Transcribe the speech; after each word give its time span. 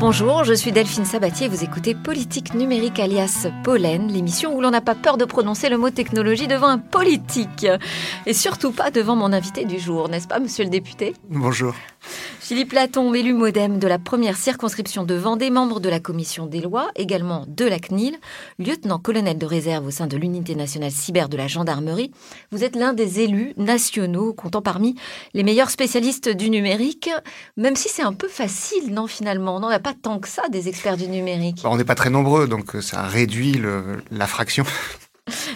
Bonjour, 0.00 0.44
je 0.44 0.54
suis 0.54 0.72
Delphine 0.72 1.04
Sabatier 1.04 1.46
vous 1.46 1.62
écoutez 1.62 1.94
Politique 1.94 2.54
numérique 2.54 2.98
alias 2.98 3.46
Pollen, 3.62 4.10
l'émission 4.10 4.56
où 4.56 4.62
l'on 4.62 4.70
n'a 4.70 4.80
pas 4.80 4.94
peur 4.94 5.18
de 5.18 5.26
prononcer 5.26 5.68
le 5.68 5.76
mot 5.76 5.90
technologie 5.90 6.48
devant 6.48 6.68
un 6.68 6.78
politique. 6.78 7.66
Et 8.24 8.32
surtout 8.32 8.72
pas 8.72 8.90
devant 8.90 9.14
mon 9.14 9.30
invité 9.34 9.66
du 9.66 9.78
jour, 9.78 10.08
n'est-ce 10.08 10.26
pas, 10.26 10.38
monsieur 10.38 10.64
le 10.64 10.70
député? 10.70 11.12
Bonjour. 11.28 11.74
Philippe 12.40 12.72
Laton, 12.72 13.14
élu 13.14 13.32
modem 13.34 13.78
de 13.78 13.86
la 13.86 13.98
première 13.98 14.36
circonscription 14.36 15.04
de 15.04 15.14
Vendée, 15.14 15.50
membre 15.50 15.78
de 15.78 15.88
la 15.88 16.00
commission 16.00 16.46
des 16.46 16.60
lois, 16.60 16.90
également 16.96 17.44
de 17.46 17.64
la 17.64 17.78
CNIL, 17.78 18.16
lieutenant-colonel 18.58 19.38
de 19.38 19.46
réserve 19.46 19.86
au 19.86 19.90
sein 19.90 20.06
de 20.06 20.16
l'unité 20.16 20.54
nationale 20.54 20.90
cyber 20.90 21.28
de 21.28 21.36
la 21.36 21.46
gendarmerie. 21.46 22.10
Vous 22.50 22.64
êtes 22.64 22.76
l'un 22.76 22.92
des 22.92 23.20
élus 23.20 23.52
nationaux 23.56 24.32
comptant 24.32 24.62
parmi 24.62 24.96
les 25.34 25.42
meilleurs 25.42 25.70
spécialistes 25.70 26.28
du 26.28 26.50
numérique, 26.50 27.10
même 27.56 27.76
si 27.76 27.88
c'est 27.88 28.02
un 28.02 28.14
peu 28.14 28.28
facile, 28.28 28.92
non, 28.92 29.06
finalement 29.06 29.56
On 29.56 29.60
n'en 29.60 29.68
a 29.68 29.78
pas 29.78 29.94
tant 29.94 30.18
que 30.18 30.28
ça 30.28 30.42
des 30.48 30.68
experts 30.68 30.96
du 30.96 31.08
numérique. 31.08 31.60
on 31.64 31.76
n'est 31.76 31.84
pas 31.84 31.94
très 31.94 32.10
nombreux, 32.10 32.48
donc 32.48 32.76
ça 32.80 33.02
réduit 33.02 33.60
la 34.10 34.26
fraction. 34.26 34.64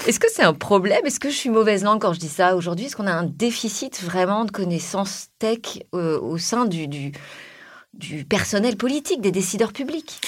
Est-ce 0.07 0.21
que 0.21 0.29
c'est 0.33 0.43
un 0.43 0.55
problème? 0.55 1.05
Est-ce 1.05 1.21
que 1.21 1.31
je 1.31 1.37
suis 1.37 1.51
mauvaise 1.51 1.85
langue 1.85 2.01
quand 2.01 2.13
je 2.13 2.21
dis 2.21 2.29
ça? 2.29 2.57
Aujourd'hui 2.57 2.87
Est-ce 2.87 2.97
qu'on 2.97 3.07
a 3.07 3.13
un 3.13 3.25
déficit 3.25 4.03
vraiment 4.03 4.45
de 4.45 4.51
connaissances 4.51 5.29
tech 5.39 5.83
euh, 5.95 6.21
au 6.21 6.39
sein 6.39 6.65
du, 6.67 6.89
du, 6.89 8.25
personnel 8.25 8.77
politique, 8.77 9.21
des 9.21 9.33
décideurs 9.33 9.73
publics? 9.73 10.21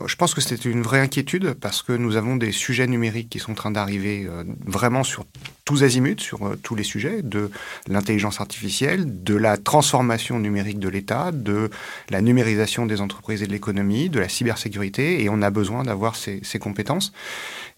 Euh, 0.00 0.06
je 0.06 0.16
pense 0.16 0.34
que 0.34 0.40
c'est 0.40 0.64
une 0.64 0.82
vraie 0.82 1.00
inquiétude 1.00 1.54
parce 1.54 1.82
que 1.82 1.92
nous 1.92 2.16
avons 2.16 2.36
des 2.36 2.52
sujets 2.52 2.86
numériques 2.86 3.28
qui 3.28 3.38
sont 3.38 3.52
en 3.52 3.54
train 3.54 3.70
d'arriver 3.70 4.26
euh, 4.26 4.44
vraiment 4.64 5.04
sur 5.04 5.24
tous 5.64 5.82
azimuts, 5.82 6.20
sur 6.20 6.56
tous 6.62 6.74
les 6.74 6.82
sujets, 6.82 7.22
de 7.22 7.50
l'intelligence 7.88 8.40
artificielle, 8.40 9.22
de 9.22 9.34
la 9.34 9.56
transformation 9.56 10.38
numérique 10.38 10.78
de 10.78 10.88
l'État, 10.88 11.30
de 11.32 11.70
la 12.10 12.20
numérisation 12.20 12.86
des 12.86 13.00
entreprises 13.00 13.42
et 13.42 13.46
de 13.46 13.52
l'économie, 13.52 14.08
de 14.08 14.18
la 14.18 14.28
cybersécurité, 14.28 15.22
et 15.22 15.28
on 15.28 15.40
a 15.40 15.50
besoin 15.50 15.84
d'avoir 15.84 16.16
ces 16.16 16.58
compétences. 16.58 17.12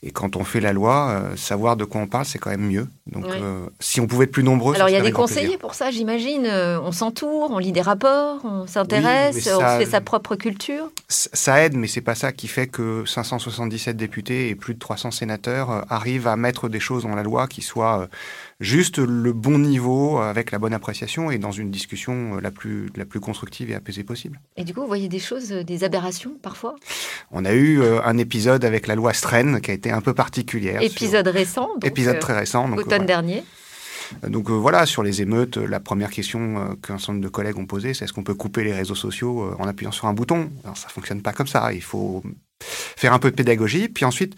Et 0.06 0.10
quand 0.10 0.36
on 0.36 0.44
fait 0.44 0.60
la 0.60 0.74
loi, 0.74 1.08
euh, 1.08 1.36
savoir 1.36 1.78
de 1.78 1.84
quoi 1.84 2.02
on 2.02 2.06
parle, 2.06 2.26
c'est 2.26 2.38
quand 2.38 2.50
même 2.50 2.68
mieux. 2.68 2.86
Donc, 3.06 3.24
euh, 3.24 3.64
si 3.80 4.02
on 4.02 4.06
pouvait 4.06 4.24
être 4.24 4.32
plus 4.32 4.44
nombreux. 4.44 4.74
Alors, 4.74 4.90
il 4.90 4.92
y 4.92 4.96
a 4.96 5.00
des 5.00 5.12
conseillers 5.12 5.56
pour 5.56 5.72
ça, 5.72 5.90
j'imagine. 5.90 6.44
Euh, 6.44 6.78
on 6.82 6.92
s'entoure, 6.92 7.50
on 7.50 7.56
lit 7.56 7.72
des 7.72 7.80
rapports, 7.80 8.44
on 8.44 8.66
s'intéresse, 8.66 9.48
on 9.50 9.60
fait 9.78 9.86
sa 9.86 10.02
propre 10.02 10.36
culture. 10.36 10.90
Ça 11.08 11.64
aide, 11.64 11.74
mais 11.74 11.86
c'est 11.86 12.02
pas 12.02 12.14
ça 12.14 12.32
qui 12.32 12.48
fait 12.48 12.66
que 12.66 13.04
577 13.06 13.96
députés 13.96 14.50
et 14.50 14.54
plus 14.54 14.74
de 14.74 14.78
300 14.78 15.10
sénateurs 15.10 15.86
arrivent 15.90 16.26
à 16.28 16.36
mettre 16.36 16.68
des 16.68 16.80
choses 16.80 17.04
dans 17.04 17.14
la 17.14 17.22
loi 17.22 17.46
qui 17.46 17.62
soient 17.62 18.08
juste 18.60 18.98
le 18.98 19.32
bon 19.32 19.58
niveau 19.58 20.18
avec 20.18 20.50
la 20.50 20.58
bonne 20.58 20.74
appréciation 20.74 21.30
et 21.30 21.38
dans 21.38 21.50
une 21.50 21.70
discussion 21.70 22.36
la 22.36 22.50
plus, 22.50 22.90
la 22.96 23.04
plus 23.04 23.20
constructive 23.20 23.70
et 23.70 23.74
apaisée 23.74 24.04
possible. 24.04 24.40
Et 24.56 24.64
du 24.64 24.74
coup, 24.74 24.80
vous 24.80 24.86
voyez 24.86 25.08
des 25.08 25.18
choses, 25.18 25.48
des 25.48 25.84
aberrations 25.84 26.36
parfois? 26.42 26.76
On 27.30 27.44
a 27.44 27.52
eu 27.52 27.82
un 27.82 28.18
épisode 28.18 28.64
avec 28.64 28.86
la 28.86 28.94
loi 28.94 29.12
Stren 29.12 29.60
qui 29.60 29.70
a 29.70 29.74
été 29.74 29.90
un 29.90 30.00
peu 30.00 30.14
particulière. 30.14 30.82
Épisode 30.82 31.28
récent. 31.28 31.68
épisode 31.82 32.18
très 32.18 32.38
récent. 32.38 32.68
Donc, 32.68 32.80
automne 32.80 33.06
dernier. 33.06 33.44
Donc 34.28 34.50
voilà, 34.50 34.84
sur 34.86 35.02
les 35.02 35.22
émeutes, 35.22 35.56
la 35.56 35.80
première 35.80 36.10
question 36.10 36.76
qu'un 36.82 36.98
certain 36.98 37.14
nombre 37.14 37.24
de 37.24 37.30
collègues 37.30 37.58
ont 37.58 37.66
posée, 37.66 37.94
c'est 37.94 38.04
est-ce 38.04 38.12
qu'on 38.12 38.22
peut 38.22 38.34
couper 38.34 38.62
les 38.62 38.74
réseaux 38.74 38.94
sociaux 38.94 39.54
en 39.58 39.66
appuyant 39.66 39.92
sur 39.92 40.06
un 40.06 40.12
bouton? 40.12 40.50
Alors 40.62 40.76
ça 40.76 40.88
fonctionne 40.88 41.22
pas 41.22 41.32
comme 41.32 41.46
ça. 41.46 41.72
Il 41.72 41.82
faut 41.82 42.22
faire 42.60 43.14
un 43.14 43.18
peu 43.18 43.30
de 43.30 43.36
pédagogie, 43.36 43.88
puis 43.88 44.04
ensuite 44.04 44.36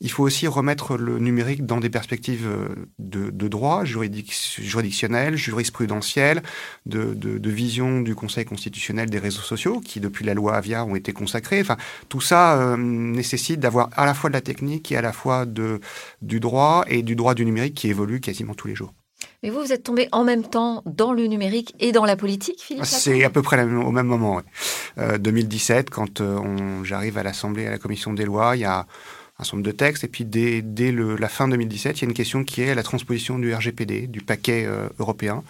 il 0.00 0.10
faut 0.10 0.22
aussi 0.22 0.46
remettre 0.46 0.96
le 0.96 1.18
numérique 1.18 1.64
dans 1.66 1.78
des 1.78 1.90
perspectives 1.90 2.46
euh, 2.46 2.86
de, 2.98 3.48
droit 3.48 3.84
juridictionnel, 3.84 5.36
jurisprudentiel, 5.36 6.42
de, 6.86 7.50
vision 7.50 8.00
du 8.00 8.14
Conseil 8.14 8.44
constitutionnel 8.44 9.08
des 9.08 9.18
réseaux 9.18 9.42
sociaux, 9.42 9.80
qui 9.80 10.00
depuis 10.00 10.24
la 10.24 10.34
loi 10.34 10.56
Avia 10.56 10.84
ont 10.84 10.96
été 10.96 11.12
consacrés. 11.12 11.60
Enfin, 11.60 11.76
tout 12.08 12.20
ça 12.20 12.60
euh, 12.60 12.76
nécessite 12.76 13.60
d'avoir 13.60 13.90
à 13.96 14.06
la 14.06 14.14
fois 14.14 14.30
de 14.30 14.34
la 14.34 14.40
technique 14.40 14.90
et 14.92 14.96
à 14.96 15.02
la 15.02 15.12
fois 15.12 15.46
de, 15.46 15.80
du 16.22 16.40
droit 16.40 16.84
et 16.88 17.02
du 17.02 17.16
droit 17.16 17.34
du 17.34 17.44
numérique 17.44 17.74
qui 17.74 17.88
évolue 17.88 18.20
quasiment 18.20 18.54
tous 18.54 18.68
les 18.68 18.74
jours. 18.74 18.92
Mais 19.42 19.50
vous, 19.50 19.60
vous 19.60 19.72
êtes 19.72 19.84
tombé 19.84 20.08
en 20.12 20.24
même 20.24 20.42
temps 20.42 20.82
dans 20.86 21.12
le 21.12 21.26
numérique 21.26 21.74
et 21.78 21.92
dans 21.92 22.04
la 22.04 22.16
politique, 22.16 22.62
Philippe 22.62 22.84
C'est 22.84 23.24
à 23.24 23.30
peu 23.30 23.42
près 23.42 23.62
au 23.62 23.90
même 23.90 24.06
moment. 24.06 24.40
2017, 24.96 25.76
euh, 25.76 25.90
quand 25.90 26.22
j'arrive 26.82 27.18
à 27.18 27.22
l'Assemblée, 27.22 27.66
à 27.66 27.70
la 27.70 27.78
Commission 27.78 28.12
des 28.12 28.24
lois, 28.24 28.56
il 28.56 28.60
y 28.60 28.64
a 28.64 28.86
un 29.38 29.44
certain 29.44 29.56
nombre 29.56 29.66
de 29.66 29.72
textes. 29.72 30.04
Et 30.04 30.08
puis 30.08 30.24
dès, 30.24 30.62
dès 30.62 30.92
le, 30.92 31.16
la 31.16 31.28
fin 31.28 31.48
2017, 31.48 31.98
il 31.98 32.02
y 32.02 32.04
a 32.04 32.08
une 32.08 32.14
question 32.14 32.44
qui 32.44 32.62
est 32.62 32.74
la 32.74 32.82
transposition 32.82 33.38
du 33.38 33.54
RGPD, 33.54 34.06
du 34.06 34.20
paquet 34.20 34.64
euh, 34.66 34.88
européen. 34.98 35.42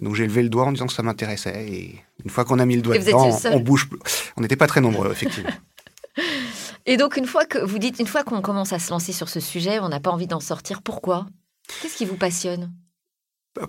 Et 0.00 0.04
donc 0.04 0.14
j'ai 0.14 0.26
levé 0.26 0.42
le 0.42 0.48
doigt 0.48 0.64
en 0.64 0.72
disant 0.72 0.86
que 0.86 0.92
ça 0.92 1.02
m'intéressait. 1.02 1.66
Et 1.68 1.96
une 2.24 2.30
fois 2.30 2.44
qu'on 2.44 2.58
a 2.58 2.66
mis 2.66 2.76
le 2.76 2.82
doigt 2.82 2.98
dedans, 2.98 3.30
on, 3.52 3.60
bouge 3.60 3.88
plus. 3.88 4.00
On 4.36 4.42
n'était 4.42 4.56
pas 4.56 4.66
très 4.66 4.80
nombreux, 4.80 5.10
effectivement. 5.10 5.50
Et 6.86 6.96
donc 6.96 7.16
une 7.16 7.26
fois 7.26 7.44
que 7.44 7.58
vous 7.58 7.78
dites, 7.78 8.00
une 8.00 8.06
fois 8.06 8.24
qu'on 8.24 8.42
commence 8.42 8.72
à 8.72 8.78
se 8.78 8.90
lancer 8.90 9.12
sur 9.12 9.28
ce 9.28 9.38
sujet, 9.38 9.78
on 9.78 9.88
n'a 9.88 10.00
pas 10.00 10.10
envie 10.10 10.26
d'en 10.26 10.40
sortir. 10.40 10.82
Pourquoi? 10.82 11.26
Qu'est-ce 11.80 11.96
qui 11.96 12.04
vous 12.04 12.16
passionne? 12.16 12.72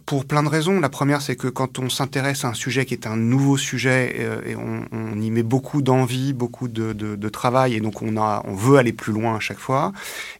Pour 0.05 0.25
plein 0.25 0.43
de 0.43 0.47
raisons. 0.47 0.79
La 0.79 0.89
première, 0.89 1.21
c'est 1.21 1.35
que 1.35 1.47
quand 1.47 1.77
on 1.77 1.89
s'intéresse 1.89 2.45
à 2.45 2.49
un 2.49 2.53
sujet 2.53 2.85
qui 2.85 2.93
est 2.93 3.05
un 3.05 3.17
nouveau 3.17 3.57
sujet, 3.57 4.15
euh, 4.19 4.41
et 4.45 4.55
on, 4.55 4.85
on, 4.91 5.19
y 5.19 5.29
met 5.29 5.43
beaucoup 5.43 5.81
d'envie, 5.81 6.31
beaucoup 6.31 6.69
de, 6.69 6.93
de, 6.93 7.15
de, 7.15 7.29
travail, 7.29 7.75
et 7.75 7.81
donc 7.81 8.01
on, 8.01 8.15
a, 8.15 8.41
on 8.45 8.53
veut 8.53 8.77
aller 8.77 8.93
plus 8.93 9.11
loin 9.11 9.35
à 9.35 9.39
chaque 9.39 9.59
fois. 9.59 9.91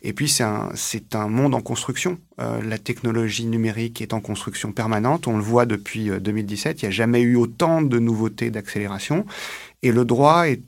Et 0.02 0.14
puis, 0.14 0.30
c'est 0.30 0.44
un, 0.44 0.70
c'est 0.76 1.16
un 1.16 1.28
monde 1.28 1.56
en 1.56 1.62
construction. 1.62 2.20
Euh, 2.40 2.62
la 2.62 2.78
technologie 2.78 3.46
numérique 3.46 4.02
est 4.02 4.14
en 4.14 4.22
construction 4.22 4.72
permanente. 4.72 5.28
On 5.28 5.36
le 5.36 5.44
voit 5.44 5.66
depuis 5.66 6.10
2017. 6.10 6.78
Euh, 6.78 6.80
Il 6.80 6.86
n'y 6.86 6.88
a 6.88 6.92
jamais 6.92 7.22
eu 7.22 7.36
autant 7.36 7.82
de 7.82 8.00
nouveautés, 8.00 8.50
d'accélération. 8.50 9.26
Et 9.82 9.92
le 9.92 10.06
droit 10.06 10.48
est, 10.48 10.64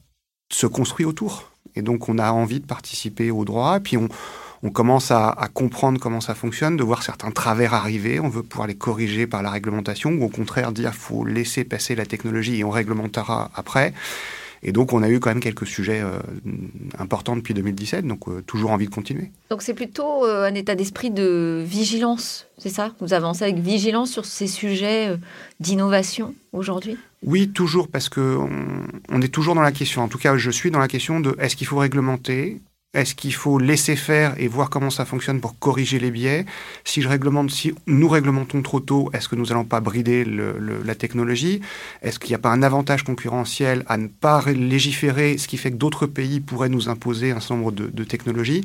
se 0.51 0.67
construit 0.67 1.05
autour. 1.05 1.51
Et 1.75 1.81
donc, 1.81 2.09
on 2.09 2.17
a 2.19 2.31
envie 2.31 2.59
de 2.59 2.65
participer 2.65 3.31
au 3.31 3.45
droit. 3.45 3.79
Puis, 3.79 3.95
on 3.95 4.09
on 4.65 4.71
commence 4.71 5.11
à, 5.11 5.47
comprendre 5.53 5.99
comment 5.99 6.21
ça 6.21 6.33
fonctionne, 6.33 6.75
de 6.75 6.83
voir 6.83 7.03
certains 7.03 7.29
travers 7.29 7.75
arriver, 7.75 8.19
on 8.19 8.29
veut 8.29 8.41
pouvoir 8.41 8.67
les 8.67 8.73
corriger 8.73 9.27
par 9.27 9.43
la 9.43 9.51
réglementation, 9.51 10.09
ou 10.13 10.23
au 10.23 10.29
contraire 10.29 10.71
dire 10.71 10.89
qu'il 10.89 10.99
faut 10.99 11.23
laisser 11.23 11.63
passer 11.63 11.93
la 11.93 12.07
technologie 12.07 12.57
et 12.57 12.63
on 12.63 12.71
réglementera 12.71 13.51
après. 13.53 13.93
Et 14.63 14.71
donc, 14.71 14.91
on 14.91 15.03
a 15.03 15.09
eu 15.09 15.19
quand 15.19 15.29
même 15.29 15.39
quelques 15.39 15.67
sujets 15.67 16.01
euh, 16.01 16.17
importants 16.97 17.35
depuis 17.35 17.53
2017, 17.53 18.07
donc 18.07 18.27
euh, 18.27 18.41
toujours 18.41 18.71
envie 18.71 18.87
de 18.87 18.91
continuer. 18.91 19.29
Donc, 19.51 19.61
c'est 19.61 19.75
plutôt 19.75 20.25
euh, 20.25 20.47
un 20.47 20.55
état 20.55 20.73
d'esprit 20.73 21.11
de 21.11 21.63
vigilance, 21.63 22.47
c'est 22.57 22.69
ça? 22.69 22.91
Vous 22.99 23.13
avancez 23.13 23.43
avec 23.43 23.57
vigilance 23.57 24.09
sur 24.09 24.25
ces 24.25 24.47
sujets 24.47 25.15
d'innovation 25.59 26.33
aujourd'hui? 26.53 26.97
Oui, 27.21 27.49
toujours, 27.49 27.87
parce 27.87 28.09
qu'on 28.09 28.49
on 29.09 29.21
est 29.21 29.31
toujours 29.31 29.53
dans 29.53 29.61
la 29.61 29.71
question, 29.71 30.01
en 30.01 30.07
tout 30.07 30.17
cas, 30.17 30.37
je 30.37 30.49
suis 30.49 30.71
dans 30.71 30.79
la 30.79 30.87
question 30.87 31.19
de 31.19 31.35
est-ce 31.37 31.55
qu'il 31.55 31.67
faut 31.67 31.77
réglementer? 31.77 32.61
Est-ce 32.95 33.13
qu'il 33.13 33.33
faut 33.33 33.59
laisser 33.59 33.95
faire 33.95 34.33
et 34.37 34.47
voir 34.47 34.69
comment 34.69 34.89
ça 34.89 35.05
fonctionne 35.05 35.41
pour 35.41 35.59
corriger 35.59 35.99
les 35.99 36.11
biais? 36.11 36.45
Si 36.83 37.01
nous 37.87 38.07
réglementons 38.09 38.61
trop 38.61 38.79
tôt, 38.79 39.09
est-ce 39.13 39.27
que 39.27 39.35
nous 39.35 39.47
n'allons 39.47 39.65
pas 39.65 39.81
brider 39.81 40.25
la 40.25 40.95
technologie? 40.95 41.61
Est-ce 42.01 42.19
qu'il 42.19 42.29
n'y 42.29 42.35
a 42.35 42.39
pas 42.39 42.51
un 42.51 42.63
avantage 42.63 43.03
concurrentiel 43.03 43.83
à 43.87 43.97
ne 43.97 44.07
pas 44.07 44.43
légiférer, 44.45 45.37
ce 45.37 45.47
qui 45.47 45.57
fait 45.57 45.71
que 45.71 45.77
d'autres 45.77 46.07
pays 46.07 46.39
pourraient 46.39 46.69
nous 46.69 46.89
imposer 46.89 47.31
un 47.31 47.39
certain 47.39 47.57
nombre 47.57 47.71
de, 47.71 48.03
technologies? 48.03 48.63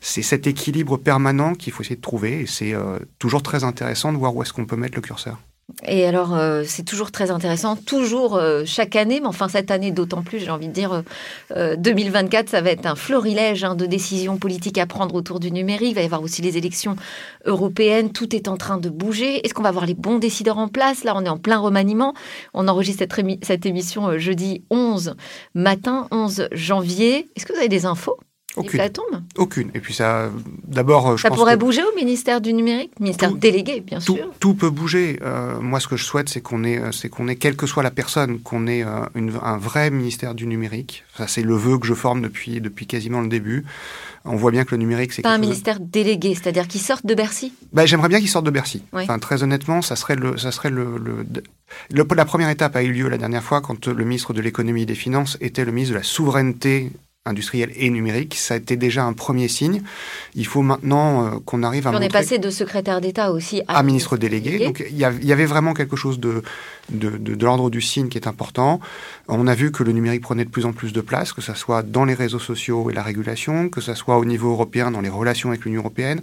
C'est 0.00 0.22
cet 0.22 0.46
équilibre 0.46 0.98
permanent 0.98 1.54
qu'il 1.54 1.72
faut 1.72 1.82
essayer 1.82 1.96
de 1.96 2.00
trouver 2.00 2.40
et 2.40 2.46
c'est 2.46 2.74
euh, 2.74 2.98
toujours 3.18 3.42
très 3.42 3.64
intéressant 3.64 4.12
de 4.12 4.18
voir 4.18 4.36
où 4.36 4.42
est-ce 4.42 4.52
qu'on 4.52 4.66
peut 4.66 4.76
mettre 4.76 4.96
le 4.96 5.02
curseur. 5.02 5.38
Et 5.86 6.04
alors, 6.04 6.34
euh, 6.36 6.62
c'est 6.66 6.82
toujours 6.82 7.10
très 7.10 7.30
intéressant, 7.30 7.76
toujours 7.76 8.36
euh, 8.36 8.64
chaque 8.66 8.96
année, 8.96 9.20
mais 9.20 9.26
enfin 9.26 9.48
cette 9.48 9.70
année 9.70 9.90
d'autant 9.90 10.22
plus, 10.22 10.38
j'ai 10.38 10.50
envie 10.50 10.68
de 10.68 10.72
dire, 10.72 11.02
2024, 11.50 12.46
euh, 12.46 12.50
ça 12.50 12.60
va 12.60 12.70
être 12.70 12.86
un 12.86 12.94
florilège 12.94 13.64
hein, 13.64 13.74
de 13.74 13.86
décisions 13.86 14.36
politiques 14.36 14.78
à 14.78 14.86
prendre 14.86 15.14
autour 15.14 15.40
du 15.40 15.50
numérique. 15.50 15.90
Il 15.90 15.94
va 15.94 16.02
y 16.02 16.04
avoir 16.04 16.22
aussi 16.22 16.42
les 16.42 16.56
élections 16.58 16.96
européennes, 17.44 18.12
tout 18.12 18.34
est 18.34 18.48
en 18.48 18.56
train 18.56 18.78
de 18.78 18.88
bouger. 18.88 19.44
Est-ce 19.44 19.54
qu'on 19.54 19.62
va 19.62 19.70
avoir 19.70 19.86
les 19.86 19.94
bons 19.94 20.18
décideurs 20.18 20.58
en 20.58 20.68
place? 20.68 21.04
Là, 21.04 21.14
on 21.16 21.24
est 21.24 21.28
en 21.28 21.38
plein 21.38 21.58
remaniement. 21.58 22.14
On 22.54 22.68
enregistre 22.68 23.04
cette, 23.08 23.44
cette 23.44 23.66
émission 23.66 24.18
jeudi 24.18 24.64
11 24.70 25.14
matin, 25.54 26.08
11 26.10 26.48
janvier. 26.52 27.28
Est-ce 27.36 27.46
que 27.46 27.52
vous 27.52 27.58
avez 27.58 27.68
des 27.68 27.86
infos? 27.86 28.18
Aucune. 28.56 28.80
Aucune. 29.36 29.70
Et 29.74 29.80
puis 29.80 29.94
ça, 29.94 30.30
d'abord, 30.66 31.16
je 31.16 31.22
ça 31.22 31.30
pourrait 31.30 31.56
bouger 31.56 31.82
au 31.82 31.94
ministère 31.94 32.40
du 32.40 32.52
numérique, 32.52 32.98
ministère 32.98 33.32
délégué, 33.32 33.80
bien 33.80 34.00
sûr. 34.00 34.30
Tout 34.40 34.54
peut 34.54 34.70
bouger. 34.70 35.20
Euh, 35.22 35.60
moi, 35.60 35.78
ce 35.78 35.86
que 35.86 35.96
je 35.96 36.04
souhaite, 36.04 36.28
c'est 36.28 36.40
qu'on 36.40 36.64
ait, 36.64 36.80
c'est 36.92 37.08
qu'on 37.08 37.28
ait, 37.28 37.36
quelle 37.36 37.56
que 37.56 37.66
soit 37.66 37.82
la 37.82 37.92
personne, 37.92 38.40
qu'on 38.40 38.66
ait 38.66 38.82
euh, 38.82 39.06
un 39.42 39.56
vrai 39.56 39.90
ministère 39.90 40.34
du 40.34 40.46
numérique. 40.46 41.04
Ça, 41.16 41.28
c'est 41.28 41.42
le 41.42 41.54
vœu 41.54 41.78
que 41.78 41.86
je 41.86 41.94
forme 41.94 42.22
depuis 42.22 42.60
depuis 42.60 42.86
quasiment 42.86 43.20
le 43.20 43.28
début. 43.28 43.64
On 44.24 44.36
voit 44.36 44.50
bien 44.50 44.64
que 44.64 44.72
le 44.72 44.78
numérique, 44.78 45.12
c'est 45.12 45.22
pas 45.22 45.32
un 45.32 45.38
ministère 45.38 45.78
délégué, 45.80 46.34
c'est-à-dire 46.34 46.68
qu'il 46.68 46.80
sorte 46.80 47.06
de 47.06 47.14
Bercy. 47.14 47.54
Ben, 47.72 47.86
j'aimerais 47.86 48.08
bien 48.08 48.18
qu'il 48.18 48.28
sorte 48.28 48.44
de 48.44 48.50
Bercy. 48.50 48.82
Enfin, 48.92 49.18
très 49.18 49.42
honnêtement, 49.42 49.80
ça 49.80 49.96
serait 49.96 50.16
le, 50.16 50.36
ça 50.36 50.50
serait 50.50 50.70
le, 50.70 50.98
le, 50.98 51.24
le, 51.90 52.04
la 52.14 52.24
première 52.24 52.50
étape 52.50 52.76
a 52.76 52.82
eu 52.82 52.92
lieu 52.92 53.08
la 53.08 53.16
dernière 53.16 53.42
fois 53.42 53.60
quand 53.60 53.86
le 53.86 54.04
ministre 54.04 54.34
de 54.34 54.40
l'économie 54.40 54.82
et 54.82 54.86
des 54.86 54.94
finances 54.94 55.38
était 55.40 55.64
le 55.64 55.72
ministre 55.72 55.94
de 55.94 55.98
la 55.98 56.04
souveraineté 56.04 56.90
industrielle 57.26 57.70
et 57.76 57.90
numérique. 57.90 58.34
Ça 58.34 58.54
a 58.54 58.56
été 58.56 58.76
déjà 58.76 59.04
un 59.04 59.12
premier 59.12 59.48
signe. 59.48 59.82
Il 60.34 60.46
faut 60.46 60.62
maintenant 60.62 61.26
euh, 61.26 61.30
qu'on 61.44 61.62
arrive 61.62 61.86
à. 61.86 61.90
On 61.90 62.00
est 62.00 62.12
passé 62.12 62.38
de 62.38 62.50
secrétaire 62.50 63.00
d'État 63.00 63.30
aussi 63.30 63.62
à, 63.68 63.82
ministre 63.82 64.16
délégué. 64.16 64.64
Donc 64.66 64.84
il 64.88 64.96
y, 64.96 65.04
avait 65.04 65.44
vraiment 65.44 65.74
quelque 65.74 65.96
chose 65.96 66.18
de, 66.18 66.42
de, 66.90 67.36
l'ordre 67.40 67.70
du 67.70 67.80
signe 67.80 68.08
qui 68.08 68.18
est 68.18 68.26
important. 68.26 68.80
On 69.28 69.46
a 69.46 69.54
vu 69.54 69.70
que 69.70 69.82
le 69.82 69.92
numérique 69.92 70.22
prenait 70.22 70.44
de 70.44 70.50
plus 70.50 70.66
en 70.66 70.72
plus 70.72 70.92
de 70.92 71.00
place, 71.00 71.32
que 71.32 71.40
ce 71.40 71.54
soit 71.54 71.82
dans 71.82 72.04
les 72.04 72.14
réseaux 72.14 72.38
sociaux 72.38 72.90
et 72.90 72.94
la 72.94 73.02
régulation, 73.02 73.68
que 73.68 73.80
ce 73.80 73.94
soit 73.94 74.18
au 74.18 74.24
niveau 74.24 74.50
européen 74.50 74.90
dans 74.90 75.00
les 75.00 75.08
relations 75.08 75.50
avec 75.50 75.64
l'Union 75.64 75.80
européenne, 75.80 76.20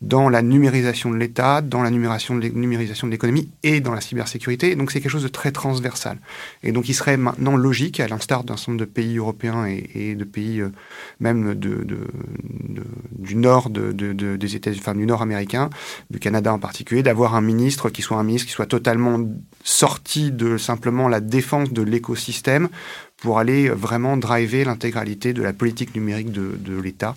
dans 0.00 0.28
la 0.28 0.42
numérisation 0.42 1.10
de 1.10 1.16
l'État, 1.16 1.62
dans 1.62 1.82
la 1.82 1.90
numérisation 1.90 2.36
de 2.36 3.10
l'économie 3.10 3.50
et 3.62 3.80
dans 3.80 3.94
la 3.94 4.00
cybersécurité. 4.00 4.74
Donc 4.76 4.90
c'est 4.90 5.00
quelque 5.00 5.10
chose 5.10 5.22
de 5.22 5.28
très 5.28 5.52
transversal. 5.52 6.18
Et 6.62 6.72
donc 6.72 6.88
il 6.88 6.94
serait 6.94 7.16
maintenant 7.16 7.56
logique, 7.56 8.00
à 8.00 8.08
l'instar 8.08 8.44
d'un 8.44 8.56
certain 8.56 8.72
nombre 8.72 8.84
de 8.84 8.90
pays 8.90 9.18
européens 9.18 9.66
et, 9.66 10.14
de 10.14 10.24
pays 10.24 10.60
euh, 10.60 10.72
même 11.18 11.54
du 11.54 13.36
nord 13.36 13.70
des 13.70 14.56
États, 14.56 14.70
enfin 14.70 14.94
du 14.94 15.06
nord 15.06 15.22
américain, 15.22 15.70
du 16.10 16.18
Canada 16.18 16.52
en 16.52 16.58
particulier, 16.58 17.02
d'avoir 17.02 17.34
un 17.34 17.40
ministre 17.40 17.90
qui 17.90 18.02
soit 18.02 18.18
un 18.18 18.24
ministre 18.24 18.48
qui 18.48 18.52
soit 18.52 18.66
totalement 18.66 19.20
sorti 19.64 20.09
de 20.18 20.58
simplement 20.58 21.08
la 21.08 21.20
défense 21.20 21.72
de 21.72 21.82
l'écosystème 21.82 22.68
pour 23.16 23.38
aller 23.38 23.68
vraiment 23.68 24.16
driver 24.16 24.64
l'intégralité 24.64 25.32
de 25.32 25.42
la 25.42 25.52
politique 25.52 25.94
numérique 25.94 26.32
de, 26.32 26.80
l'État 26.80 27.14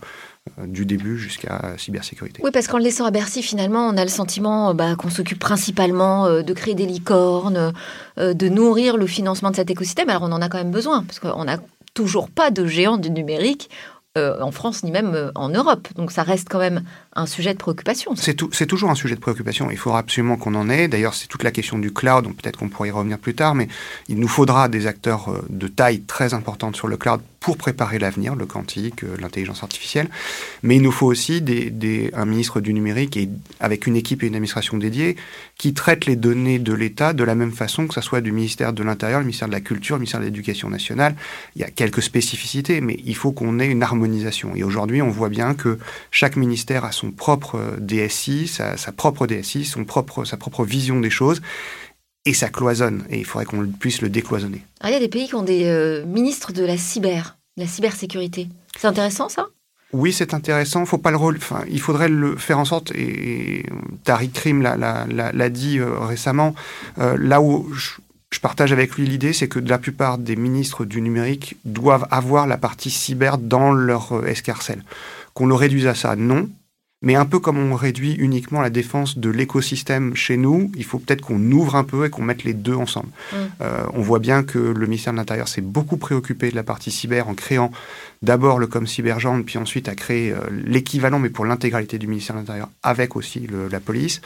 euh, 0.59 0.67
du 0.67 0.85
début 0.85 1.17
jusqu'à 1.17 1.75
cybersécurité. 1.77 2.41
Oui, 2.43 2.51
parce 2.51 2.67
qu'en 2.67 2.77
le 2.77 2.83
laissant 2.83 3.05
à 3.05 3.11
Bercy, 3.11 3.41
finalement, 3.41 3.87
on 3.87 3.97
a 3.97 4.03
le 4.03 4.09
sentiment 4.09 4.69
euh, 4.69 4.73
bah, 4.73 4.95
qu'on 4.95 5.09
s'occupe 5.09 5.39
principalement 5.39 6.25
euh, 6.25 6.41
de 6.41 6.53
créer 6.53 6.75
des 6.75 6.85
licornes, 6.85 7.73
de 8.17 8.49
nourrir 8.49 8.97
le 8.97 9.07
financement 9.07 9.49
de 9.49 9.55
cet 9.55 9.71
écosystème. 9.71 10.09
Alors 10.09 10.23
on 10.23 10.31
en 10.31 10.41
a 10.41 10.49
quand 10.49 10.57
même 10.57 10.71
besoin, 10.71 11.03
parce 11.03 11.19
qu'on 11.19 11.45
n'a 11.45 11.57
toujours 11.93 12.29
pas 12.29 12.51
de 12.51 12.65
géant 12.65 12.97
du 12.97 13.09
numérique 13.09 13.69
en 14.15 14.51
France 14.51 14.83
ni 14.83 14.91
même 14.91 15.31
en 15.33 15.49
Europe. 15.49 15.87
Donc 15.95 16.11
ça 16.11 16.21
reste 16.21 16.47
quand 16.47 16.59
même 16.59 16.83
un 17.15 17.25
sujet 17.25 17.53
de 17.53 17.57
préoccupation. 17.57 18.15
C'est, 18.15 18.35
toujours 18.67 18.91
un 18.91 18.95
sujet 18.95 19.15
de 19.15 19.19
préoccupation. 19.19 19.71
Il 19.71 19.77
faudra 19.77 19.97
absolument 19.97 20.37
qu'on 20.37 20.53
en 20.53 20.69
ait. 20.69 20.87
D'ailleurs, 20.87 21.15
c'est 21.15 21.25
toute 21.25 21.41
la 21.41 21.49
question 21.49 21.79
du 21.79 21.91
cloud. 21.91 22.25
Peut-être 22.25 22.59
qu'on 22.59 22.69
pourrait 22.69 22.89
y 22.89 22.91
revenir 22.91 23.17
plus 23.17 23.33
tard, 23.33 23.55
mais 23.55 23.67
il 24.09 24.19
nous 24.19 24.27
faudra 24.27 24.69
des 24.69 24.85
acteurs 24.85 25.33
de 25.49 25.67
taille 25.67 26.01
très 26.01 26.35
importante 26.35 26.75
sur 26.75 26.87
le 26.87 26.95
cloud 26.95 27.21
pour 27.43 27.57
préparer 27.57 27.99
l'avenir, 27.99 28.35
le 28.35 28.45
quantique, 28.45 29.03
euh, 29.03 29.17
l'intelligence 29.19 29.63
artificielle. 29.63 30.07
Mais 30.63 30.77
il 30.77 30.81
nous 30.81 30.93
faut 30.93 31.07
aussi 31.07 31.43
un 32.13 32.25
ministre 32.25 32.61
du 32.61 32.73
numérique 32.73 33.17
et 33.17 33.27
avec 33.59 33.85
une 33.85 33.97
équipe 33.97 34.23
et 34.23 34.27
une 34.27 34.35
administration 34.35 34.77
dédiée 34.77 35.17
qui 35.57 35.73
traitent 35.73 36.05
les 36.05 36.15
données 36.15 36.57
de 36.57 36.71
l'État 36.71 37.11
de 37.11 37.23
la 37.23 37.35
même 37.35 37.51
façon 37.51 37.87
que 37.87 37.95
ce 37.95 38.01
soit 38.01 38.21
du 38.21 38.31
ministère 38.31 38.71
de 38.71 38.81
l'Intérieur, 38.81 39.19
le 39.19 39.25
ministère 39.25 39.49
de 39.49 39.53
la 39.53 39.59
Culture, 39.59 39.97
le 39.97 39.99
ministère 39.99 40.21
de 40.21 40.25
l'Éducation 40.25 40.69
nationale. 40.69 41.15
Il 41.57 41.61
y 41.61 41.65
a 41.65 41.69
quelques 41.69 42.01
spécificités, 42.01 42.79
mais 42.79 42.97
il 43.03 43.15
faut 43.15 43.33
qu'on 43.33 43.59
ait 43.59 43.67
une 43.67 43.83
harmonisation. 44.03 44.53
Et 44.55 44.63
aujourd'hui, 44.63 45.01
on 45.01 45.09
voit 45.09 45.29
bien 45.29 45.53
que 45.53 45.77
chaque 46.11 46.35
ministère 46.35 46.85
a 46.85 46.91
son 46.91 47.11
propre 47.11 47.59
DSI, 47.79 48.47
sa, 48.47 48.77
sa 48.77 48.91
propre 48.91 49.27
DSI, 49.27 49.65
son 49.65 49.85
propre, 49.85 50.25
sa 50.25 50.37
propre 50.37 50.65
vision 50.65 50.99
des 50.99 51.09
choses 51.09 51.41
et 52.25 52.33
ça 52.33 52.47
cloisonne, 52.47 53.03
et 53.09 53.19
il 53.19 53.25
faudrait 53.25 53.45
qu'on 53.45 53.67
puisse 53.67 54.01
le 54.01 54.09
décloisonner. 54.09 54.65
Ah, 54.79 54.89
il 54.89 54.93
y 54.93 54.95
a 54.95 54.99
des 54.99 55.09
pays 55.09 55.27
qui 55.27 55.35
ont 55.35 55.43
des 55.43 55.65
euh, 55.65 56.05
ministres 56.05 56.53
de 56.53 56.63
la 56.63 56.77
cyber, 56.77 57.37
la 57.57 57.67
cybersécurité. 57.67 58.47
C'est 58.77 58.87
intéressant 58.87 59.27
ça? 59.27 59.47
Oui, 59.91 60.11
c'est 60.11 60.33
intéressant. 60.33 60.85
Faut 60.85 60.97
pas 60.97 61.11
le 61.11 61.17
rôle. 61.17 61.35
Enfin, 61.37 61.63
il 61.69 61.79
faudrait 61.79 62.09
le 62.09 62.35
faire 62.35 62.57
en 62.57 62.65
sorte. 62.65 62.91
Et, 62.95 63.65
Tariq 64.03 64.31
Krim 64.33 64.63
l'a 64.63 65.49
dit 65.49 65.79
euh, 65.79 65.99
récemment. 65.99 66.55
Euh, 66.97 67.15
là 67.19 67.41
où 67.41 67.71
je, 67.73 67.91
partage 68.39 68.71
avec 68.71 68.95
lui 68.95 69.07
l'idée, 69.07 69.33
c'est 69.33 69.47
que 69.47 69.59
la 69.59 69.77
plupart 69.77 70.17
des 70.17 70.35
ministres 70.35 70.85
du 70.85 71.01
numérique 71.01 71.57
doivent 71.65 72.07
avoir 72.11 72.47
la 72.47 72.57
partie 72.57 72.89
cyber 72.89 73.37
dans 73.37 73.71
leur 73.73 74.25
escarcelle. 74.27 74.83
Qu'on 75.33 75.47
le 75.47 75.55
réduise 75.55 75.87
à 75.87 75.95
ça, 75.95 76.15
non. 76.15 76.49
Mais 77.03 77.15
un 77.15 77.25
peu 77.25 77.39
comme 77.39 77.57
on 77.57 77.75
réduit 77.75 78.13
uniquement 78.13 78.61
la 78.61 78.69
défense 78.69 79.17
de 79.17 79.29
l'écosystème 79.29 80.15
chez 80.15 80.37
nous, 80.37 80.71
il 80.77 80.85
faut 80.85 80.99
peut-être 80.99 81.19
qu'on 81.19 81.51
ouvre 81.51 81.75
un 81.75 81.83
peu 81.83 82.05
et 82.05 82.09
qu'on 82.09 82.21
mette 82.21 82.45
les 82.45 82.53
deux 82.53 82.75
ensemble. 82.75 83.09
Mm. 83.33 83.35
Euh, 83.61 83.83
on 83.93 84.01
voit 84.01 84.19
bien 84.19 84.41
que 84.41 84.57
le 84.57 84.87
ministère 84.87 85.11
de 85.11 85.17
l'Intérieur 85.17 85.49
s'est 85.49 85.61
beaucoup 85.61 85.97
préoccupé 85.97 86.49
de 86.49 86.55
la 86.55 86.63
partie 86.63 86.91
cyber 86.91 87.27
en 87.27 87.33
créant 87.33 87.71
d'abord 88.21 88.57
le 88.57 88.67
com 88.67 88.87
cybergendre, 88.87 89.43
puis 89.43 89.57
ensuite 89.57 89.89
a 89.89 89.95
créé 89.95 90.31
euh, 90.31 90.37
l'équivalent, 90.65 91.19
mais 91.19 91.29
pour 91.29 91.43
l'intégralité 91.43 91.99
du 91.99 92.07
ministère 92.07 92.37
de 92.37 92.39
l'Intérieur, 92.39 92.69
avec 92.83 93.17
aussi 93.17 93.47
la 93.69 93.81
police. 93.81 94.21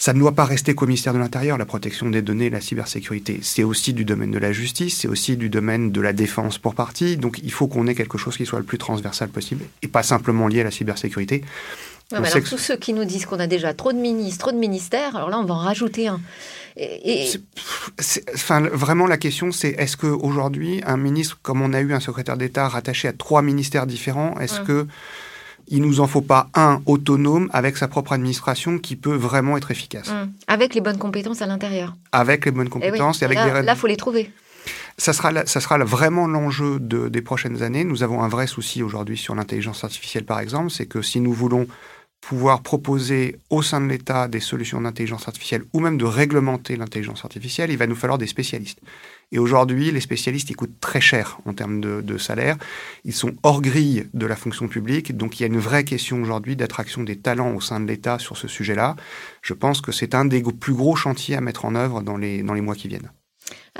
Ça 0.00 0.12
ne 0.12 0.20
doit 0.20 0.30
pas 0.30 0.44
rester 0.44 0.76
qu'au 0.76 0.86
ministère 0.86 1.12
de 1.12 1.18
l'Intérieur, 1.18 1.58
la 1.58 1.66
protection 1.66 2.08
des 2.08 2.22
données, 2.22 2.50
la 2.50 2.60
cybersécurité. 2.60 3.40
C'est 3.42 3.64
aussi 3.64 3.92
du 3.92 4.04
domaine 4.04 4.30
de 4.30 4.38
la 4.38 4.52
justice, 4.52 4.98
c'est 4.98 5.08
aussi 5.08 5.36
du 5.36 5.48
domaine 5.48 5.90
de 5.90 6.00
la 6.00 6.12
défense 6.12 6.56
pour 6.56 6.76
partie. 6.76 7.16
Donc 7.16 7.40
il 7.42 7.50
faut 7.50 7.66
qu'on 7.66 7.88
ait 7.88 7.96
quelque 7.96 8.16
chose 8.16 8.36
qui 8.36 8.46
soit 8.46 8.60
le 8.60 8.64
plus 8.64 8.78
transversal 8.78 9.28
possible 9.28 9.64
et 9.82 9.88
pas 9.88 10.04
simplement 10.04 10.46
lié 10.46 10.60
à 10.60 10.64
la 10.64 10.70
cybersécurité. 10.70 11.42
alors, 12.12 12.30
tous 12.48 12.58
ceux 12.58 12.76
qui 12.76 12.92
nous 12.92 13.04
disent 13.04 13.26
qu'on 13.26 13.40
a 13.40 13.48
déjà 13.48 13.74
trop 13.74 13.92
de 13.92 13.98
ministres, 13.98 14.38
trop 14.38 14.52
de 14.52 14.60
ministères, 14.60 15.16
alors 15.16 15.30
là, 15.30 15.40
on 15.40 15.44
va 15.44 15.54
en 15.54 15.58
rajouter 15.58 16.06
un. 16.06 16.20
Et, 16.76 17.28
enfin, 18.34 18.60
vraiment, 18.60 19.08
la 19.08 19.16
question, 19.16 19.50
c'est 19.50 19.70
est-ce 19.70 19.96
qu'aujourd'hui, 19.96 20.80
un 20.86 20.96
ministre, 20.96 21.40
comme 21.42 21.60
on 21.60 21.72
a 21.72 21.80
eu 21.80 21.92
un 21.92 21.98
secrétaire 21.98 22.36
d'État 22.36 22.68
rattaché 22.68 23.08
à 23.08 23.12
trois 23.12 23.42
ministères 23.42 23.88
différents, 23.88 24.38
est-ce 24.38 24.60
que 24.60 24.86
il 25.70 25.82
nous 25.82 26.00
en 26.00 26.06
faut 26.06 26.20
pas 26.20 26.48
un 26.54 26.82
autonome 26.86 27.48
avec 27.52 27.76
sa 27.76 27.88
propre 27.88 28.12
administration 28.12 28.78
qui 28.78 28.96
peut 28.96 29.14
vraiment 29.14 29.56
être 29.56 29.70
efficace. 29.70 30.08
Mmh. 30.08 30.32
Avec 30.46 30.74
les 30.74 30.80
bonnes 30.80 30.98
compétences 30.98 31.42
à 31.42 31.46
l'intérieur. 31.46 31.96
Avec 32.12 32.44
les 32.44 32.50
bonnes 32.50 32.68
eh 32.68 32.70
compétences 32.70 33.22
et, 33.22 33.24
avec 33.24 33.38
là, 33.38 33.60
des... 33.60 33.66
Là, 33.66 33.74
faut 33.74 33.86
les 33.86 33.96
trouver. 33.96 34.30
Ça 34.96 35.12
sera, 35.12 35.46
ça 35.46 35.60
sera 35.60 35.78
vraiment 35.78 36.26
l'enjeu 36.26 36.78
de, 36.80 37.08
des 37.08 37.22
prochaines 37.22 37.62
années. 37.62 37.84
Nous 37.84 38.02
avons 38.02 38.22
un 38.22 38.28
vrai 38.28 38.46
souci 38.46 38.82
aujourd'hui 38.82 39.16
sur 39.16 39.34
l'intelligence 39.34 39.84
artificielle, 39.84 40.24
par 40.24 40.40
exemple, 40.40 40.70
c'est 40.70 40.86
que 40.86 41.02
si 41.02 41.20
nous 41.20 41.32
voulons 41.32 41.66
pouvoir 42.20 42.62
proposer 42.62 43.38
au 43.48 43.62
sein 43.62 43.80
de 43.80 43.86
l'État 43.86 44.28
des 44.28 44.40
solutions 44.40 44.80
d'intelligence 44.80 45.28
artificielle 45.28 45.64
ou 45.72 45.80
même 45.80 45.98
de 45.98 46.04
réglementer 46.04 46.76
l'intelligence 46.76 47.24
artificielle, 47.24 47.70
il 47.70 47.78
va 47.78 47.86
nous 47.86 47.94
falloir 47.94 48.18
des 48.18 48.26
spécialistes. 48.26 48.80
Et 49.30 49.38
aujourd'hui, 49.38 49.90
les 49.90 50.00
spécialistes, 50.00 50.48
ils 50.50 50.56
coûtent 50.56 50.80
très 50.80 51.00
cher 51.00 51.38
en 51.44 51.52
termes 51.52 51.80
de, 51.80 52.18
salaire. 52.18 52.56
Ils 53.04 53.12
sont 53.12 53.34
hors 53.42 53.60
grille 53.60 54.08
de 54.14 54.26
la 54.26 54.36
fonction 54.36 54.68
publique. 54.68 55.16
Donc 55.16 55.38
il 55.38 55.42
y 55.42 55.44
a 55.44 55.48
une 55.48 55.58
vraie 55.58 55.84
question 55.84 56.20
aujourd'hui 56.20 56.56
d'attraction 56.56 57.02
des 57.02 57.18
talents 57.18 57.54
au 57.54 57.60
sein 57.60 57.78
de 57.80 57.86
l'État 57.86 58.18
sur 58.18 58.36
ce 58.36 58.48
sujet-là. 58.48 58.96
Je 59.42 59.54
pense 59.54 59.80
que 59.80 59.92
c'est 59.92 60.14
un 60.14 60.24
des 60.24 60.42
plus 60.42 60.74
gros 60.74 60.96
chantiers 60.96 61.36
à 61.36 61.40
mettre 61.40 61.64
en 61.66 61.74
œuvre 61.74 62.02
dans 62.02 62.16
les, 62.16 62.42
dans 62.42 62.54
les 62.54 62.62
mois 62.62 62.74
qui 62.74 62.88
viennent. 62.88 63.10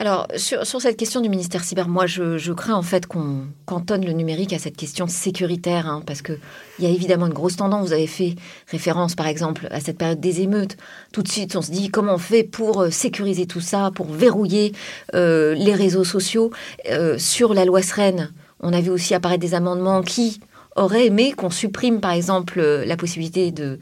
Alors, 0.00 0.29
sur, 0.37 0.65
cette 0.65 0.97
question 0.97 1.20
du 1.20 1.29
ministère 1.29 1.65
cyber, 1.65 1.88
moi, 1.88 2.06
je, 2.06 2.53
crains 2.53 2.76
en 2.76 2.82
fait 2.82 3.06
qu'on 3.06 3.47
cantonne 3.67 4.06
le 4.06 4.12
numérique 4.12 4.53
à 4.53 4.59
cette 4.61 4.76
question 4.76 5.09
sécuritaire, 5.09 5.88
hein, 5.88 6.03
parce 6.06 6.23
qu'il 6.23 6.38
y 6.79 6.87
a 6.87 6.88
évidemment 6.88 7.26
une 7.26 7.32
grosse 7.32 7.56
tendance. 7.56 7.88
Vous 7.88 7.93
avez 7.93 8.06
fait 8.06 8.37
référence, 8.69 9.17
par 9.17 9.26
exemple, 9.26 9.67
à 9.73 9.81
cette 9.81 9.99
période 9.99 10.20
des 10.20 10.41
émeutes. 10.41 10.76
Tout 11.12 11.25
de 11.25 11.29
suite, 11.29 11.56
on 11.56 11.63
se 11.63 11.72
dit 11.72 11.91
comment 11.91 12.15
on 12.15 12.19
fait 12.19 12.44
pour 12.44 12.82
euh, 12.82 12.91
sécuriser 12.91 13.46
tout 13.46 13.60
ça, 13.60 13.91
pour 13.93 14.06
verrouiller 14.06 14.72
euh, 15.15 15.55
les 15.55 15.75
réseaux 15.75 16.05
sociaux? 16.05 16.53
Euh, 16.89 17.19
sur 17.19 17.53
la 17.53 17.65
loi 17.65 17.82
SREN, 17.82 18.31
on 18.60 18.72
a 18.72 18.81
vu 18.81 18.91
aussi 18.91 19.15
apparaître 19.15 19.41
des 19.41 19.55
amendements 19.55 20.03
qui 20.03 20.39
auraient 20.77 21.06
aimé 21.06 21.32
qu'on 21.32 21.51
supprime, 21.51 21.98
par 21.98 22.13
exemple, 22.13 22.60
la 22.60 22.96
possibilité 22.96 23.51
de 23.51 23.81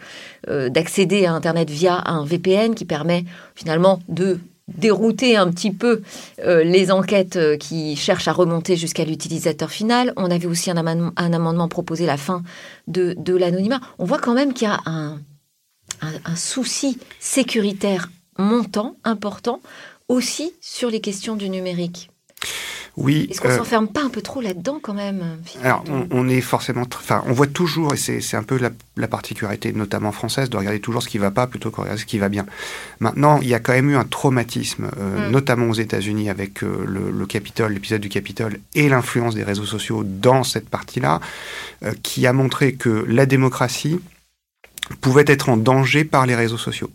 d'accéder 0.71 1.27
à 1.27 1.35
Internet 1.35 1.69
via 1.69 2.03
un 2.07 2.25
VPN 2.25 2.75
qui 2.75 2.87
permet 2.87 3.27
finalement 3.55 3.99
de 4.09 4.39
dérouter 4.69 5.37
un 5.37 5.51
petit 5.51 5.71
peu 5.71 6.03
euh, 6.41 6.65
les 6.65 6.91
enquêtes 6.91 7.37
euh, 7.37 7.57
qui 7.57 7.97
cherchent 7.97 8.29
à 8.29 8.33
remonter 8.33 8.77
jusqu'à 8.77 9.05
l'utilisateur 9.05 9.71
final. 9.71 10.13
On 10.17 10.31
avait 10.31 10.47
aussi 10.47 10.71
un 10.71 10.77
amendement, 10.77 11.69
proposé 11.69 12.07
la 12.07 12.17
fin 12.17 12.43
de, 12.89 13.15
l'anonymat. 13.37 13.81
On 13.99 14.05
voit 14.05 14.19
quand 14.19 14.35
même 14.35 14.53
qu'il 14.53 14.69
y 14.69 14.71
a 14.71 14.81
un, 14.87 15.19
souci 16.35 16.99
sécuritaire 17.21 18.11
montant, 18.39 18.97
important, 19.05 19.61
aussi 20.09 20.53
sur 20.61 20.91
les 20.91 21.01
questions 21.01 21.37
du 21.37 21.49
numérique. 21.49 22.11
Oui. 22.97 23.29
Est-ce 23.31 23.43
qu'on 23.43 23.49
euh, 23.49 23.59
s'enferme 23.59 23.89
pas 23.89 24.03
un 24.03 24.09
peu 24.09 24.23
trop 24.23 24.41
là-dedans 24.41 24.79
quand 24.83 24.95
même 24.95 25.23
Alors, 25.63 25.85
on, 26.11 26.29
est 26.29 26.41
forcément, 26.41 26.85
enfin, 26.95 27.23
on 27.27 27.33
voit 27.33 27.47
toujours, 27.47 27.93
et 27.93 27.97
c'est 27.97 28.37
un 28.37 28.43
peu 28.43 28.59
la, 28.59 29.09
particularité, 29.09 29.73
notamment 29.73 30.13
française, 30.13 30.49
de 30.49 30.57
regarder 30.57 30.81
toujours 30.81 31.03
ce 31.03 31.09
qui 31.09 31.19
va 31.19 31.31
pas 31.31 31.47
plutôt 31.47 31.71
que 31.71 31.81
regarder 31.81 32.01
ce 32.01 32.07
qui 32.07 32.19
va 32.19 32.31
bien. 32.31 32.47
Maintenant, 33.01 33.39
il 33.43 33.49
y 33.49 33.55
a 33.55 33.61
quand 33.61 33.75
même 33.75 33.91
eu 33.91 33.97
un 33.97 34.05
traumatisme, 34.05 34.91
euh, 34.99 35.29
mm. 35.29 35.31
notamment 35.31 35.67
aux 35.69 35.75
États-Unis 35.75 36.31
avec 36.31 36.63
euh, 36.63 36.85
le, 36.87 37.11
le 37.11 37.27
Capitole, 37.27 37.73
l'épisode 37.75 38.01
du 38.01 38.09
Capitole, 38.09 38.59
et 38.75 38.89
l'influence 38.89 39.35
des 39.35 39.45
réseaux 39.45 39.67
sociaux 39.67 40.03
dans 40.05 40.43
cette 40.43 40.69
partie-là, 40.69 41.21
qui 42.03 42.27
a 42.27 42.33
montré 42.33 42.75
que 42.75 43.05
la 43.07 43.27
démocratie 43.27 44.01
pouvait 45.01 45.25
être 45.27 45.49
en 45.49 45.57
danger 45.57 46.05
par 46.05 46.27
les 46.27 46.35
réseaux 46.35 46.59
sociaux. 46.59 46.91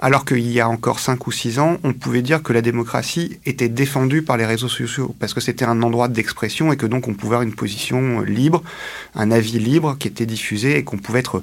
Alors 0.00 0.24
qu'il 0.24 0.50
y 0.50 0.60
a 0.60 0.68
encore 0.68 0.98
5 0.98 1.24
ou 1.26 1.32
6 1.32 1.60
ans, 1.60 1.78
on 1.84 1.92
pouvait 1.92 2.20
dire 2.20 2.42
que 2.42 2.52
la 2.52 2.62
démocratie 2.62 3.38
était 3.46 3.68
défendue 3.68 4.22
par 4.22 4.36
les 4.36 4.44
réseaux 4.44 4.68
sociaux, 4.68 5.14
parce 5.20 5.34
que 5.34 5.40
c'était 5.40 5.64
un 5.64 5.82
endroit 5.82 6.08
d'expression 6.08 6.72
et 6.72 6.76
que 6.76 6.86
donc 6.86 7.06
on 7.06 7.14
pouvait 7.14 7.36
avoir 7.36 7.42
une 7.42 7.54
position 7.54 8.20
libre, 8.20 8.64
un 9.14 9.30
avis 9.30 9.60
libre 9.60 9.96
qui 9.98 10.08
était 10.08 10.26
diffusé 10.26 10.76
et 10.76 10.84
qu'on 10.84 10.98
pouvait 10.98 11.20
être 11.20 11.42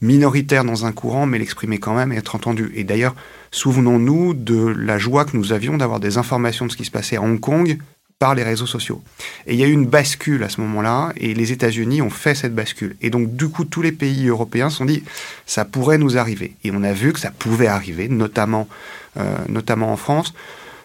minoritaire 0.00 0.64
dans 0.64 0.84
un 0.84 0.90
courant, 0.90 1.26
mais 1.26 1.38
l'exprimer 1.38 1.78
quand 1.78 1.94
même 1.94 2.12
et 2.12 2.16
être 2.16 2.34
entendu. 2.34 2.72
Et 2.74 2.82
d'ailleurs, 2.82 3.14
souvenons-nous 3.52 4.34
de 4.34 4.66
la 4.66 4.98
joie 4.98 5.24
que 5.24 5.36
nous 5.36 5.52
avions 5.52 5.76
d'avoir 5.76 6.00
des 6.00 6.18
informations 6.18 6.66
de 6.66 6.72
ce 6.72 6.76
qui 6.76 6.84
se 6.84 6.90
passait 6.90 7.16
à 7.16 7.22
Hong 7.22 7.38
Kong 7.38 7.78
par 8.22 8.36
les 8.36 8.44
réseaux 8.44 8.68
sociaux. 8.68 9.02
Et 9.48 9.54
il 9.54 9.58
y 9.58 9.64
a 9.64 9.66
eu 9.66 9.72
une 9.72 9.86
bascule 9.86 10.44
à 10.44 10.48
ce 10.48 10.60
moment-là, 10.60 11.12
et 11.16 11.34
les 11.34 11.50
États-Unis 11.50 12.02
ont 12.02 12.08
fait 12.24 12.36
cette 12.36 12.54
bascule. 12.54 12.94
Et 13.02 13.10
donc, 13.10 13.34
du 13.34 13.48
coup, 13.48 13.64
tous 13.64 13.82
les 13.82 13.90
pays 13.90 14.28
européens 14.28 14.70
se 14.70 14.76
sont 14.76 14.84
dit, 14.84 15.02
ça 15.44 15.64
pourrait 15.64 15.98
nous 15.98 16.16
arriver. 16.18 16.54
Et 16.62 16.70
on 16.70 16.84
a 16.84 16.92
vu 16.92 17.12
que 17.12 17.18
ça 17.18 17.32
pouvait 17.32 17.66
arriver, 17.66 18.06
notamment, 18.08 18.68
euh, 19.16 19.24
notamment 19.48 19.92
en 19.92 19.96
France. 19.96 20.34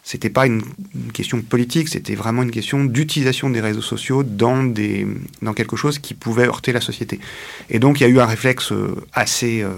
C'était 0.02 0.32
pas 0.32 0.48
une, 0.48 0.64
question 1.14 1.40
politique, 1.44 1.90
c'était 1.90 2.16
vraiment 2.16 2.42
une 2.42 2.50
question 2.50 2.84
d'utilisation 2.84 3.52
des 3.52 3.62
réseaux 3.62 3.84
sociaux 3.84 4.24
dans, 4.24 4.64
des, 4.64 5.06
dans 5.44 5.54
quelque 5.54 5.76
chose 5.76 6.00
qui 6.00 6.16
pouvait 6.16 6.48
heurter 6.48 6.72
la 6.72 6.82
société. 6.82 7.20
Et 7.70 7.78
donc, 7.78 8.00
il 8.00 8.04
y 8.04 8.08
a 8.08 8.10
eu 8.10 8.20
un 8.20 8.26
réflexe 8.26 8.72
euh, 8.72 8.96
assez 9.14 9.62
euh, 9.62 9.74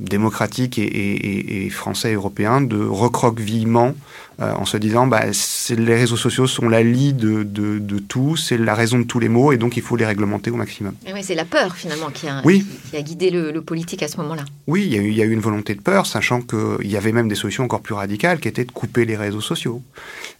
démocratique 0.00 0.78
et, 0.78 1.68
français 1.70 2.12
et 2.12 2.14
européen 2.14 2.60
de 2.60 2.78
recroquevillement 2.78 3.94
euh, 4.40 4.52
en 4.54 4.64
se 4.64 4.78
disant 4.78 5.06
bah, 5.06 5.24
les 5.68 5.94
réseaux 5.94 6.16
sociaux 6.16 6.46
sont 6.46 6.68
la 6.68 6.82
lie 6.82 7.12
de, 7.12 7.42
de, 7.42 7.98
tout, 7.98 8.36
c'est 8.36 8.56
la 8.56 8.74
raison 8.74 8.98
de 8.98 9.04
tous 9.04 9.20
les 9.20 9.28
maux 9.28 9.52
et 9.52 9.58
donc 9.58 9.76
il 9.76 9.82
faut 9.82 9.96
les 9.96 10.06
réglementer 10.06 10.50
au 10.50 10.56
maximum. 10.56 10.94
Oui, 11.12 11.22
c'est 11.22 11.34
la 11.34 11.44
peur 11.44 11.76
finalement 11.76 12.08
qui 12.08 12.26
a, 12.26 12.40
oui. 12.44 12.64
qui 12.88 12.96
a 12.96 13.02
guidé 13.02 13.30
le, 13.30 13.60
politique 13.60 14.02
à 14.02 14.08
ce 14.08 14.16
moment-là. 14.16 14.44
Oui, 14.66 14.86
il 14.86 14.94
y, 14.94 14.98
a 14.98 15.02
eu, 15.02 15.08
il 15.10 15.16
y, 15.16 15.20
a 15.20 15.26
eu, 15.26 15.32
une 15.32 15.40
volonté 15.40 15.74
de 15.74 15.82
peur, 15.82 16.06
sachant 16.06 16.40
qu'il 16.40 16.90
y 16.90 16.96
avait 16.96 17.12
même 17.12 17.28
des 17.28 17.34
solutions 17.34 17.64
encore 17.64 17.82
plus 17.82 17.94
radicales 17.94 18.40
qui 18.40 18.48
étaient 18.48 18.64
de 18.64 18.72
couper 18.72 19.04
les 19.04 19.16
réseaux 19.16 19.42
sociaux. 19.42 19.82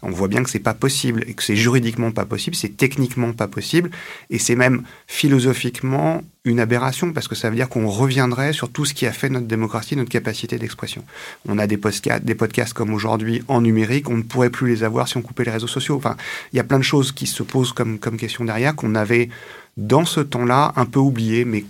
On 0.02 0.10
voit 0.10 0.28
bien 0.28 0.42
que 0.42 0.48
c'est 0.48 0.58
pas 0.58 0.72
possible 0.72 1.22
et 1.26 1.34
que 1.34 1.42
c'est 1.42 1.56
juridiquement 1.56 2.10
pas 2.10 2.24
possible, 2.24 2.56
c'est 2.56 2.74
techniquement 2.74 3.34
pas 3.34 3.48
possible 3.48 3.90
et 4.30 4.38
c'est 4.38 4.56
même 4.56 4.82
philosophiquement 5.06 6.22
une 6.44 6.60
aberration 6.60 7.12
parce 7.12 7.28
que 7.28 7.34
ça 7.34 7.50
veut 7.50 7.56
dire 7.56 7.68
qu'on 7.68 7.88
reviendrait 7.88 8.52
sur 8.52 8.70
tout 8.70 8.84
ce 8.84 8.94
qui 8.94 9.06
a 9.06 9.12
fait 9.12 9.28
notre 9.28 9.46
démocratie, 9.46 9.96
notre 9.96 10.10
capacité 10.10 10.58
d'expression. 10.58 11.04
On 11.46 11.58
a 11.58 11.66
des 11.66 11.76
podcasts, 11.76 12.24
des 12.24 12.34
podcasts 12.34 12.72
comme 12.72 12.94
aujourd'hui 12.94 13.42
en 13.48 13.60
numérique, 13.60 14.08
on 14.08 14.16
ne 14.16 14.22
pourrait 14.22 14.50
plus 14.50 14.68
les 14.68 14.82
avoir 14.82 15.06
si 15.08 15.16
on 15.16 15.22
coupait 15.22 15.44
les 15.44 15.50
réseaux 15.50 15.66
sociaux. 15.66 15.96
Enfin, 15.96 16.16
il 16.52 16.56
y 16.56 16.60
a 16.60 16.64
plein 16.64 16.78
de 16.78 16.84
choses 16.84 17.12
qui 17.12 17.26
se 17.26 17.42
posent 17.42 17.72
comme, 17.72 17.98
comme 17.98 18.16
question 18.16 18.44
derrière 18.44 18.74
qu'on 18.74 18.94
avait 18.94 19.28
dans 19.76 20.04
ce 20.04 20.20
temps-là 20.20 20.72
un 20.76 20.86
peu 20.86 20.98
oublié, 20.98 21.44
mais 21.44 21.64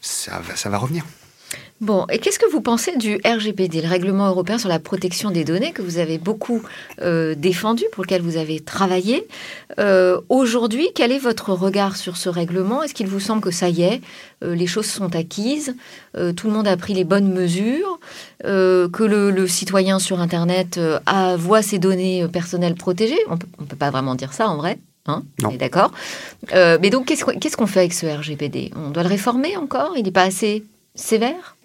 ça 0.00 0.40
va, 0.40 0.56
ça 0.56 0.68
va 0.68 0.78
revenir. 0.78 1.04
Bon, 1.82 2.06
et 2.12 2.20
qu'est-ce 2.20 2.38
que 2.38 2.48
vous 2.48 2.60
pensez 2.60 2.96
du 2.96 3.18
RGPD, 3.24 3.82
le 3.82 3.88
règlement 3.88 4.28
européen 4.28 4.56
sur 4.56 4.68
la 4.68 4.78
protection 4.78 5.32
des 5.32 5.42
données, 5.42 5.72
que 5.72 5.82
vous 5.82 5.98
avez 5.98 6.16
beaucoup 6.16 6.62
euh, 7.00 7.34
défendu, 7.34 7.82
pour 7.90 8.04
lequel 8.04 8.22
vous 8.22 8.36
avez 8.36 8.60
travaillé? 8.60 9.26
Euh, 9.80 10.20
Aujourd'hui, 10.28 10.90
quel 10.94 11.10
est 11.10 11.18
votre 11.18 11.52
regard 11.52 11.96
sur 11.96 12.16
ce 12.16 12.28
règlement? 12.28 12.84
Est-ce 12.84 12.94
qu'il 12.94 13.08
vous 13.08 13.18
semble 13.18 13.42
que 13.42 13.50
ça 13.50 13.68
y 13.68 13.82
est, 13.82 14.00
euh, 14.44 14.54
les 14.54 14.68
choses 14.68 14.86
sont 14.86 15.16
acquises, 15.16 15.74
tout 16.36 16.46
le 16.46 16.52
monde 16.52 16.68
a 16.68 16.76
pris 16.76 16.94
les 16.94 17.02
bonnes 17.02 17.32
mesures, 17.32 17.98
que 18.44 19.02
le, 19.02 19.46
citoyen 19.48 19.98
sur 19.98 20.20
Internet 20.20 20.78
a, 21.06 21.34
voit 21.34 21.62
ses 21.62 21.80
données 21.80 22.28
personnelles 22.28 22.76
protégées? 22.76 23.18
On 23.28 23.34
ne 23.34 23.66
peut 23.66 23.76
pas 23.76 23.90
vraiment 23.90 24.14
dire 24.14 24.32
ça 24.32 24.48
en 24.48 24.56
vrai. 24.56 24.78
Hein? 25.06 25.24
D'accord? 25.58 25.90
mais 26.52 26.90
donc, 26.90 27.06
qu'est-ce 27.06 27.56
qu'on 27.56 27.66
fait 27.66 27.80
avec 27.80 27.92
ce 27.92 28.06
RGPD 28.06 28.70
On 28.76 28.90
doit 28.90 29.02
le 29.02 29.08
réformer 29.08 29.56
encore? 29.56 29.94
Il 29.96 30.04
n'est 30.04 30.12
pas 30.12 30.22
assez 30.22 30.62
sévère? 30.94 31.56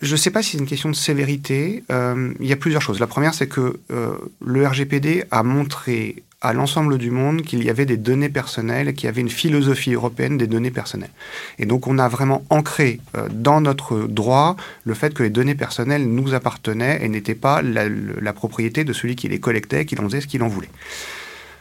Je 0.00 0.12
ne 0.12 0.16
sais 0.16 0.30
pas 0.30 0.42
si 0.42 0.52
c'est 0.52 0.58
une 0.58 0.66
question 0.66 0.88
de 0.88 0.94
sévérité. 0.94 1.84
Euh, 1.90 2.32
il 2.40 2.46
y 2.46 2.52
a 2.52 2.56
plusieurs 2.56 2.82
choses. 2.82 3.00
La 3.00 3.06
première, 3.06 3.34
c'est 3.34 3.48
que 3.48 3.80
euh, 3.90 4.12
le 4.44 4.66
RGPD 4.66 5.24
a 5.30 5.42
montré 5.42 6.22
à 6.42 6.54
l'ensemble 6.54 6.96
du 6.96 7.10
monde 7.10 7.42
qu'il 7.42 7.62
y 7.62 7.68
avait 7.68 7.84
des 7.84 7.98
données 7.98 8.30
personnelles, 8.30 8.94
qu'il 8.94 9.04
y 9.04 9.08
avait 9.08 9.20
une 9.20 9.30
philosophie 9.30 9.92
européenne 9.92 10.38
des 10.38 10.46
données 10.46 10.70
personnelles. 10.70 11.10
Et 11.58 11.66
donc 11.66 11.86
on 11.86 11.98
a 11.98 12.08
vraiment 12.08 12.44
ancré 12.48 12.98
euh, 13.14 13.28
dans 13.30 13.60
notre 13.60 13.98
droit 13.98 14.56
le 14.84 14.94
fait 14.94 15.12
que 15.12 15.22
les 15.22 15.28
données 15.28 15.54
personnelles 15.54 16.06
nous 16.06 16.32
appartenaient 16.32 17.04
et 17.04 17.08
n'étaient 17.08 17.34
pas 17.34 17.60
la, 17.60 18.32
propriété 18.32 18.84
de 18.84 18.94
celui 18.94 19.16
qui 19.16 19.28
les 19.28 19.38
collectait, 19.38 19.84
qui 19.84 19.98
en 20.00 20.04
faisait 20.04 20.22
ce 20.22 20.26
qu'il 20.26 20.42
en 20.42 20.48
voulait. 20.48 20.70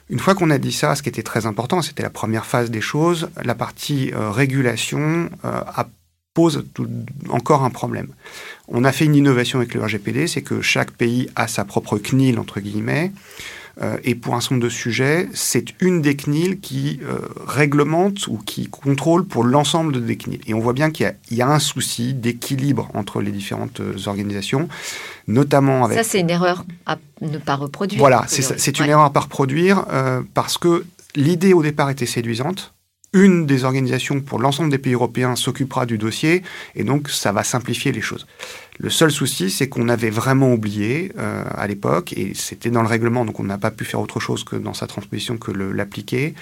Une 0.10 0.20
fois 0.20 0.34
qu'on 0.34 0.50
a 0.50 0.58
dit 0.58 0.72
ça, 0.72 0.96
ce 0.96 1.04
qui 1.04 1.10
était 1.10 1.24
très 1.24 1.46
important, 1.46 1.82
c'était 1.82 2.04
la 2.04 2.10
première 2.10 2.46
phase 2.46 2.72
des 2.72 2.82
choses, 2.82 3.30
la 3.44 3.54
partie 3.56 4.12
régulation 4.16 5.30
a 5.44 5.88
pose 6.40 6.66
encore 7.30 7.64
un 7.64 7.70
problème. 7.70 8.10
On 8.70 8.84
a 8.86 8.92
fait 8.92 9.06
une 9.06 9.16
innovation 9.16 9.60
avec 9.60 9.74
le 9.74 9.84
RGPD, 9.84 10.28
c'est 10.28 10.42
que 10.42 10.62
chaque 10.62 10.92
pays 10.92 11.28
a 11.36 11.48
sa 11.48 11.66
propre 11.66 11.98
CNIL, 11.98 12.40
entre 12.40 12.60
guillemets, 12.62 13.12
euh, 13.82 13.98
et 14.04 14.16
pour 14.16 14.36
un 14.36 14.42
certain 14.42 14.56
nombre 14.56 14.66
de 14.66 14.70
sujets, 14.70 15.30
c'est 15.34 15.68
une 15.80 16.02
des 16.02 16.16
CNIL 16.16 16.60
qui 16.60 17.00
euh, 17.04 17.20
réglemente 17.48 18.28
ou 18.28 18.38
qui 18.46 18.68
contrôle 18.68 19.26
pour 19.26 19.44
l'ensemble 19.44 20.06
des 20.06 20.18
CNIL. 20.18 20.42
Et 20.48 20.54
on 20.54 20.60
voit 20.60 20.74
bien 20.74 20.92
qu'il 20.92 21.14
y, 21.32 21.42
a 21.42 21.48
un 21.48 21.60
souci 21.60 22.14
d'équilibre 22.14 22.90
entre 22.94 23.22
les 23.22 23.32
différentes 23.32 23.80
euh, 23.80 23.96
organisations, 24.08 24.70
notamment 25.28 25.86
avec... 25.86 25.98
Ça, 25.98 26.04
c'est 26.04 26.20
une 26.20 26.30
erreur 26.30 26.66
à 26.86 26.98
ne 27.22 27.38
pas 27.38 27.56
reproduire. 27.56 28.00
Voilà, 28.00 28.26
c'est 28.28 28.80
une 28.80 28.90
erreur 28.90 29.06
à 29.06 29.10
ne 29.10 29.14
pas 29.14 29.22
reproduire 29.22 29.86
parce 30.34 30.58
que 30.58 30.86
l'idée 31.16 31.54
au 31.54 31.64
départ 31.64 31.90
était 31.90 32.06
séduisante 32.06 32.74
une 33.14 33.46
des 33.46 33.64
organisations 33.64 34.22
pour 34.22 34.40
l'ensemble 34.40 34.70
des 34.70 34.78
pays 34.78 34.94
européens 34.94 35.36
s'occupera 35.36 35.86
du 35.86 35.98
dossier 35.98 36.44
et 36.76 36.84
donc 36.84 37.10
ça 37.10 37.32
va 37.32 37.44
simplifier 37.44 37.92
les 37.92 38.02
choses. 38.02 38.28
Le 38.78 38.90
seul 38.90 39.12
souci, 39.12 39.50
c'est 39.50 39.68
qu'on 39.68 39.90
avait 39.90 40.10
vraiment 40.10 40.54
oublié 40.54 41.12
euh, 41.18 41.44
à 41.54 41.68
l'époque, 41.68 42.14
et 42.14 42.34
c'était 42.34 42.70
dans 42.70 42.82
le 42.82 42.88
règlement, 42.88 43.26
donc 43.26 43.40
on 43.40 43.44
n'a 43.44 43.58
pas 43.58 43.72
pu 43.72 43.84
faire 43.84 44.00
autre 44.00 44.22
chose 44.22 44.46
que 44.46 44.56
dans 44.56 44.74
sa 44.74 44.88
transposition 44.88 45.38
que 45.38 45.52
l'appliquer. 45.52 46.34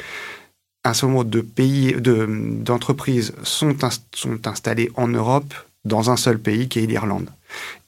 Un 0.84 0.94
certain 0.94 1.14
nombre 1.14 1.24
de 1.24 1.42
pays, 1.42 1.96
d'entreprises 2.00 3.34
sont, 3.42 3.76
sont 4.14 4.48
installées 4.48 4.92
en 4.96 5.08
Europe 5.08 5.54
dans 5.84 6.12
un 6.12 6.18
seul 6.18 6.38
pays 6.38 6.68
qui 6.68 6.80
est 6.80 6.86
l'Irlande 6.86 7.30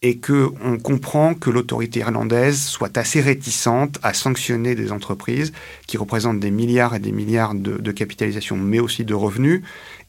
et 0.01 0.17
que 0.17 0.49
on 0.63 0.77
comprend 0.77 1.33
que 1.33 1.49
l'autorité 1.49 1.99
irlandaise 1.99 2.61
soit 2.61 2.97
assez 2.97 3.19
réticente 3.19 3.99
à 4.01 4.13
sanctionner 4.13 4.75
des 4.75 4.91
entreprises 4.91 5.51
qui 5.87 5.97
représentent 5.97 6.39
des 6.39 6.51
milliards 6.51 6.95
et 6.95 6.99
des 6.99 7.11
milliards 7.11 7.53
de, 7.53 7.91
capitalisation, 7.91 8.55
mais 8.55 8.79
aussi 8.79 9.03
de 9.03 9.13
revenus, 9.13 9.61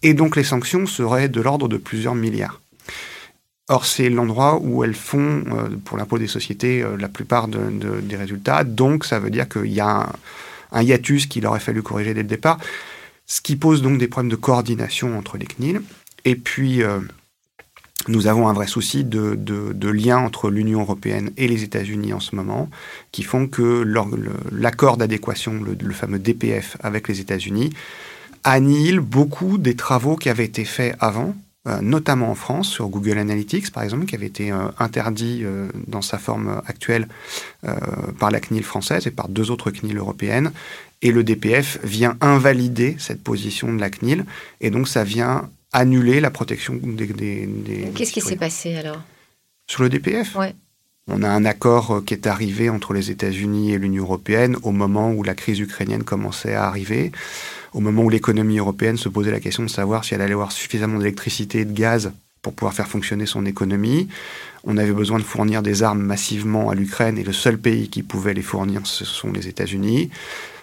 et 0.02 0.14
donc 0.14 0.37
les 0.37 0.44
sanctions 0.44 0.87
seraient 0.87 1.28
de 1.28 1.40
l'ordre 1.40 1.68
de 1.68 1.76
plusieurs 1.76 2.14
milliards. 2.14 2.61
Or, 3.68 3.87
c'est 3.87 4.11
l'endroit 4.11 4.59
où 4.61 4.82
elles 4.82 4.94
font, 4.94 5.44
euh, 5.47 5.68
pour 5.85 5.97
l'impôt 5.97 6.18
des 6.18 6.26
sociétés, 6.26 6.82
euh, 6.82 6.97
la 6.97 7.09
plupart 7.09 7.47
des 7.47 8.16
résultats. 8.16 8.64
Donc, 8.64 9.04
ça 9.04 9.20
veut 9.20 9.30
dire 9.30 9.49
qu'il 9.49 9.73
y 9.73 9.78
a 9.78 10.12
un, 10.73 10.82
hiatus 10.82 11.26
qu'il 11.26 11.47
aurait 11.47 11.61
fallu 11.61 11.80
corriger 11.80 12.12
dès 12.12 12.23
le 12.23 12.28
départ, 12.28 12.59
ce 13.26 13.40
qui 13.40 13.54
pose 13.54 13.80
donc 13.80 13.99
des 13.99 14.09
problèmes 14.09 14.30
de 14.30 14.37
coordination 14.37 15.16
entre 15.16 15.38
les 15.38 15.47
CNIL. 15.47 15.82
Et 16.25 16.35
puis, 16.35 16.82
euh, 16.82 16.99
nous 18.09 18.26
avons 18.26 18.49
un 18.49 18.52
vrai 18.52 18.66
souci 18.66 19.04
de, 19.04 19.35
de, 19.37 19.88
lien 19.88 20.19
entre 20.19 20.50
l'Union 20.50 20.80
européenne 20.80 21.30
et 21.37 21.49
les 21.49 21.62
États-Unis 21.62 22.12
en 22.12 22.21
ce 22.21 22.35
moment, 22.35 22.71
qui 23.12 23.23
font 23.23 23.47
que 23.47 23.85
l'accord 24.52 24.97
d'adéquation, 24.97 25.61
le, 25.62 25.92
fameux 25.92 26.19
DPF 26.19 26.76
avec 26.80 27.09
les 27.09 27.21
États-Unis, 27.21 27.71
annihile 28.45 29.00
beaucoup 29.00 29.59
des 29.59 29.76
travaux 29.76 30.16
qui 30.16 30.30
avaient 30.30 30.47
été 30.47 30.64
faits 30.64 30.97
avant, 30.99 31.35
euh, 31.69 31.83
notamment 31.83 32.30
en 32.30 32.35
France, 32.35 32.69
sur 32.69 32.88
Google 32.88 33.19
Analytics, 33.19 33.71
par 33.71 33.83
exemple, 33.83 34.07
qui 34.07 34.14
avait 34.14 34.26
été 34.26 34.50
euh, 34.50 34.69
interdit 34.78 35.42
euh, 35.45 35.69
dans 35.87 36.00
sa 36.00 36.16
forme 36.16 36.62
actuelle 36.66 37.07
par 38.19 38.30
la 38.30 38.40
CNIL 38.40 38.64
française 38.64 39.07
et 39.07 39.11
par 39.11 39.28
deux 39.28 39.50
autres 39.50 39.71
CNIL 39.71 39.99
européennes. 39.99 40.52
Et 41.02 41.12
le 41.12 41.23
DPF 41.23 41.78
vient 41.85 42.16
invalider 42.23 42.97
cette 42.99 43.23
position 43.23 43.73
de 43.73 43.78
la 43.78 43.90
CNIL, 43.90 44.25
et 44.62 44.71
donc 44.71 44.88
ça 44.88 45.04
vient 45.04 45.50
annuler 45.72 46.20
la 46.20 46.30
protection 46.30 46.78
des. 46.82 47.06
des, 47.06 47.90
Qu'est-ce 47.94 48.12
qui 48.12 48.20
s'est 48.20 48.36
passé 48.36 48.76
alors? 48.76 49.02
Sur 49.66 49.82
le 49.82 49.88
DPF 49.88 50.34
ouais. 50.36 50.54
On 51.12 51.22
a 51.22 51.28
un 51.28 51.44
accord 51.44 51.90
euh, 51.90 52.00
qui 52.02 52.14
est 52.14 52.26
arrivé 52.26 52.70
entre 52.70 52.92
les 52.92 53.10
États-Unis 53.10 53.72
et 53.72 53.78
l'Union 53.78 54.04
européenne 54.04 54.56
au 54.62 54.70
moment 54.70 55.12
où 55.12 55.22
la 55.22 55.34
crise 55.34 55.58
ukrainienne 55.58 56.04
commençait 56.04 56.54
à 56.54 56.66
arriver, 56.66 57.10
au 57.72 57.80
moment 57.80 58.04
où 58.04 58.10
l'économie 58.10 58.58
européenne 58.58 58.96
se 58.96 59.08
posait 59.08 59.32
la 59.32 59.40
question 59.40 59.62
de 59.62 59.68
savoir 59.68 60.04
si 60.04 60.14
elle 60.14 60.20
allait 60.20 60.34
avoir 60.34 60.52
suffisamment 60.52 60.98
d'électricité 60.98 61.60
et 61.60 61.64
de 61.64 61.72
gaz 61.72 62.12
pour 62.42 62.52
pouvoir 62.54 62.74
faire 62.74 62.88
fonctionner 62.88 63.26
son 63.26 63.44
économie. 63.44 64.08
On 64.64 64.76
avait 64.76 64.92
besoin 64.92 65.18
de 65.18 65.24
fournir 65.24 65.62
des 65.62 65.82
armes 65.82 66.00
massivement 66.00 66.70
à 66.70 66.74
l'Ukraine 66.74 67.18
et 67.18 67.24
le 67.24 67.32
seul 67.32 67.58
pays 67.58 67.88
qui 67.88 68.02
pouvait 68.02 68.34
les 68.34 68.42
fournir, 68.42 68.86
ce 68.86 69.04
sont 69.04 69.32
les 69.32 69.48
États-Unis 69.48 70.10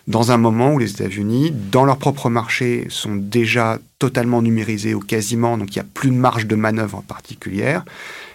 dans 0.07 0.31
un 0.31 0.37
moment 0.37 0.73
où 0.73 0.79
les 0.79 0.91
États-Unis, 0.91 1.51
dans 1.71 1.83
leur 1.83 1.97
propre 1.97 2.29
marché, 2.29 2.87
sont 2.89 3.15
déjà 3.15 3.79
totalement 3.99 4.41
numérisés 4.41 4.93
ou 4.93 4.99
quasiment, 4.99 5.57
donc 5.57 5.75
il 5.75 5.79
n'y 5.79 5.85
a 5.85 5.89
plus 5.93 6.09
de 6.09 6.15
marge 6.15 6.47
de 6.47 6.55
manœuvre 6.55 7.03
particulière. 7.07 7.83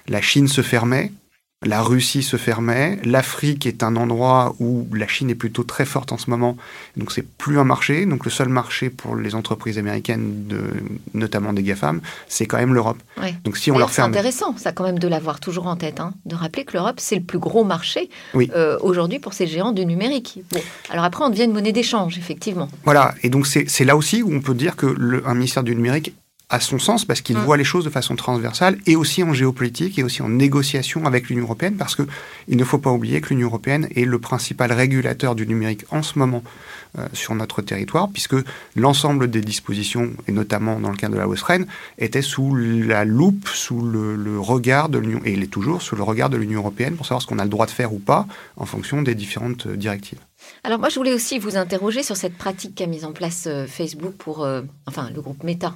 La 0.07 0.21
Chine 0.21 0.49
se 0.49 0.61
fermait, 0.61 1.13
la 1.65 1.83
Russie 1.83 2.23
se 2.23 2.37
fermait, 2.37 2.99
l'Afrique 3.05 3.67
est 3.67 3.83
un 3.83 3.97
endroit 3.97 4.55
où 4.59 4.87
la 4.93 5.07
Chine 5.07 5.31
est 5.31 5.35
plutôt 5.35 5.63
très 5.63 5.85
forte 5.85 6.13
en 6.13 6.19
ce 6.19 6.29
moment, 6.31 6.57
donc 6.97 7.13
c'est 7.13 7.27
plus 7.27 7.59
un 7.59 7.65
marché. 7.65 8.07
Donc 8.07 8.25
le 8.25 8.31
seul 8.31 8.49
marché 8.49 8.91
pour 8.91 9.17
les 9.17 9.35
entreprises 9.35 9.79
américaines, 9.79 10.47
de, 10.47 10.63
notamment 11.15 11.53
des 11.53 11.63
GAFAM, 11.63 12.01
c'est 12.29 12.47
quand 12.47 12.59
même 12.59 12.75
l'Europe. 12.75 12.99
Donc 13.45 13.57
si 13.57 13.71
on 13.71 13.79
leur 13.79 13.91
ferme, 13.91 14.13
c'est 14.13 14.19
intéressant, 14.19 14.57
ça 14.57 14.73
quand 14.73 14.85
même 14.85 14.99
de 14.99 15.09
l'avoir 15.09 15.41
toujours 15.41 15.67
en 15.67 15.77
tête, 15.77 16.01
hein, 16.01 16.15
de 16.27 16.35
rappeler 16.35 16.65
que 16.65 16.73
l'Europe 16.75 16.97
c'est 16.99 17.17
le 17.17 17.23
plus 17.23 17.39
gros 17.39 17.65
marché 17.65 18.11
euh, 18.37 18.79
aujourd'hui 18.81 19.19
pour 19.19 19.33
ces 19.33 19.47
géants 19.47 19.73
du 19.73 19.87
numérique. 19.87 20.41
alors 20.91 21.05
après 21.05 21.25
on 21.25 21.31
devient 21.31 21.45
une 21.45 21.53
monnaie 21.53 21.73
d'échange 21.73 22.19
effectivement. 22.19 22.69
Voilà, 22.85 23.15
et 23.23 23.29
donc 23.29 23.47
c'est 23.47 23.85
là 23.85 23.97
aussi 23.97 24.23
où 24.23 24.35
on 24.35 24.41
peut 24.41 24.55
dire 24.55 24.77
que 24.77 24.87
le, 24.87 25.27
un 25.27 25.35
ministère 25.35 25.63
du 25.63 25.75
numérique 25.75 26.15
à 26.53 26.61
son 26.61 26.79
sens 26.79 27.05
parce 27.05 27.23
qu'il 27.23 27.37
mm. 27.37 27.41
voit 27.41 27.57
les 27.57 27.65
choses 27.65 27.85
de 27.85 27.91
façon 27.91 28.15
transversale 28.15 28.79
et 28.87 28.95
aussi 28.95 29.23
en 29.25 29.33
géopolitique 29.33 29.99
et 29.99 30.05
aussi 30.05 30.23
en 30.23 30.29
négociation 30.29 31.07
avec 31.07 31.29
l'Union 31.29 31.45
européenne 31.45 31.77
parce 31.77 31.97
que 31.97 32.03
il 32.47 32.59
ne 32.59 32.65
faut 32.65 32.79
pas 32.79 32.91
oublier 32.91 33.21
que 33.23 33.31
l'Union 33.31 33.49
européenne 33.49 33.89
est 33.97 34.05
le 34.05 34.19
principal 34.19 34.71
régulateur 34.71 35.35
du 35.35 35.47
numérique 35.47 35.85
en 35.91 36.03
ce 36.03 36.19
moment 36.19 36.45
euh, 36.99 37.07
sur 37.15 37.35
notre 37.35 37.63
territoire 37.63 38.11
puisque 38.11 38.37
l'ensemble 38.77 39.31
des 39.31 39.41
dispositions 39.41 40.13
et 40.29 40.33
notamment 40.33 40.79
dans 40.79 40.91
le 40.91 40.97
cas 40.97 41.09
de 41.09 41.17
la 41.17 41.27
Westren 41.27 41.67
étaient 41.99 42.23
sous 42.23 42.55
la 42.55 43.07
loupe, 43.07 43.49
sous 43.49 43.81
le, 43.81 44.15
le 44.15 44.39
regard 44.39 44.91
de 44.91 44.99
l'Union 44.99 45.23
et 45.25 45.33
il 45.33 45.43
est 45.43 45.47
toujours 45.51 45.81
sous 45.81 45.97
le 45.97 46.03
regard 46.03 46.29
de 46.29 46.37
l'Union 46.37 46.61
européenne 46.61 46.97
pour 46.97 47.07
savoir 47.07 47.23
ce 47.23 47.27
qu'on 47.27 47.39
a 47.39 47.45
le 47.45 47.51
droit 47.51 47.65
de 47.67 47.71
faire 47.71 47.95
ou 47.95 47.99
pas 47.99 48.27
en 48.59 48.67
fonction 48.67 49.01
des 49.01 49.15
différentes 49.15 49.67
directives. 49.67 50.19
Alors 50.65 50.79
moi, 50.79 50.89
je 50.89 50.95
voulais 50.95 51.13
aussi 51.13 51.41
vous 51.41 51.57
interroger 51.57 52.05
sur 52.05 52.17
cette 52.17 52.39
pratique 52.39 52.77
qu'a 52.77 52.87
mise 52.87 53.05
en 53.05 53.13
place 53.13 53.47
euh, 53.49 53.67
Facebook 53.67 54.15
pour, 54.15 54.45
euh, 54.45 54.63
enfin, 54.87 55.11
le 55.13 55.21
groupe 55.21 55.43
Meta, 55.43 55.75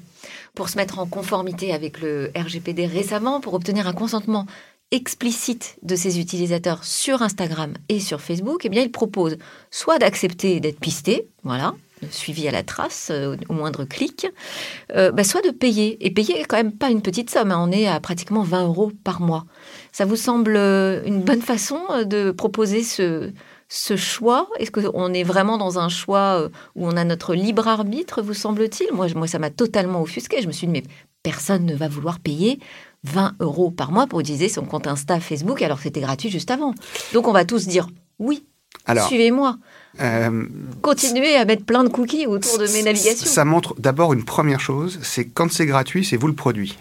pour 0.55 0.69
se 0.69 0.77
mettre 0.77 1.01
en 1.01 1.07
conformité 1.07 1.73
avec 1.73 2.01
le 2.01 2.31
RGPD 2.37 2.87
récemment, 2.87 3.41
pour 3.41 3.55
obtenir 3.55 3.89
un 3.89 3.93
consentement 3.93 4.47
explicite 4.93 5.77
de 5.83 5.97
ses 5.97 6.21
utilisateurs 6.21 6.85
sur 6.85 7.23
Instagram 7.23 7.75
et 7.89 7.99
sur 7.99 8.21
Facebook. 8.21 8.61
Eh 8.65 8.69
bien, 8.69 8.83
il 8.83 8.93
propose 8.93 9.39
soit 9.73 9.99
d'accepter 9.99 10.61
d'être 10.61 10.79
pisté, 10.79 11.27
voilà, 11.43 11.75
suivi 12.13 12.47
à 12.47 12.53
la 12.53 12.63
trace 12.63 13.09
euh, 13.11 13.35
au 13.49 13.55
moindre 13.55 13.85
clic, 13.85 14.29
bah, 14.95 15.25
soit 15.25 15.43
de 15.43 15.51
payer. 15.51 15.97
Et 16.07 16.13
payer 16.13 16.45
quand 16.45 16.59
même 16.59 16.71
pas 16.71 16.91
une 16.91 17.03
petite 17.03 17.31
somme, 17.31 17.51
hein. 17.51 17.59
on 17.59 17.73
est 17.73 17.89
à 17.89 17.99
pratiquement 17.99 18.45
20 18.45 18.67
euros 18.67 18.93
par 19.03 19.21
mois. 19.21 19.47
Ça 19.91 20.05
vous 20.05 20.15
semble 20.15 20.57
une 20.57 21.23
bonne 21.23 21.43
façon 21.43 21.81
de 22.05 22.31
proposer 22.31 22.85
ce, 22.85 23.33
ce 23.69 23.97
choix 23.97 24.49
Est-ce 24.59 24.71
qu'on 24.71 25.13
est 25.13 25.23
vraiment 25.23 25.59
dans 25.59 25.79
un 25.79 25.89
choix 25.89 26.41
euh, 26.41 26.49
où 26.75 26.87
on 26.87 26.97
a 26.97 27.05
notre 27.05 27.35
libre 27.35 27.67
arbitre, 27.67 28.23
vous 28.23 28.35
semble-t-il? 28.35 28.93
Moi, 28.95 29.09
moi, 29.15 29.27
ça 29.27 29.39
m'a 29.39 29.51
totalement 29.51 30.03
offusqué. 30.03 30.41
Je 30.41 30.47
me 30.47 30.53
suis 30.53 30.67
dit, 30.67 30.73
mais 30.73 30.85
personne 31.23 31.67
ne 31.67 31.75
va 31.75 31.89
vouloir 31.89 32.21
payer 32.21 32.61
20 33.05 33.35
euros 33.41 33.71
par 33.71 33.93
mois 33.93 34.07
pour 34.07 34.21
utiliser 34.21 34.49
son 34.49 34.65
compte 34.65 34.87
Insta, 34.87 35.21
Facebook, 35.21 35.63
alors 35.63 35.79
que 35.79 35.85
c'était 35.85 36.01
gratuit 36.01 36.31
juste 36.31 36.51
avant. 36.51 36.75
Donc 37.13 37.27
on 37.29 37.33
va 37.33 37.45
tous 37.45 37.67
dire, 37.67 37.89
oui, 38.19 38.45
suivez-moi. 39.07 39.59
Euh, 40.01 40.45
Continuez 40.83 41.37
à 41.37 41.45
mettre 41.45 41.65
plein 41.65 41.85
de 41.85 41.89
cookies 41.89 42.27
autour 42.27 42.59
de 42.59 42.67
mes 42.67 42.83
navigations. 42.83 43.27
Ça 43.27 43.45
montre 43.45 43.75
d'abord 43.79 44.13
une 44.13 44.25
première 44.25 44.61
chose, 44.61 44.99
c'est 45.03 45.25
quand 45.25 45.51
c'est 45.51 45.67
gratuit, 45.67 46.05
c'est 46.05 46.17
vous 46.17 46.29
le 46.29 46.35
produit. 46.35 46.77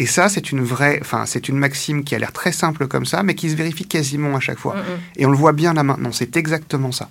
Et 0.00 0.06
ça, 0.06 0.30
c'est 0.30 0.50
une 0.50 0.62
vraie, 0.62 0.98
enfin, 1.02 1.26
c'est 1.26 1.46
une 1.50 1.58
maxime 1.58 2.04
qui 2.04 2.14
a 2.14 2.18
l'air 2.18 2.32
très 2.32 2.52
simple 2.52 2.88
comme 2.88 3.04
ça, 3.04 3.22
mais 3.22 3.34
qui 3.34 3.50
se 3.50 3.54
vérifie 3.54 3.84
quasiment 3.84 4.34
à 4.34 4.40
chaque 4.40 4.58
fois. 4.58 4.74
Et 5.16 5.26
on 5.26 5.30
le 5.30 5.36
voit 5.36 5.52
bien 5.52 5.74
là 5.74 5.82
maintenant, 5.82 6.10
c'est 6.10 6.38
exactement 6.38 6.90
ça. 6.90 7.10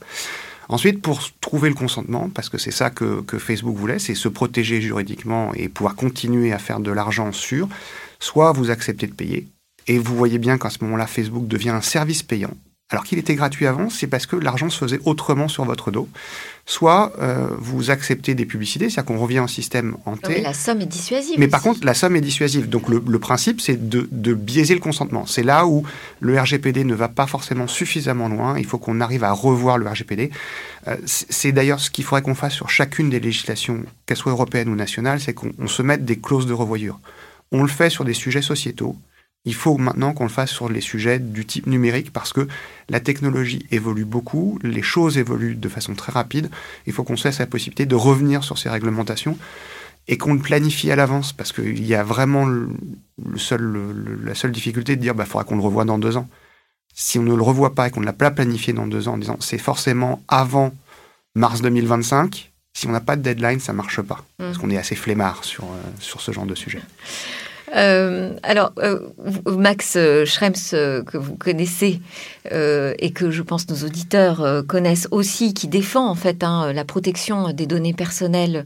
Ensuite, 0.69 1.00
pour 1.00 1.22
trouver 1.39 1.69
le 1.69 1.75
consentement, 1.75 2.31
parce 2.34 2.50
que 2.50 2.58
c'est 2.58 2.72
ça 2.72 2.89
que, 2.89 3.22
que, 3.22 3.38
Facebook 3.38 3.75
voulait, 3.75 4.00
c'est 4.00 4.15
se 4.15 4.27
protéger 4.27 4.81
juridiquement 4.81 5.53
et 5.53 5.69
pouvoir 5.69 5.96
continuer 5.96 6.51
à 6.51 6.58
faire 6.58 6.79
de 6.79 6.91
l'argent 6.91 7.31
sur, 7.31 7.69
soit 8.19 8.53
vous 8.53 8.72
acceptez 8.72 9.05
de 9.05 9.13
payer, 9.13 9.48
et 9.86 10.00
vous 10.00 10.15
voyez 10.15 10.39
bien 10.39 10.58
qu'à 10.58 10.72
ce 10.72 10.84
moment-là, 10.84 11.05
Facebook 11.05 11.48
devient 11.48 11.69
un 11.69 11.81
service 11.81 12.24
payant 12.24 12.55
alors 12.91 13.03
qu'il 13.03 13.19
était 13.19 13.36
gratuit 13.36 13.67
avant, 13.67 13.89
c'est 13.89 14.08
parce 14.08 14.25
que 14.25 14.36
l'argent 14.36 14.69
se 14.69 14.77
faisait 14.79 15.00
autrement 15.05 15.48
sur 15.48 15.63
votre 15.63 15.91
dos. 15.91 16.10
Soit 16.65 17.13
euh, 17.19 17.48
vous 17.60 17.91
acceptez 17.91 18.34
des 18.34 18.46
publicités, 18.46 18.89
c'est-à-dire 18.89 19.05
qu'on 19.05 19.22
revient 19.22 19.39
en 19.39 19.48
système 19.48 19.96
hanté. 20.05 20.29
Mais 20.29 20.41
la 20.41 20.55
somme 20.55 20.81
est 20.81 20.88
dissuasive. 20.88 21.36
Mais 21.38 21.48
par 21.48 21.62
contre, 21.62 21.86
la 21.86 21.93
somme 21.93 22.15
est 22.15 22.22
dissuasive. 22.22 22.67
Donc 22.67 22.89
le, 22.89 23.19
principe, 23.19 23.62
c'est 23.62 23.89
de, 23.89 24.34
biaiser 24.34 24.74
le 24.74 24.79
consentement. 24.79 25.27
C'est 25.27 25.43
là 25.43 25.67
où 25.67 25.84
le 26.19 26.39
RGPD 26.39 26.84
ne 26.84 26.96
va 26.96 27.10
pas 27.10 27.27
forcément 27.27 27.67
suffisamment 27.67 28.27
loin. 28.27 28.58
Il 28.58 28.65
faut 28.65 28.79
qu'on 28.79 29.01
arrive 29.01 29.24
à 29.24 29.34
revoir 29.34 29.77
le 29.77 29.88
RGPD. 29.88 30.31
Euh, 30.88 30.98
c'est 31.05 31.51
d'ailleurs 31.51 31.79
ce 31.79 31.91
qu'il 31.91 32.03
faudrait 32.03 32.24
qu'on 32.24 32.36
fasse 32.36 32.53
sur 32.53 32.72
chacune 32.72 33.12
des 33.12 33.19
législations, 33.19 33.84
qu'elles 34.08 34.17
soient 34.17 34.31
européennes 34.31 34.69
ou 34.69 34.75
nationales, 34.75 35.19
c'est 35.19 35.34
qu'on 35.34 35.67
se 35.67 35.81
mette 35.84 36.05
des 36.05 36.17
clauses 36.17 36.48
de 36.48 36.53
revoyure. 36.53 37.00
On 37.51 37.62
le 37.62 37.69
fait 37.69 37.91
sur 37.91 38.03
des 38.03 38.13
sujets 38.15 38.41
sociétaux. 38.41 38.96
Il 39.46 39.55
faut 39.55 39.77
maintenant 39.77 40.13
qu'on 40.13 40.25
le 40.25 40.29
fasse 40.29 40.51
sur 40.51 40.69
les 40.69 40.81
sujets 40.81 41.17
du 41.17 41.46
type 41.46 41.65
numérique 41.65 42.12
parce 42.12 42.34
que 42.34 42.48
la 42.89 43.00
technologie 43.00 43.65
évolue 43.72 44.05
beaucoup, 44.05 44.60
les 44.63 44.81
choses 44.81 45.17
évoluent 45.17 45.55
de 45.55 45.69
façon 45.69 45.96
très 45.96 46.12
rapide. 46.12 46.50
Il 46.88 46.93
faut 46.93 47.03
qu'on 47.03 47.15
se 47.15 47.27
laisse 47.27 47.39
la 47.39 47.48
possibilité 47.48 47.86
de 47.86 47.96
revenir 47.96 48.43
sur 48.43 48.58
ces 48.58 48.69
réglementations 48.69 49.38
et 50.08 50.17
qu'on 50.17 50.34
le 50.34 50.39
planifie 50.39 50.91
à 50.91 50.96
l'avance 50.96 51.31
parce 51.31 51.53
qu'il 51.53 51.86
y 51.86 51.96
a 51.96 52.03
vraiment 52.03 52.46
le, 52.46 52.69
seul, 53.38 54.19
la 54.24 54.36
seule 54.36 54.51
difficulté 54.51 54.96
de 54.96 55.01
dire 55.01 55.15
bah 55.15 55.25
faudra 55.25 55.46
qu'on 55.46 55.55
le 55.55 55.62
revoie 55.62 55.86
dans 55.86 56.00
deux 56.00 56.17
ans. 56.17 56.27
Si 56.93 57.17
on 57.17 57.24
ne 57.24 57.34
le 57.34 57.41
revoit 57.41 57.75
pas 57.75 57.88
et 57.88 57.91
qu'on 57.91 58.01
ne 58.01 58.05
l'a 58.05 58.13
pas 58.13 58.32
planifié 58.32 58.73
dans 58.73 58.88
deux 58.88 59.08
ans 59.08 59.13
en 59.13 59.17
disant 59.17 59.38
c'est 59.39 59.58
forcément 59.58 60.21
avant 60.28 60.73
mars 61.34 61.62
2025, 61.62 62.52
si 62.73 62.88
on 62.88 62.91
n'a 62.91 62.99
pas 62.99 63.15
de 63.15 63.21
deadline, 63.21 63.60
ça 63.60 63.71
marche 63.71 64.02
pas. 64.02 64.25
Parce 64.38 64.58
mmh. 64.58 64.62
qu'on 64.62 64.69
est 64.69 64.78
assez 64.78 64.95
flemmard 64.95 65.43
sur, 65.43 65.63
euh, 65.65 65.78
sur 65.99 66.21
ce 66.21 66.32
genre 66.32 66.45
de 66.45 66.56
sujet. 66.56 66.82
Euh, 67.75 68.34
alors, 68.43 68.71
euh, 68.79 68.99
Max 69.45 69.95
euh, 69.95 70.25
Schrems, 70.25 70.53
que 70.53 71.17
vous 71.17 71.36
connaissez 71.36 72.01
et 72.51 73.12
que 73.12 73.29
je 73.29 73.43
pense 73.43 73.69
nos 73.69 73.86
auditeurs 73.86 74.63
connaissent 74.67 75.08
aussi, 75.12 75.53
qui 75.53 75.67
défend 75.67 76.10
en 76.10 76.15
fait 76.15 76.43
hein, 76.43 76.73
la 76.73 76.84
protection 76.84 77.51
des 77.51 77.67
données 77.67 77.93
personnelles 77.93 78.65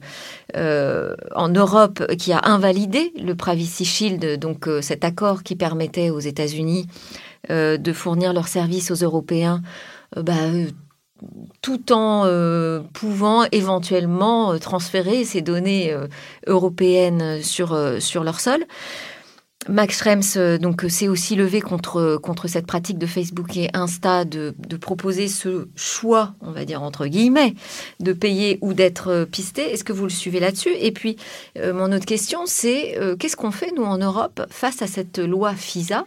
en 0.55 1.49
Europe, 1.49 2.15
qui 2.17 2.31
a 2.31 2.39
invalidé 2.43 3.11
le 3.21 3.35
Privacy 3.35 3.83
Shield, 3.83 4.39
donc 4.39 4.69
cet 4.81 5.03
accord 5.03 5.43
qui 5.43 5.55
permettait 5.55 6.11
aux 6.11 6.19
États-Unis 6.19 6.87
de 7.49 7.93
fournir 7.93 8.31
leurs 8.31 8.47
services 8.47 8.89
aux 8.89 9.03
Européens. 9.03 9.61
Bah, 10.15 10.33
tout 11.61 11.91
en 11.91 12.23
euh, 12.25 12.81
pouvant 12.93 13.45
éventuellement 13.51 14.53
euh, 14.53 14.57
transférer 14.57 15.23
ces 15.23 15.41
données 15.41 15.91
euh, 15.91 16.07
européennes 16.47 17.41
sur, 17.41 17.77
sur 17.99 18.23
leur 18.23 18.39
sol. 18.39 18.65
Max 19.69 19.99
Schrems 19.99 20.59
donc 20.59 20.83
s'est 20.89 21.07
aussi 21.07 21.37
levé 21.37 21.61
contre 21.61 22.17
contre 22.21 22.49
cette 22.49 22.67
pratique 22.67 22.97
de 22.97 23.05
Facebook 23.05 23.55
et 23.55 23.69
Insta 23.73 24.25
de, 24.25 24.53
de, 24.57 24.75
proposer 24.75 25.29
ce 25.29 25.69
choix, 25.73 26.35
on 26.41 26.51
va 26.51 26.65
dire 26.65 26.83
entre 26.83 27.07
guillemets, 27.07 27.53
de 28.01 28.11
payer 28.11 28.57
ou 28.59 28.73
d'être 28.73 29.25
pisté. 29.31 29.71
Est-ce 29.71 29.85
que 29.85 29.93
vous 29.93 30.03
le 30.03 30.09
suivez 30.09 30.41
là-dessus? 30.41 30.75
Et 30.77 30.91
puis 30.91 31.15
mon 31.55 31.93
autre 31.93 32.05
question, 32.05 32.41
c'est 32.45 32.99
qu'est-ce 33.17 33.37
qu'on 33.37 33.51
fait 33.51 33.71
nous 33.73 33.85
en 33.85 33.99
Europe 33.99 34.41
face 34.49 34.81
à 34.81 34.87
cette 34.87 35.19
loi 35.19 35.53
FISA 35.53 36.03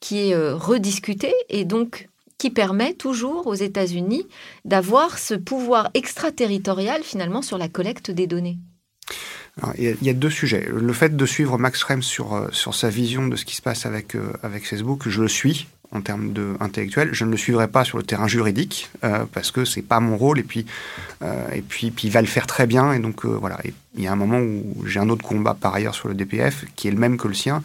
qui 0.00 0.30
est 0.30 0.36
rediscutée 0.36 1.34
et 1.48 1.64
donc 1.64 2.08
qui 2.38 2.50
permet 2.50 2.94
toujours 2.94 3.46
aux 3.46 3.54
États-Unis 3.54 4.26
d'avoir 4.64 5.18
ce 5.18 5.34
pouvoir 5.34 5.90
extraterritorial 5.94 7.02
finalement 7.02 7.42
sur 7.42 7.58
la 7.58 7.68
collecte 7.68 8.10
des 8.10 8.26
données. 8.26 8.58
il, 9.78 9.96
y 10.02 10.10
a, 10.10 10.12
deux 10.12 10.30
sujets. 10.30 10.68
Le 10.70 10.92
fait 10.92 11.16
de 11.16 11.26
suivre 11.26 11.58
Max 11.58 11.80
Schrems 11.80 12.02
sur, 12.02 12.34
euh, 12.34 12.48
sur 12.52 12.74
sa 12.74 12.90
vision 12.90 13.26
de 13.26 13.36
ce 13.36 13.44
qui 13.44 13.56
se 13.56 13.62
passe 13.62 13.86
avec, 13.86 14.14
euh, 14.14 14.32
avec 14.42 14.66
Facebook, 14.66 15.08
je 15.08 15.22
le 15.22 15.28
suis 15.28 15.66
en 15.92 16.00
termes 16.00 16.32
de 16.32 16.56
intellectuel. 16.60 17.10
Je 17.12 17.24
ne 17.24 17.30
le 17.30 17.36
suivrai 17.36 17.68
pas 17.68 17.84
sur 17.84 17.96
le 17.96 18.04
terrain 18.04 18.26
juridique 18.26 18.90
euh, 19.04 19.24
parce 19.32 19.50
que 19.50 19.64
c'est 19.64 19.82
pas 19.82 20.00
mon 20.00 20.16
rôle 20.16 20.38
et 20.40 20.42
puis 20.42 20.66
et 21.54 21.62
puis, 21.62 21.90
puis 21.90 22.08
il 22.08 22.10
va 22.10 22.20
le 22.20 22.26
faire 22.26 22.46
très 22.46 22.66
bien 22.66 22.92
et 22.92 22.98
donc 22.98 23.24
voilà. 23.24 23.58
Il 23.96 24.04
y 24.04 24.06
a 24.06 24.12
un 24.12 24.16
moment 24.16 24.38
où 24.40 24.86
j'ai 24.86 25.00
un 25.00 25.08
autre 25.08 25.24
combat 25.24 25.54
par 25.54 25.74
ailleurs 25.74 25.94
sur 25.94 26.08
le 26.08 26.14
DPF 26.14 26.64
qui 26.76 26.88
est 26.88 26.90
le 26.90 26.98
même 26.98 27.16
que 27.16 27.28
le 27.28 27.34
sien 27.34 27.62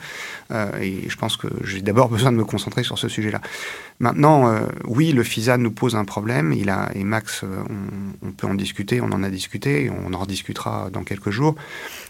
et 0.81 1.07
je 1.07 1.15
pense 1.15 1.37
que 1.37 1.47
j'ai 1.63 1.81
d'abord 1.81 2.09
besoin 2.09 2.31
de 2.31 2.37
me 2.37 2.45
concentrer 2.45 2.83
sur 2.83 2.97
ce 2.97 3.07
sujet-là. 3.07 3.41
Maintenant, 4.01 4.47
euh, 4.47 4.61
oui, 4.85 5.11
le 5.11 5.21
FISA 5.21 5.57
nous 5.57 5.69
pose 5.69 5.95
un 5.95 6.05
problème. 6.05 6.53
Il 6.53 6.71
a, 6.71 6.89
et 6.95 7.03
Max, 7.03 7.41
euh, 7.43 7.61
on, 8.23 8.31
peut 8.31 8.47
en 8.47 8.55
discuter, 8.55 8.99
on 8.99 9.11
en 9.11 9.21
a 9.21 9.29
discuté, 9.29 9.91
on 9.91 10.11
en 10.11 10.17
rediscutera 10.17 10.89
dans 10.91 11.03
quelques 11.03 11.29
jours. 11.29 11.55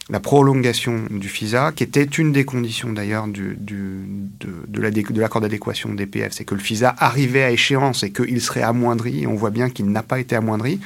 La 0.10 0.21
prolongation 0.21 1.01
du 1.10 1.27
FISA, 1.27 1.73
qui 1.73 1.84
était 1.84 2.05
une 2.05 2.31
des 2.31 2.45
conditions 2.45 2.93
d'ailleurs 2.93 3.27
du, 3.27 3.57
du, 3.60 4.05
de, 4.39 5.19
l'accord 5.19 5.41
d'adéquation 5.41 5.93
DPF, 5.93 6.31
c'est 6.31 6.45
que 6.45 6.55
le 6.55 6.62
FISA 6.62 6.95
arrivait 6.97 7.43
à 7.43 7.51
échéance 7.51 8.03
et 8.03 8.13
qu'il 8.13 8.39
serait 8.39 8.62
amoindri. 8.62 9.23
Et 9.23 9.27
on 9.27 9.36
voit 9.36 9.49
bien 9.49 9.69
qu'il 9.69 9.91
n'a 9.91 10.01
pas 10.01 10.21
été 10.21 10.38
amoindri. 10.38 10.79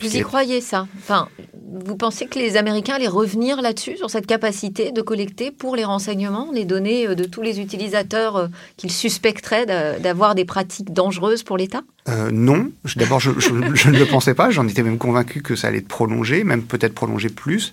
Vous 0.00 0.16
y 0.16 0.20
croyez 0.20 0.60
ça? 0.60 0.86
Enfin, 0.98 1.28
vous 1.74 1.96
pensez 1.96 2.26
que 2.26 2.38
les 2.38 2.56
Américains 2.56 2.94
allaient 2.94 3.08
revenir 3.08 3.60
là-dessus, 3.60 3.96
sur 3.96 4.08
cette 4.08 4.26
capacité 4.26 4.92
de 4.92 5.02
collecter 5.02 5.50
pour 5.50 5.74
les 5.74 5.84
renseignements 5.84 6.50
les 6.52 6.64
données 6.64 7.08
euh, 7.08 7.14
de 7.14 7.24
tous 7.24 7.42
les 7.42 7.60
utilisateurs 7.60 8.36
euh, 8.36 8.46
qu'ils 8.76 8.92
suspecteraient 8.92 9.66
d'avoir 10.00 10.34
des 10.34 10.44
pratiques 10.44 10.92
dangereuses 10.92 11.42
pour 11.42 11.56
l'État? 11.56 11.82
Euh, 12.08 12.30
non, 12.30 12.70
d'abord 12.96 13.20
je, 13.20 13.30
ne 13.30 13.98
le 13.98 14.06
pensais 14.06 14.34
pas, 14.34 14.50
j'en 14.50 14.68
étais 14.68 14.82
même 14.82 14.98
convaincu 14.98 15.42
que 15.42 15.56
ça 15.56 15.68
allait 15.68 15.78
être 15.78 15.88
prolongé, 15.88 16.44
même 16.44 16.62
peut-être 16.62 16.94
prolonger 16.94 17.28
plus. 17.28 17.72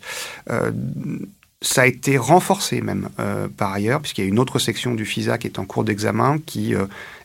ça 1.62 1.82
a 1.82 1.86
été 1.86 2.18
renforcé 2.18 2.82
même 2.82 3.10
par 3.58 3.74
ailleurs, 3.74 4.02
puisqu'il 4.02 4.22
y 4.22 4.26
a 4.26 4.28
une 4.28 4.40
autre 4.40 4.58
section 4.60 4.96
du 4.96 5.06
FISA 5.06 5.38
qui 5.38 5.48
est 5.48 5.60
en 5.60 5.66
cours 5.66 5.84
d'examen 5.84 6.38
qui 6.46 6.74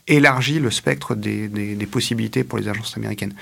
élargit 0.09 0.61
le 0.61 0.71
spectre 0.71 1.15
des, 1.15 1.49
des, 1.49 1.87
possibilités 1.87 2.45
pour 2.45 2.59
les 2.59 2.69
agences 2.69 2.97
américaines. 2.97 3.35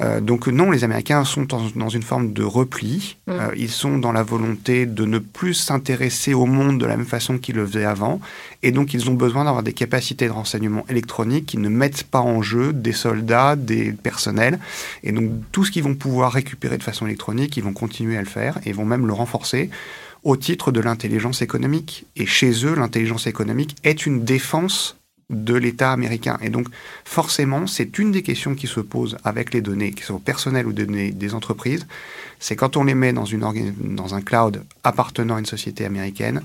Euh, 0.00 0.20
donc 0.20 0.48
non, 0.48 0.70
les 0.70 0.84
Américains 0.84 1.24
sont 1.24 1.44
dans, 1.44 1.88
une 1.88 2.02
forme 2.02 2.32
de 2.32 2.42
repli. 2.42 3.16
Mm. 3.26 3.30
Euh, 3.30 3.48
ils 3.56 3.70
sont 3.70 3.98
dans 3.98 4.12
la 4.12 4.22
volonté 4.22 4.86
de 4.86 5.04
ne 5.04 5.18
plus 5.18 5.54
s'intéresser 5.54 6.34
au 6.34 6.46
monde 6.46 6.78
de 6.78 6.86
la 6.86 6.96
même 6.96 7.06
façon 7.06 7.38
qu'ils 7.38 7.56
le 7.56 7.66
faisaient 7.66 7.84
avant. 7.84 8.20
Et 8.62 8.70
donc 8.72 8.92
ils 8.92 9.08
ont 9.08 9.14
besoin 9.14 9.44
d'avoir 9.44 9.62
des 9.62 9.72
capacités 9.72 10.26
de 10.26 10.32
renseignement 10.32 10.84
électronique 10.88 11.46
qui 11.46 11.58
ne 11.58 11.68
mettent 11.68 12.04
pas 12.04 12.20
en 12.20 12.42
jeu 12.42 12.72
des 12.72 12.92
soldats, 12.92 13.56
des 13.56 13.92
personnels. 13.92 14.58
Et 15.02 15.12
donc 15.12 15.30
tout 15.52 15.64
ce 15.64 15.70
qu'ils 15.70 15.84
vont 15.84 15.94
pouvoir 15.94 16.32
récupérer 16.32 16.76
de 16.76 16.82
façon 16.82 17.06
électronique, 17.06 17.56
ils 17.56 17.64
vont 17.64 17.72
continuer 17.72 18.18
à 18.18 18.20
le 18.20 18.28
faire 18.28 18.58
et 18.66 18.72
vont 18.72 18.84
même 18.84 19.06
le 19.06 19.12
renforcer. 19.12 19.70
au 20.22 20.36
titre 20.36 20.70
de 20.70 20.80
l'intelligence 20.80 21.40
économique. 21.40 22.04
Et 22.14 22.26
chez 22.26 22.66
eux, 22.66 22.74
l'intelligence 22.74 23.26
économique 23.26 23.74
est 23.84 24.04
une 24.04 24.22
défense 24.22 24.99
de 25.30 25.54
l'État 25.54 25.92
américain. 25.92 26.38
Et 26.42 26.50
donc, 26.50 26.66
forcément, 27.04 27.66
c'est 27.66 27.98
une 27.98 28.10
des 28.10 28.22
questions 28.22 28.54
qui 28.54 28.66
se 28.66 28.80
posent 28.80 29.16
avec 29.24 29.54
les 29.54 29.62
données, 29.62 29.92
qui 29.92 30.02
sont 30.02 30.18
personnelles 30.18 30.66
ou 30.66 30.72
données 30.72 31.12
des 31.12 31.34
entreprises, 31.34 31.86
c'est 32.40 32.56
quand 32.56 32.76
on 32.76 32.84
les 32.84 32.94
met 32.94 33.12
dans, 33.12 33.24
une 33.24 33.74
dans 33.80 34.14
un 34.14 34.20
cloud 34.22 34.62
appartenant 34.82 35.36
à 35.36 35.38
une 35.38 35.46
société 35.46 35.84
américaine, 35.84 36.42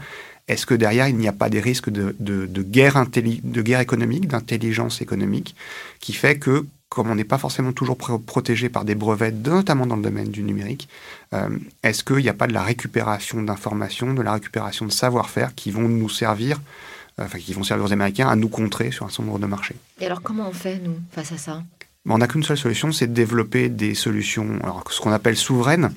est-ce 0.48 0.66
que 0.66 0.76
derrière, 0.76 1.08
il 1.08 1.16
n'y 1.16 1.28
a 1.28 1.34
pas 1.34 1.50
des 1.50 1.60
risques 1.60 1.90
de, 1.90 2.16
de, 2.20 2.62
guerre, 2.62 3.04
de 3.08 3.62
guerre 3.62 3.80
économique, 3.80 4.28
d'intelligence 4.28 5.02
économique, 5.02 5.56
qui 6.00 6.14
fait 6.14 6.38
que, 6.38 6.68
comme 6.90 7.10
on 7.10 7.16
n'est 7.16 7.24
pas 7.24 7.40
forcément 7.40 7.74
toujours 7.74 7.98
protégé 7.98 8.70
par 8.70 8.86
des 8.86 8.94
brevets, 8.94 9.32
notamment 9.32 9.88
dans 9.88 9.96
le 9.96 10.04
domaine 10.04 10.30
du 10.30 10.44
numérique, 10.44 10.88
euh, 11.34 11.50
est-ce 11.82 12.04
qu'il 12.04 12.18
n'y 12.18 12.30
a 12.30 12.34
pas 12.34 12.46
de 12.46 12.54
la 12.54 12.62
récupération 12.62 13.42
d'informations, 13.42 14.14
de 14.14 14.22
la 14.22 14.34
récupération 14.34 14.86
de 14.86 14.92
savoir-faire 14.92 15.56
qui 15.56 15.72
vont 15.72 15.90
nous 15.90 16.10
servir 16.10 16.60
enfin 17.18 17.40
qui 17.40 17.54
vont 17.54 17.64
servir 17.64 17.86
aux 17.86 17.94
Américains 17.94 18.28
à 18.28 18.36
nous 18.36 18.50
contrer 18.50 18.92
sur 18.92 19.06
un 19.06 19.10
certain 19.10 19.24
nombre 19.24 19.40
de 19.40 19.46
marchés. 19.46 19.76
Et 20.00 20.06
alors 20.06 20.22
comment 20.22 20.48
on 20.50 20.54
fait, 20.54 20.80
nous, 20.80 20.98
face 21.12 21.32
à 21.32 21.38
ça? 21.38 21.64
On 22.08 22.20
n'a 22.20 22.28
qu'une 22.28 22.44
seule 22.44 22.58
solution, 22.58 22.92
c'est 22.92 23.08
de 23.08 23.14
développer 23.14 23.70
des 23.70 23.96
solutions, 23.96 24.60
alors, 24.62 24.84
ce 24.92 25.02
qu'on 25.02 25.12
appelle 25.12 25.36
souveraines. 25.36 25.92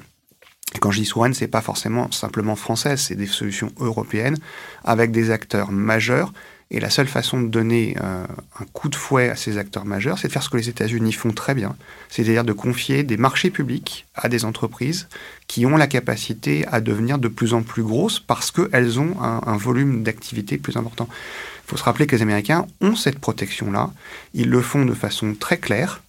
Et 0.74 0.78
quand 0.78 0.90
je 0.90 1.00
dis 1.00 1.07
souveraines, 1.07 1.35
c'est 1.35 1.48
pas 1.48 1.61
forcément 1.61 2.11
simplement 2.12 2.57
françaises, 2.57 3.02
c'est 3.02 3.14
des 3.14 3.26
solutions 3.26 3.72
européennes 3.78 4.38
avec 4.85 5.11
des 5.11 5.31
acteurs 5.31 5.70
majeurs 5.70 6.33
et 6.70 6.81
la 6.81 6.90
seule 6.90 7.09
façon 7.09 7.40
de 7.40 7.48
donner 7.48 7.96
euh, 8.02 8.26
un 8.61 8.64
coup 8.72 8.90
de 8.90 8.94
fouet 8.94 9.31
à 9.31 9.37
ces 9.37 9.57
acteurs 9.57 9.87
majeurs, 9.87 10.18
c'est 10.18 10.28
de 10.28 10.33
faire 10.33 10.42
ce 10.42 10.50
que 10.50 10.59
les 10.59 10.68
États-Unis 10.68 11.12
font 11.12 11.33
très 11.33 11.54
bien, 11.54 11.76
c'est-à-dire 12.11 12.44
de 12.44 12.52
confier 12.52 13.04
des 13.04 13.16
marchés 13.16 13.50
publics 13.50 14.07
à 14.14 14.28
des 14.28 14.44
entreprises 14.44 15.09
qui 15.46 15.64
ont 15.64 15.78
la 15.78 15.87
capacité 15.87 16.66
à 16.68 16.83
devenir 16.83 17.18
de 17.18 17.28
plus 17.28 17.54
en 17.54 17.62
plus 17.62 17.83
grosses 17.83 18.20
parce 18.20 18.50
qu'elles 18.50 19.00
ont 19.00 19.16
un, 19.22 19.57
volume 19.57 20.02
d'activité 20.02 20.59
plus 20.59 20.76
important. 20.76 21.09
Il 21.11 21.70
faut 21.70 21.76
se 21.78 21.85
rappeler 21.85 22.07
que 22.07 22.14
les 22.14 22.22
Américains 22.22 22.66
ont 22.83 22.94
cette 22.94 23.18
protection-là, 23.18 23.90
ils 24.35 24.50
le 24.50 24.61
font 24.61 24.85
de 24.85 24.94
façon 24.94 25.35
très 25.35 25.57
claire, 25.57 26.02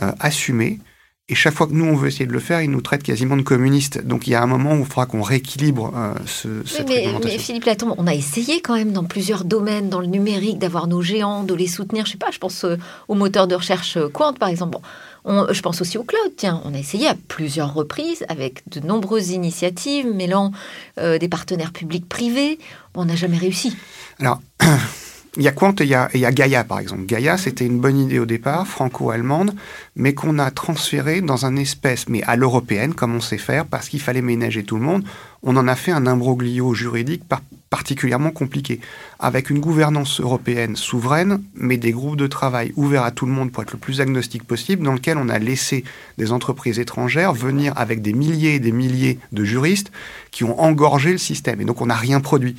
euh, 0.00 0.12
assumée, 0.20 0.78
et 1.26 1.34
chaque 1.34 1.54
fois 1.54 1.66
que 1.66 1.72
nous, 1.72 1.86
on 1.86 1.96
veut 1.96 2.08
essayer 2.08 2.26
de 2.26 2.32
le 2.32 2.38
faire, 2.38 2.60
ils 2.60 2.70
nous 2.70 2.82
traitent 2.82 3.02
quasiment 3.02 3.38
de 3.38 3.42
communistes. 3.42 4.04
Donc 4.04 4.26
il 4.26 4.30
y 4.30 4.34
a 4.34 4.42
un 4.42 4.46
moment 4.46 4.74
où 4.74 4.80
il 4.80 4.84
faudra 4.84 5.06
qu'on 5.06 5.22
rééquilibre 5.22 5.90
euh, 5.96 6.12
ce, 6.26 6.62
cette 6.66 6.86
mais, 6.86 7.06
mais, 7.24 7.38
Philippe 7.38 7.64
Latombe, 7.64 7.94
on 7.96 8.06
a 8.06 8.12
essayé 8.12 8.60
quand 8.60 8.74
même 8.74 8.92
dans 8.92 9.04
plusieurs 9.04 9.44
domaines, 9.44 9.88
dans 9.88 10.00
le 10.00 10.06
numérique, 10.06 10.58
d'avoir 10.58 10.86
nos 10.86 11.00
géants, 11.00 11.42
de 11.42 11.54
les 11.54 11.66
soutenir. 11.66 12.04
Je 12.04 12.12
sais 12.12 12.18
pas, 12.18 12.30
je 12.30 12.38
pense 12.38 12.64
euh, 12.64 12.76
aux 13.08 13.14
moteurs 13.14 13.48
de 13.48 13.54
recherche 13.54 13.96
euh, 13.96 14.10
Quant, 14.10 14.34
par 14.34 14.50
exemple. 14.50 14.76
je 15.24 15.60
pense 15.62 15.80
aussi 15.80 15.96
au 15.96 16.04
cloud. 16.04 16.32
Tiens, 16.36 16.60
on 16.66 16.74
a 16.74 16.78
essayé 16.78 17.08
à 17.08 17.14
plusieurs 17.28 17.72
reprises 17.72 18.26
avec 18.28 18.62
de 18.68 18.86
nombreuses 18.86 19.30
initiatives 19.30 20.06
mêlant 20.06 20.52
des 20.98 21.28
partenaires 21.28 21.72
publics-privés. 21.72 22.58
On 22.94 23.06
n'a 23.06 23.16
jamais 23.16 23.38
réussi. 23.38 23.74
Alors, 24.20 24.42
Il 25.36 25.42
y 25.42 25.48
a 25.48 25.52
Quant 25.52 25.72
et 25.72 25.82
il 25.82 25.88
y 25.88 25.94
a, 25.94 26.08
il 26.14 26.20
Gaia, 26.20 26.62
par 26.62 26.78
exemple. 26.78 27.06
Gaia, 27.06 27.36
c'était 27.36 27.66
une 27.66 27.80
bonne 27.80 27.98
idée 27.98 28.20
au 28.20 28.26
départ, 28.26 28.68
franco-allemande, 28.68 29.54
mais 29.96 30.14
qu'on 30.14 30.38
a 30.38 30.50
transféré 30.52 31.22
dans 31.22 31.44
un 31.44 31.56
espèce, 31.56 32.08
mais 32.08 32.22
à 32.22 32.36
l'européenne, 32.36 32.94
comme 32.94 33.16
on 33.16 33.20
sait 33.20 33.38
faire, 33.38 33.66
parce 33.66 33.88
qu'il 33.88 34.00
fallait 34.00 34.22
ménager 34.22 34.62
tout 34.62 34.76
le 34.76 34.82
monde. 34.82 35.02
On 35.42 35.56
en 35.56 35.66
a 35.66 35.74
fait 35.74 35.90
un 35.90 36.06
imbroglio 36.06 36.72
juridique 36.72 37.24
particulièrement 37.68 38.30
compliqué, 38.30 38.78
avec 39.18 39.50
une 39.50 39.58
gouvernance 39.58 40.20
européenne 40.20 40.76
souveraine, 40.76 41.42
mais 41.56 41.78
des 41.78 41.90
groupes 41.90 42.16
de 42.16 42.28
travail 42.28 42.72
ouverts 42.76 43.02
à 43.02 43.10
tout 43.10 43.26
le 43.26 43.32
monde 43.32 43.50
pour 43.50 43.64
être 43.64 43.72
le 43.72 43.78
plus 43.78 44.00
agnostique 44.00 44.44
possible, 44.44 44.84
dans 44.84 44.92
lequel 44.92 45.18
on 45.18 45.28
a 45.28 45.40
laissé 45.40 45.82
des 46.16 46.30
entreprises 46.30 46.78
étrangères 46.78 47.32
venir 47.32 47.72
avec 47.74 48.00
des 48.00 48.12
milliers 48.12 48.54
et 48.54 48.60
des 48.60 48.70
milliers 48.70 49.18
de 49.32 49.42
juristes 49.42 49.90
qui 50.30 50.44
ont 50.44 50.60
engorgé 50.60 51.10
le 51.10 51.18
système. 51.18 51.60
Et 51.60 51.64
donc 51.64 51.80
on 51.80 51.86
n'a 51.86 51.96
rien 51.96 52.20
produit. 52.20 52.54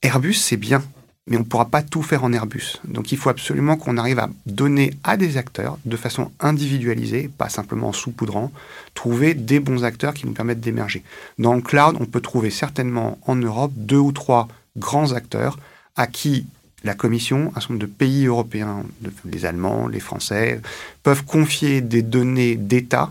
Airbus, 0.00 0.34
c'est 0.34 0.56
bien 0.56 0.82
mais 1.26 1.36
on 1.36 1.40
ne 1.40 1.44
pourra 1.44 1.66
pas 1.66 1.82
tout 1.82 2.02
faire 2.02 2.24
en 2.24 2.32
Airbus. 2.32 2.80
Donc 2.84 3.10
il 3.12 3.18
faut 3.18 3.30
absolument 3.30 3.76
qu'on 3.76 3.96
arrive 3.96 4.18
à 4.18 4.28
donner 4.44 4.92
à 5.04 5.16
des 5.16 5.36
acteurs, 5.36 5.78
de 5.84 5.96
façon 5.96 6.30
individualisée, 6.38 7.30
pas 7.38 7.48
simplement 7.48 7.88
en 7.88 7.92
soupoudrant, 7.92 8.52
trouver 8.94 9.34
des 9.34 9.60
bons 9.60 9.84
acteurs 9.84 10.12
qui 10.12 10.26
nous 10.26 10.34
permettent 10.34 10.60
d'émerger. 10.60 11.02
Dans 11.38 11.54
le 11.54 11.62
cloud, 11.62 11.96
on 11.98 12.06
peut 12.06 12.20
trouver 12.20 12.50
certainement 12.50 13.18
en 13.26 13.36
Europe 13.36 13.72
deux 13.74 13.98
ou 13.98 14.12
trois 14.12 14.48
grands 14.76 15.12
acteurs 15.12 15.58
à 15.96 16.06
qui 16.06 16.46
la 16.82 16.94
Commission, 16.94 17.50
un 17.56 17.60
certain 17.60 17.74
nombre 17.74 17.86
de 17.86 17.90
pays 17.90 18.26
européens, 18.26 18.82
les 19.24 19.46
Allemands, 19.46 19.88
les 19.88 20.00
Français, 20.00 20.60
peuvent 21.02 21.24
confier 21.24 21.80
des 21.80 22.02
données 22.02 22.56
d'État 22.56 23.10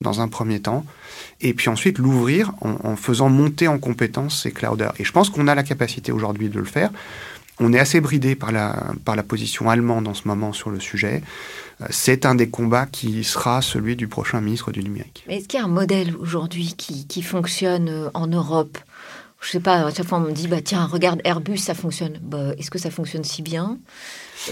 dans 0.00 0.20
un 0.20 0.26
premier 0.26 0.58
temps, 0.58 0.84
et 1.40 1.54
puis 1.54 1.68
ensuite 1.68 1.98
l'ouvrir 1.98 2.52
en, 2.60 2.74
en, 2.82 2.96
faisant 2.96 3.28
monter 3.28 3.68
en 3.68 3.78
compétence 3.78 4.42
ces 4.42 4.50
clouders. 4.50 4.92
Et 4.98 5.04
je 5.04 5.12
pense 5.12 5.30
qu'on 5.30 5.46
a 5.46 5.54
la 5.54 5.62
capacité 5.62 6.10
aujourd'hui 6.10 6.48
de 6.48 6.58
le 6.58 6.64
faire 6.64 6.90
on 7.62 7.72
est 7.72 7.78
assez 7.78 8.00
bridé 8.00 8.34
par 8.34 8.52
la, 8.52 8.92
par 9.04 9.16
la 9.16 9.22
position 9.22 9.70
allemande 9.70 10.08
en 10.08 10.14
ce 10.14 10.26
moment 10.26 10.52
sur 10.52 10.70
le 10.70 10.80
sujet. 10.80 11.22
Euh, 11.80 11.86
c'est 11.90 12.26
un 12.26 12.34
des 12.34 12.48
combats 12.48 12.86
qui 12.86 13.24
sera 13.24 13.62
celui 13.62 13.96
du 13.96 14.08
prochain 14.08 14.40
ministre 14.40 14.72
du 14.72 14.82
numérique. 14.82 15.24
Mais 15.28 15.38
est-ce 15.38 15.48
qu'il 15.48 15.58
y 15.58 15.62
a 15.62 15.66
un 15.66 15.68
modèle 15.68 16.14
aujourd'hui 16.16 16.74
qui, 16.76 17.22
fonctionne 17.22 17.88
euh, 17.88 18.10
en 18.14 18.26
Europe? 18.26 18.78
Je 19.40 19.48
ne 19.48 19.52
sais 19.52 19.60
pas, 19.60 19.86
à 19.86 19.94
chaque 19.94 20.06
fois 20.06 20.18
on 20.18 20.22
me 20.22 20.32
dit, 20.32 20.48
bah, 20.48 20.60
tiens, 20.60 20.84
regarde 20.86 21.20
Airbus, 21.24 21.58
ça 21.58 21.74
fonctionne. 21.74 22.18
Bah, 22.22 22.52
est-ce 22.58 22.70
que 22.70 22.78
ça 22.78 22.90
fonctionne 22.90 23.24
si 23.24 23.42
bien? 23.42 23.78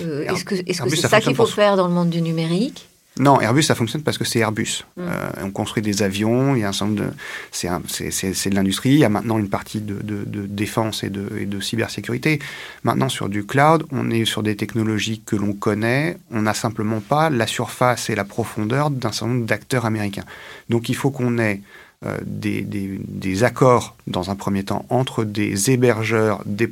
Euh, 0.00 0.24
Est-ce 0.24 0.44
que 0.44 0.56
c'est 0.56 0.64
-ce 0.64 1.08
ça 1.08 1.20
qu'il 1.20 1.34
faut 1.34 1.46
faire 1.46 1.76
dans 1.76 1.86
le 1.86 1.94
monde 1.94 2.10
du 2.10 2.22
numérique? 2.22 2.89
Non, 3.20 3.40
Airbus, 3.40 3.62
ça 3.64 3.74
fonctionne 3.74 4.02
parce 4.02 4.16
que 4.16 4.24
c'est 4.24 4.38
Airbus. 4.38 4.84
Mm. 4.96 5.00
Euh, 5.00 5.30
on 5.42 5.50
construit 5.50 5.82
des 5.82 6.02
avions, 6.02 6.56
il 6.56 6.62
y 6.62 6.64
a 6.64 6.68
un 6.68 6.72
certain 6.72 6.94
de... 6.94 7.04
C'est 7.52 8.50
de 8.50 8.54
l'industrie, 8.54 8.90
il 8.90 8.98
y 8.98 9.04
a 9.04 9.08
maintenant 9.08 9.38
une 9.38 9.50
partie 9.50 9.80
de, 9.80 10.00
défense 10.46 11.04
et 11.04 11.10
de, 11.10 11.28
et 11.38 11.46
de, 11.46 11.60
cybersécurité. 11.60 12.38
Maintenant, 12.82 13.08
sur 13.08 13.28
du 13.28 13.44
cloud, 13.44 13.84
on 13.92 14.10
est 14.10 14.24
sur 14.24 14.42
des 14.42 14.56
technologies 14.56 15.20
que 15.24 15.36
l'on 15.36 15.52
connaît, 15.52 16.16
on 16.30 16.42
n'a 16.42 16.54
simplement 16.54 17.00
pas 17.00 17.28
la 17.30 17.46
surface 17.46 18.08
et 18.08 18.14
la 18.14 18.24
profondeur 18.24 18.90
d'un 18.90 19.12
certain 19.12 19.34
nombre 19.34 19.46
d'acteurs 19.46 19.84
américains. 19.84 20.24
Donc 20.70 20.88
il 20.88 20.96
faut 20.96 21.10
qu'on 21.10 21.38
ait 21.38 21.60
euh, 22.06 22.16
des, 22.24 22.62
des, 22.62 23.44
accords, 23.44 23.96
dans 24.06 24.30
un 24.30 24.34
premier 24.34 24.64
temps, 24.64 24.86
entre 24.88 25.24
des 25.24 25.70
hébergeurs, 25.70 26.42
des, 26.46 26.70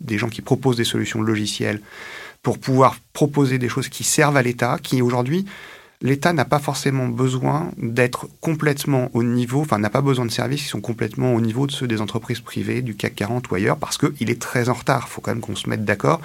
des 0.00 0.18
gens 0.18 0.28
qui 0.28 0.42
proposent 0.42 0.76
des 0.76 0.84
solutions 0.84 1.20
logicielles, 1.22 1.80
pour 2.44 2.58
pouvoir 2.58 2.98
proposer 3.12 3.58
des 3.58 3.68
choses 3.68 3.88
qui 3.88 4.04
servent 4.04 4.36
à 4.36 4.42
l'État, 4.42 4.78
qui 4.80 5.02
aujourd'hui, 5.02 5.46
l'État 6.02 6.34
n'a 6.34 6.44
pas 6.44 6.58
forcément 6.58 7.08
besoin 7.08 7.72
d'être 7.78 8.28
complètement 8.42 9.08
au 9.14 9.22
niveau, 9.24 9.62
enfin 9.62 9.78
n'a 9.78 9.90
pas 9.90 10.02
besoin 10.02 10.26
de 10.26 10.30
services 10.30 10.62
qui 10.62 10.68
sont 10.68 10.82
complètement 10.82 11.34
au 11.34 11.40
niveau 11.40 11.66
de 11.66 11.72
ceux 11.72 11.88
des 11.88 12.02
entreprises 12.02 12.40
privées, 12.40 12.82
du 12.82 12.94
CAC 12.94 13.14
40 13.14 13.50
ou 13.50 13.54
ailleurs, 13.54 13.78
parce 13.78 13.96
qu'il 13.96 14.30
est 14.30 14.40
très 14.40 14.68
en 14.68 14.74
retard. 14.74 15.06
Il 15.08 15.10
faut 15.10 15.22
quand 15.22 15.32
même 15.32 15.40
qu'on 15.40 15.56
se 15.56 15.68
mette 15.70 15.86
d'accord. 15.86 16.20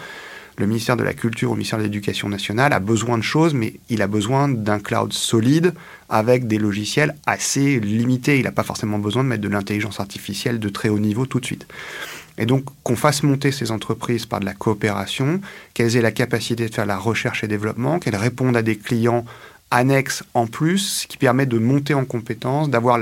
Le 0.58 0.68
ministère 0.68 0.98
de 0.98 1.04
la 1.04 1.14
Culture 1.14 1.52
le 1.52 1.56
ministère 1.56 1.80
de 1.80 1.86
l'Éducation 1.86 2.28
nationale 2.28 2.74
a 2.74 2.82
besoin 2.82 3.18
de 3.18 3.24
choses, 3.24 3.54
mais 3.54 3.76
il 3.88 4.02
a 4.02 4.08
besoin 4.08 4.50
d'un 4.50 4.80
cloud 4.80 5.14
solide 5.14 5.74
avec 6.10 6.48
des 6.48 6.58
logiciels 6.58 7.16
assez 7.26 7.80
limités. 7.80 8.40
Il 8.40 8.44
n'a 8.44 8.52
pas 8.52 8.64
forcément 8.64 9.00
besoin 9.00 9.24
de 9.24 9.30
mettre 9.30 9.42
de 9.42 9.48
l'intelligence 9.48 10.02
artificielle 10.02 10.60
de 10.60 10.68
très 10.68 10.90
haut 10.90 11.00
niveau 11.00 11.26
tout 11.26 11.40
de 11.40 11.46
suite. 11.46 11.66
Et 12.40 12.46
donc 12.46 12.64
qu'on 12.84 12.96
fasse 12.96 13.22
monter 13.22 13.52
ces 13.52 13.70
entreprises 13.70 14.26
par 14.26 14.40
de 14.40 14.46
la 14.46 14.54
coopération, 14.54 15.42
qu'elles 15.74 15.98
aient 15.98 16.02
la 16.02 16.12
capacité 16.12 16.68
de 16.68 16.74
faire 16.74 16.86
la 16.86 16.98
recherche 16.98 17.44
et 17.44 17.48
développement, 17.48 18.00
qu'elles 18.00 18.16
répondent 18.16 18.58
à 18.58 18.62
des 18.62 18.78
clients 18.78 19.26
annexes 19.72 20.24
en 20.34 20.48
plus, 20.48 21.02
ce 21.02 21.08
qui 21.08 21.18
permet 21.18 21.46
de 21.46 21.60
monter 21.60 21.94
en 21.94 22.06
compétences, 22.06 22.70
d'avoir 22.70 22.98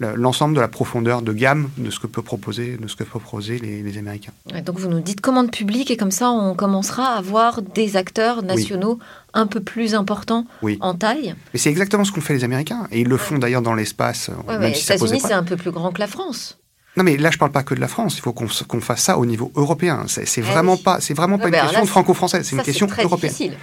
l'ensemble 0.00 0.56
de 0.56 0.60
la 0.60 0.68
profondeur 0.68 1.20
de 1.20 1.32
gamme 1.32 1.68
de 1.76 1.90
ce 1.90 2.00
que 2.00 2.06
peut 2.06 2.22
proposer, 2.22 2.78
de 2.78 2.88
ce 2.88 2.96
que 2.96 3.04
peuvent 3.04 3.20
proposer 3.20 3.58
les, 3.58 3.98
Américains. 3.98 4.32
donc 4.64 4.78
vous 4.78 4.88
nous 4.88 5.00
dites 5.00 5.20
commande 5.20 5.50
publique 5.50 5.90
et 5.90 5.96
comme 5.96 6.10
ça 6.10 6.30
on 6.30 6.54
commencera 6.54 7.14
à 7.14 7.18
avoir 7.18 7.60
des 7.60 7.96
acteurs 7.98 8.42
nationaux 8.42 8.98
un 9.34 9.46
peu 9.46 9.60
plus 9.60 9.94
importants 9.94 10.46
en 10.80 10.94
taille. 10.94 11.34
Mais 11.52 11.60
c'est 11.60 11.70
exactement 11.70 12.04
ce 12.04 12.12
qu'ont 12.12 12.22
fait 12.22 12.34
les 12.34 12.44
Américains 12.44 12.88
et 12.90 13.02
ils 13.02 13.08
le 13.08 13.18
font 13.18 13.38
d'ailleurs 13.38 13.62
dans 13.62 13.74
l'espace. 13.74 14.30
Ouais, 14.48 14.70
les 14.70 14.80
États-Unis 14.80 15.20
c'est 15.20 15.34
un 15.34 15.44
peu 15.44 15.56
plus 15.56 15.70
grand 15.70 15.92
que 15.92 16.00
la 16.00 16.06
France. 16.06 16.59
Non, 16.96 17.04
mais 17.04 17.16
là, 17.16 17.30
je 17.30 17.38
parle 17.38 17.52
pas 17.52 17.62
que 17.62 17.74
de 17.74 17.80
la 17.80 17.88
France. 17.88 18.16
Il 18.18 18.20
faut 18.20 18.32
qu'on 18.32 18.80
fasse 18.80 19.02
ça 19.02 19.18
au 19.18 19.24
niveau 19.24 19.52
européen. 19.54 20.04
C'est 20.08 20.26
eh 20.38 20.40
vraiment 20.40 20.76
pas, 20.76 21.00
c'est 21.00 21.14
vraiment 21.14 21.38
pas 21.38 21.48
une 21.48 21.54
question 21.54 21.86
franco-française. 21.86 22.46
C'est 22.46 22.56
une 22.56 22.62
question 22.62 22.88
européenne. 22.98 23.54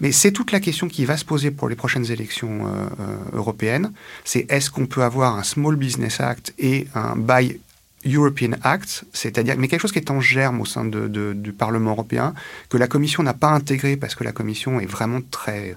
Mais 0.00 0.12
c'est 0.12 0.32
toute 0.32 0.50
la 0.50 0.60
question 0.60 0.88
qui 0.88 1.04
va 1.04 1.18
se 1.18 1.26
poser 1.26 1.50
pour 1.50 1.68
les 1.68 1.76
prochaines 1.76 2.10
élections 2.10 2.66
euh, 2.66 2.70
euh, 3.00 3.16
européennes. 3.34 3.92
C'est 4.24 4.50
est-ce 4.50 4.70
qu'on 4.70 4.86
peut 4.86 5.02
avoir 5.02 5.36
un 5.36 5.42
Small 5.42 5.76
Business 5.76 6.20
Act 6.20 6.54
et 6.58 6.86
un 6.94 7.16
Buy 7.16 7.60
European 8.06 8.52
Act, 8.62 9.04
c'est-à-dire 9.12 9.56
mais 9.58 9.68
quelque 9.68 9.82
chose 9.82 9.92
qui 9.92 9.98
est 9.98 10.10
en 10.10 10.22
germe 10.22 10.62
au 10.62 10.64
sein 10.64 10.86
du 10.86 11.52
Parlement 11.52 11.90
européen 11.90 12.32
que 12.70 12.78
la 12.78 12.86
Commission 12.86 13.22
n'a 13.22 13.34
pas 13.34 13.48
intégré 13.48 13.98
parce 13.98 14.14
que 14.14 14.24
la 14.24 14.32
Commission 14.32 14.80
est 14.80 14.86
vraiment 14.86 15.20
très 15.30 15.76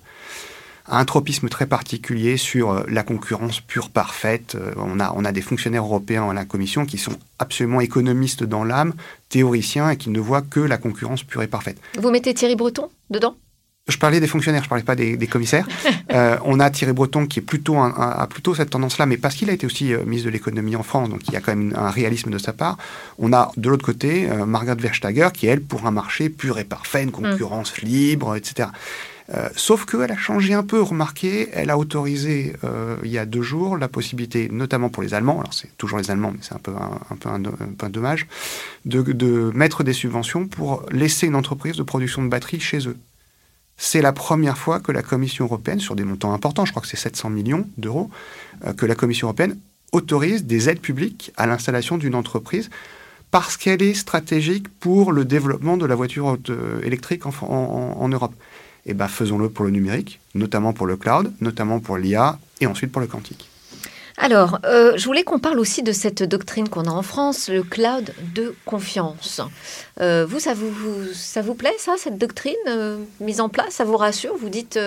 un 0.98 1.06
tropisme 1.06 1.50
très 1.50 1.66
particulier 1.66 2.38
sur 2.38 2.72
euh, 2.72 2.84
la 2.88 3.04
concurrence 3.04 3.60
pure 3.62 3.90
parfaite. 3.90 4.56
Euh, 4.56 4.74
on 4.78 5.00
a, 5.00 5.14
on 5.16 5.26
a 5.26 5.32
des 5.32 5.42
fonctionnaires 5.42 5.84
européens 5.84 6.30
à 6.30 6.34
la 6.34 6.46
Commission 6.46 6.86
qui 6.86 6.98
sont 6.98 7.18
absolument 7.40 7.82
économistes 7.82 8.44
dans 8.44 8.64
l'âme, 8.64 8.94
théoriciens 9.30 9.90
et 9.90 9.98
qui 9.98 10.10
ne 10.10 10.20
voient 10.20 10.42
que 10.42 10.60
la 10.60 10.78
concurrence 10.78 11.24
pure 11.24 11.42
et 11.42 11.48
parfaite. 11.48 11.78
Vous 12.00 12.12
mettez 12.12 12.34
Thierry 12.34 12.56
Breton 12.56 12.90
dedans? 13.10 13.36
Je 13.90 13.98
parlais 13.98 14.22
des 14.22 14.28
fonctionnaires, 14.28 14.64
je 14.64 14.70
parlais 14.70 14.84
pas 14.84 14.96
des, 14.96 15.28
commissaires. 15.28 15.68
Euh, 16.12 16.38
on 16.46 16.60
a 16.60 16.70
Thierry 16.70 16.94
Breton 16.94 17.26
qui 17.26 17.40
est 17.40 17.42
plutôt 17.42 17.76
a 17.78 18.28
plutôt 18.30 18.54
cette 18.54 18.70
tendance-là, 18.70 19.08
mais 19.08 19.18
parce 19.18 19.34
qu'il 19.34 19.50
a 19.50 19.54
été 19.54 19.66
aussi 19.66 19.94
euh, 19.94 20.04
ministre 20.04 20.28
de 20.28 20.32
l'économie 20.32 20.76
en 20.76 20.84
France, 20.84 21.10
donc 21.10 21.22
il 21.28 21.34
y 21.34 21.38
a 21.38 21.40
quand 21.40 21.56
même 21.56 21.74
un 21.76 21.90
réalisme 21.90 22.30
de 22.30 22.38
sa 22.38 22.54
part. 22.54 22.78
On 23.18 23.34
a 23.34 23.52
de 23.58 23.68
l'autre 23.68 23.86
côté 23.86 24.30
euh, 24.30 24.46
Margaret 24.46 24.76
Verstager 24.76 25.30
qui 25.34 25.48
elle 25.48 25.62
pour 25.62 25.88
un 25.88 25.92
marché 25.92 26.30
pur 26.30 26.60
et 26.60 26.66
parfait, 26.66 27.02
une 27.02 27.12
concurrence 27.12 27.74
mm. 27.82 27.86
libre, 27.86 28.36
etc. 28.36 28.70
sauf 29.56 29.86
qu'elle 29.86 30.12
a 30.12 30.18
changé 30.18 30.54
un 30.54 30.64
peu, 30.64 30.82
remarqué, 30.82 31.50
elle 31.54 31.70
a 31.70 31.78
autorisé 31.78 32.56
il 33.04 33.10
y 33.10 33.18
a 33.18 33.26
deux 33.26 33.42
jours 33.42 33.78
la 33.78 33.88
possibilité, 33.88 34.50
notamment 34.52 34.90
pour 34.90 35.02
les 35.04 35.14
Allemands, 35.14 35.40
alors 35.40 35.54
c'est 35.54 35.76
toujours 35.78 35.98
les 35.98 36.12
Allemands, 36.12 36.32
mais 36.32 36.40
c'est 36.42 36.54
un 36.54 36.60
peu 36.60 36.74
un, 36.76 37.42
peu 37.78 37.90
dommage, 37.90 38.28
de, 38.86 39.52
mettre 39.54 39.84
des 39.84 39.94
subventions 39.94 40.48
pour 40.48 40.86
laisser 40.92 41.28
une 41.28 41.36
entreprise 41.36 41.76
de 41.76 41.84
production 41.84 42.24
de 42.24 42.28
batteries 42.28 42.60
chez 42.60 42.88
eux. 42.88 42.98
C'est 43.78 44.02
la 44.02 44.14
première 44.14 44.58
fois 44.58 44.80
que 44.80 44.92
la 44.92 45.02
Commission 45.02 45.46
européenne, 45.46 45.80
sur 45.80 45.96
des 45.96 46.04
montants 46.04 46.34
importants, 46.34 46.66
je 46.66 46.72
crois 46.72 46.82
que 46.82 46.88
c'est 46.88 46.98
700 46.98 47.30
millions 47.30 47.68
d'euros, 47.78 48.10
euh, 48.66 48.74
que 48.74 48.86
la 48.86 48.96
Commission 48.96 49.28
européenne 49.28 49.58
autorise 49.92 50.46
des 50.46 50.70
aides 50.70 50.80
publiques 50.80 51.32
à 51.38 51.48
l'installation 51.48 51.98
d'une 51.98 52.16
entreprise 52.16 52.70
parce 53.32 53.58
qu'elle 53.58 53.82
est 53.82 53.96
stratégique 53.96 54.68
pour 54.80 55.12
le 55.12 55.26
développement 55.26 55.76
de 55.76 55.88
la 55.88 55.96
voiture 55.96 56.38
euh, 56.50 56.82
électrique 56.84 57.24
en, 57.26 58.08
Europe. 58.08 58.34
Eh 58.86 58.94
bien 58.94 59.08
faisons-le 59.08 59.50
pour 59.50 59.66
le 59.66 59.72
numérique, 59.72 60.20
notamment 60.36 60.74
pour 60.74 60.88
le 60.88 60.98
cloud, 60.98 61.32
notamment 61.40 61.80
pour 61.80 61.98
l'IA 61.98 62.38
et 62.60 62.68
ensuite 62.68 62.92
pour 62.92 63.02
le 63.02 63.08
quantique. 63.08 63.50
Alors, 64.18 64.60
euh, 64.66 64.94
je 64.96 65.06
voulais 65.06 65.24
qu'on 65.24 65.40
parle 65.40 65.60
aussi 65.60 65.82
de 65.82 65.92
cette 65.92 66.22
doctrine 66.22 66.70
qu'on 66.70 66.84
a 66.84 66.92
en 66.92 67.02
France, 67.02 67.50
le 67.50 67.64
cloud 67.64 68.14
de 68.36 68.56
confiance. 68.66 69.42
Euh, 70.00 70.26
vous, 70.30 70.40
ça 70.40 70.54
vous, 70.54 70.74
ça 71.14 71.42
vous 71.42 71.56
plaît, 71.56 71.74
ça, 71.80 71.96
cette 71.98 72.20
doctrine 72.20 72.54
euh, 72.68 72.98
mise 73.20 73.42
en 73.42 73.50
place? 73.50 73.74
Ça 73.74 73.86
vous 73.86 73.98
rassure? 73.98 74.36
Vous 74.38 74.50
dites 74.50 74.80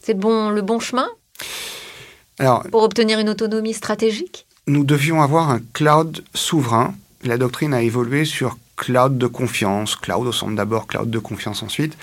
c'est 0.00 0.14
bon, 0.14 0.50
le 0.50 0.62
bon 0.62 0.78
chemin? 0.78 1.08
Alors, 2.38 2.62
pour 2.70 2.82
obtenir 2.82 3.18
une 3.18 3.28
autonomie 3.28 3.74
stratégique? 3.74 4.46
Nous 4.66 4.84
devions 4.84 5.22
avoir 5.22 5.50
un 5.50 5.60
cloud 5.72 6.22
souverain. 6.34 6.94
La 7.24 7.36
doctrine 7.36 7.74
a 7.74 7.82
évolué 7.82 8.24
sur 8.24 8.58
cloud 8.76 9.18
de 9.18 9.26
confiance, 9.26 9.96
cloud 9.96 10.26
au 10.26 10.32
centre 10.32 10.54
d'abord, 10.54 10.86
cloud 10.86 11.10
de 11.10 11.18
confiance 11.18 11.62
ensuite 11.62 11.96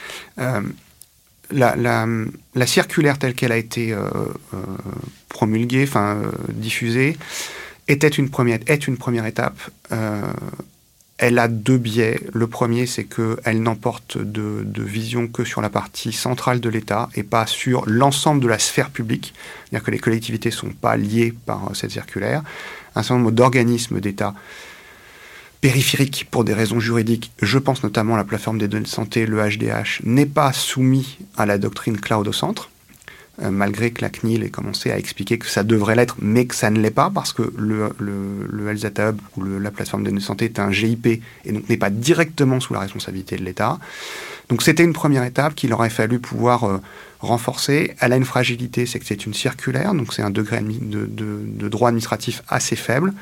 la, 1.51 2.65
circulaire 2.65 3.17
telle 3.17 3.33
qu'elle 3.33 3.51
a 3.51 3.57
été 3.57 3.93
euh, 3.93 4.09
euh, 4.53 4.57
promulguée, 5.29 5.83
enfin 5.83 6.17
euh, 6.17 6.31
diffusée, 6.49 7.17
est 7.87 8.17
une 8.17 8.29
première 8.29 9.25
étape. 9.25 9.57
elle 11.17 11.39
a 11.39 11.47
deux 11.47 11.77
biais. 11.77 12.19
Le 12.33 12.47
premier, 12.47 12.85
c'est 12.85 13.05
qu'elle 13.05 13.61
n'emporte 13.61 14.17
de, 14.17 14.63
de, 14.65 14.83
vision 14.83 15.27
que 15.27 15.45
sur 15.45 15.61
la 15.61 15.69
partie 15.69 16.11
centrale 16.11 16.59
de 16.59 16.69
l'État 16.69 17.09
et 17.15 17.23
pas 17.23 17.47
sur 17.47 17.83
l'ensemble 17.87 18.41
de 18.41 18.47
la 18.47 18.59
sphère 18.59 18.89
publique. 18.89 19.33
C'est-à-dire 19.63 19.85
que 19.85 19.91
les 19.91 19.99
collectivités 19.99 20.49
ne 20.49 20.53
sont 20.53 20.71
pas 20.71 20.97
liées 20.97 21.33
par 21.45 21.71
cette 21.73 21.91
circulaire. 21.91 22.43
Un 22.95 23.03
certain 23.03 23.19
nombre 23.19 23.31
d'organismes 23.31 23.99
d'État 24.01 24.35
périphérique 25.61 26.27
pour 26.29 26.43
des 26.43 26.53
raisons 26.53 26.79
juridiques, 26.79 27.31
je 27.41 27.57
pense 27.57 27.83
notamment 27.83 28.15
à 28.15 28.17
la 28.17 28.23
plateforme 28.23 28.57
des 28.57 28.67
données 28.67 28.83
de 28.83 28.89
santé, 28.89 29.25
le 29.25 29.37
HDH, 29.37 30.01
n'est 30.03 30.25
pas 30.25 30.53
soumis 30.53 31.17
à 31.35 31.45
la 31.45 31.57
doctrine 31.57 31.99
cloud 31.99 32.27
au 32.27 32.33
centre, 32.33 32.69
euh, 33.41 33.51
malgré 33.51 33.91
que 33.91 34.01
la 34.01 34.09
CNIL 34.09 34.43
ait 34.43 34.49
commencé 34.49 34.91
à 34.91 34.97
expliquer 34.97 35.37
que 35.37 35.47
ça 35.47 35.63
devrait 35.63 35.95
l'être, 35.95 36.15
mais 36.21 36.45
que 36.45 36.55
ça 36.55 36.69
ne 36.69 36.79
l'est 36.79 36.91
pas, 36.91 37.11
parce 37.13 37.33
que 37.33 37.53
le, 37.57 37.89
le, 37.99 38.73
Data 38.75 39.09
Hub 39.09 39.17
ou 39.35 39.43
la 39.43 39.71
plateforme 39.71 40.03
des 40.03 40.09
données 40.09 40.21
de 40.21 40.25
santé 40.25 40.45
est 40.45 40.59
un 40.59 40.71
GIP 40.71 41.07
et 41.07 41.51
donc 41.51 41.67
n'est 41.67 41.77
pas 41.77 41.89
directement 41.89 42.59
sous 42.59 42.73
la 42.73 42.79
responsabilité 42.79 43.37
de 43.37 43.43
l'État. 43.43 43.79
Donc 44.49 44.61
c'était 44.61 44.83
une 44.83 44.93
première 44.93 45.23
étape 45.23 45.55
qu'il 45.55 45.73
aurait 45.73 45.89
fallu 45.89 46.19
pouvoir 46.19 46.63
euh, 46.63 46.77
renforcer. 47.19 47.95
Elle 47.99 48.13
a 48.13 48.17
une 48.17 48.25
fragilité, 48.25 48.85
c'est 48.85 48.99
que 48.99 49.05
c'est 49.05 49.25
une 49.25 49.33
circulaire, 49.33 49.93
donc 49.93 50.13
c'est 50.13 50.21
un 50.21 50.29
degré 50.29 50.61
de, 50.61 51.05
de, 51.05 51.39
de 51.43 51.69
droit 51.69 51.89
administratif 51.89 52.43
assez 52.47 52.75
faible. 52.75 53.13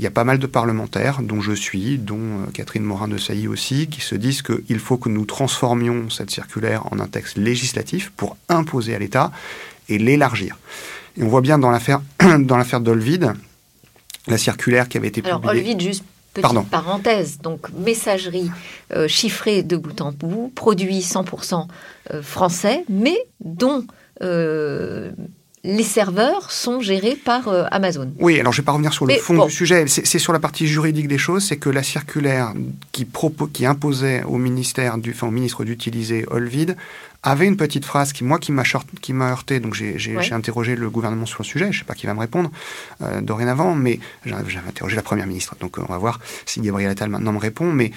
Il 0.00 0.04
y 0.04 0.06
a 0.06 0.10
pas 0.10 0.24
mal 0.24 0.38
de 0.38 0.46
parlementaires, 0.46 1.20
dont 1.20 1.42
je 1.42 1.52
suis, 1.52 1.98
dont 1.98 2.16
euh, 2.16 2.50
Catherine 2.54 2.82
Morin-de 2.82 3.18
aussi, 3.48 3.86
qui 3.86 4.00
se 4.00 4.14
disent 4.14 4.40
qu'il 4.40 4.78
faut 4.78 4.96
que 4.96 5.10
nous 5.10 5.26
transformions 5.26 6.08
cette 6.08 6.30
circulaire 6.30 6.90
en 6.90 7.00
un 7.00 7.06
texte 7.06 7.36
législatif 7.36 8.10
pour 8.16 8.38
imposer 8.48 8.94
à 8.94 8.98
l'État 8.98 9.30
et 9.90 9.98
l'élargir. 9.98 10.56
Et 11.18 11.22
on 11.22 11.28
voit 11.28 11.42
bien 11.42 11.58
dans 11.58 11.70
l'affaire 11.70 12.00
dans 12.38 12.56
l'affaire 12.56 12.80
d'Olvid, 12.80 13.34
la 14.26 14.38
circulaire 14.38 14.88
qui 14.88 14.96
avait 14.96 15.08
été 15.08 15.20
publiée. 15.20 15.38
Alors 15.38 15.50
Olvid, 15.50 15.78
juste 15.78 16.04
petite 16.32 16.70
parenthèse, 16.70 17.38
donc 17.42 17.70
messagerie 17.72 18.50
euh, 18.94 19.06
chiffrée 19.06 19.62
de 19.62 19.76
bout 19.76 20.00
en 20.00 20.12
bout, 20.12 20.50
produit 20.54 21.00
100% 21.00 21.66
euh, 22.14 22.22
français, 22.22 22.86
mais 22.88 23.18
dont 23.40 23.84
les 25.62 25.82
serveurs 25.82 26.50
sont 26.50 26.80
gérés 26.80 27.16
par 27.16 27.48
euh, 27.48 27.64
Amazon. 27.70 28.10
Oui, 28.18 28.40
alors 28.40 28.52
je 28.52 28.58
ne 28.58 28.62
vais 28.62 28.66
pas 28.66 28.72
revenir 28.72 28.92
sur 28.92 29.04
le 29.06 29.14
fond 29.16 29.44
du 29.44 29.52
sujet, 29.52 29.84
c'est 29.86 30.18
sur 30.18 30.32
la 30.32 30.38
partie 30.38 30.66
juridique 30.66 31.06
des 31.06 31.18
choses, 31.18 31.44
c'est 31.44 31.58
que 31.58 31.68
la 31.68 31.82
circulaire 31.82 32.54
qui, 32.92 33.06
qui 33.52 33.66
imposait 33.66 34.22
au 34.22 34.38
ministère, 34.38 34.96
du, 34.96 35.10
enfin, 35.10 35.26
au 35.26 35.30
ministre 35.30 35.64
d'utiliser 35.64 36.24
Olvid 36.30 36.76
avait 37.22 37.46
une 37.46 37.58
petite 37.58 37.84
phrase 37.84 38.14
qui, 38.14 38.24
moi, 38.24 38.38
qui 38.38 38.50
m'a 38.52 38.62
qui 39.02 39.12
heurté, 39.12 39.60
donc 39.60 39.74
j'ai 39.74 40.32
interrogé 40.32 40.74
le 40.74 40.88
gouvernement 40.88 41.26
sur 41.26 41.42
le 41.42 41.44
sujet, 41.44 41.66
je 41.66 41.76
ne 41.76 41.80
sais 41.80 41.84
pas 41.84 41.94
qui 41.94 42.06
va 42.06 42.14
me 42.14 42.20
répondre 42.20 42.50
euh, 43.02 43.20
dorénavant, 43.20 43.74
mais 43.74 44.00
j'avais 44.24 44.56
interrogé 44.66 44.96
la 44.96 45.02
première 45.02 45.26
ministre, 45.26 45.54
donc 45.60 45.78
euh, 45.78 45.82
on 45.86 45.92
va 45.92 45.98
voir 45.98 46.20
si 46.46 46.62
Gabriel 46.62 46.90
Attal 46.90 47.10
maintenant 47.10 47.34
me 47.34 47.38
répond, 47.38 47.70
mais 47.70 47.92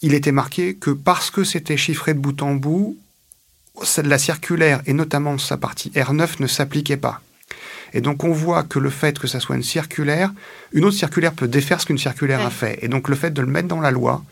il 0.00 0.14
était 0.14 0.32
marqué 0.32 0.74
que 0.74 0.90
parce 0.90 1.30
que 1.30 1.44
c'était 1.44 1.76
chiffré 1.76 2.14
de 2.14 2.20
bout 2.20 2.40
en 2.42 2.54
bout, 2.54 2.96
la 4.04 4.18
circulaire, 4.18 4.82
et 4.86 4.92
notamment 4.92 5.38
sa 5.38 5.56
partie 5.56 5.90
R9, 5.90 6.40
ne 6.40 6.46
s'appliquait 6.46 6.96
pas. 6.96 7.20
Et 7.94 8.00
donc 8.00 8.24
on 8.24 8.32
voit 8.32 8.62
que 8.62 8.78
le 8.78 8.90
fait 8.90 9.18
que 9.18 9.26
ça 9.26 9.40
soit 9.40 9.56
une 9.56 9.62
circulaire, 9.62 10.32
une 10.72 10.84
autre 10.84 10.96
circulaire 10.96 11.32
peut 11.32 11.48
défaire 11.48 11.80
ce 11.80 11.86
qu'une 11.86 11.98
circulaire 11.98 12.44
a 12.44 12.50
fait. 12.50 12.78
Et 12.82 12.88
donc 12.88 13.08
le 13.08 13.14
fait 13.14 13.30
de 13.30 13.40
le 13.40 13.46
mettre 13.46 13.68
dans 13.68 13.80
la 13.80 13.90
loi, 13.90 14.22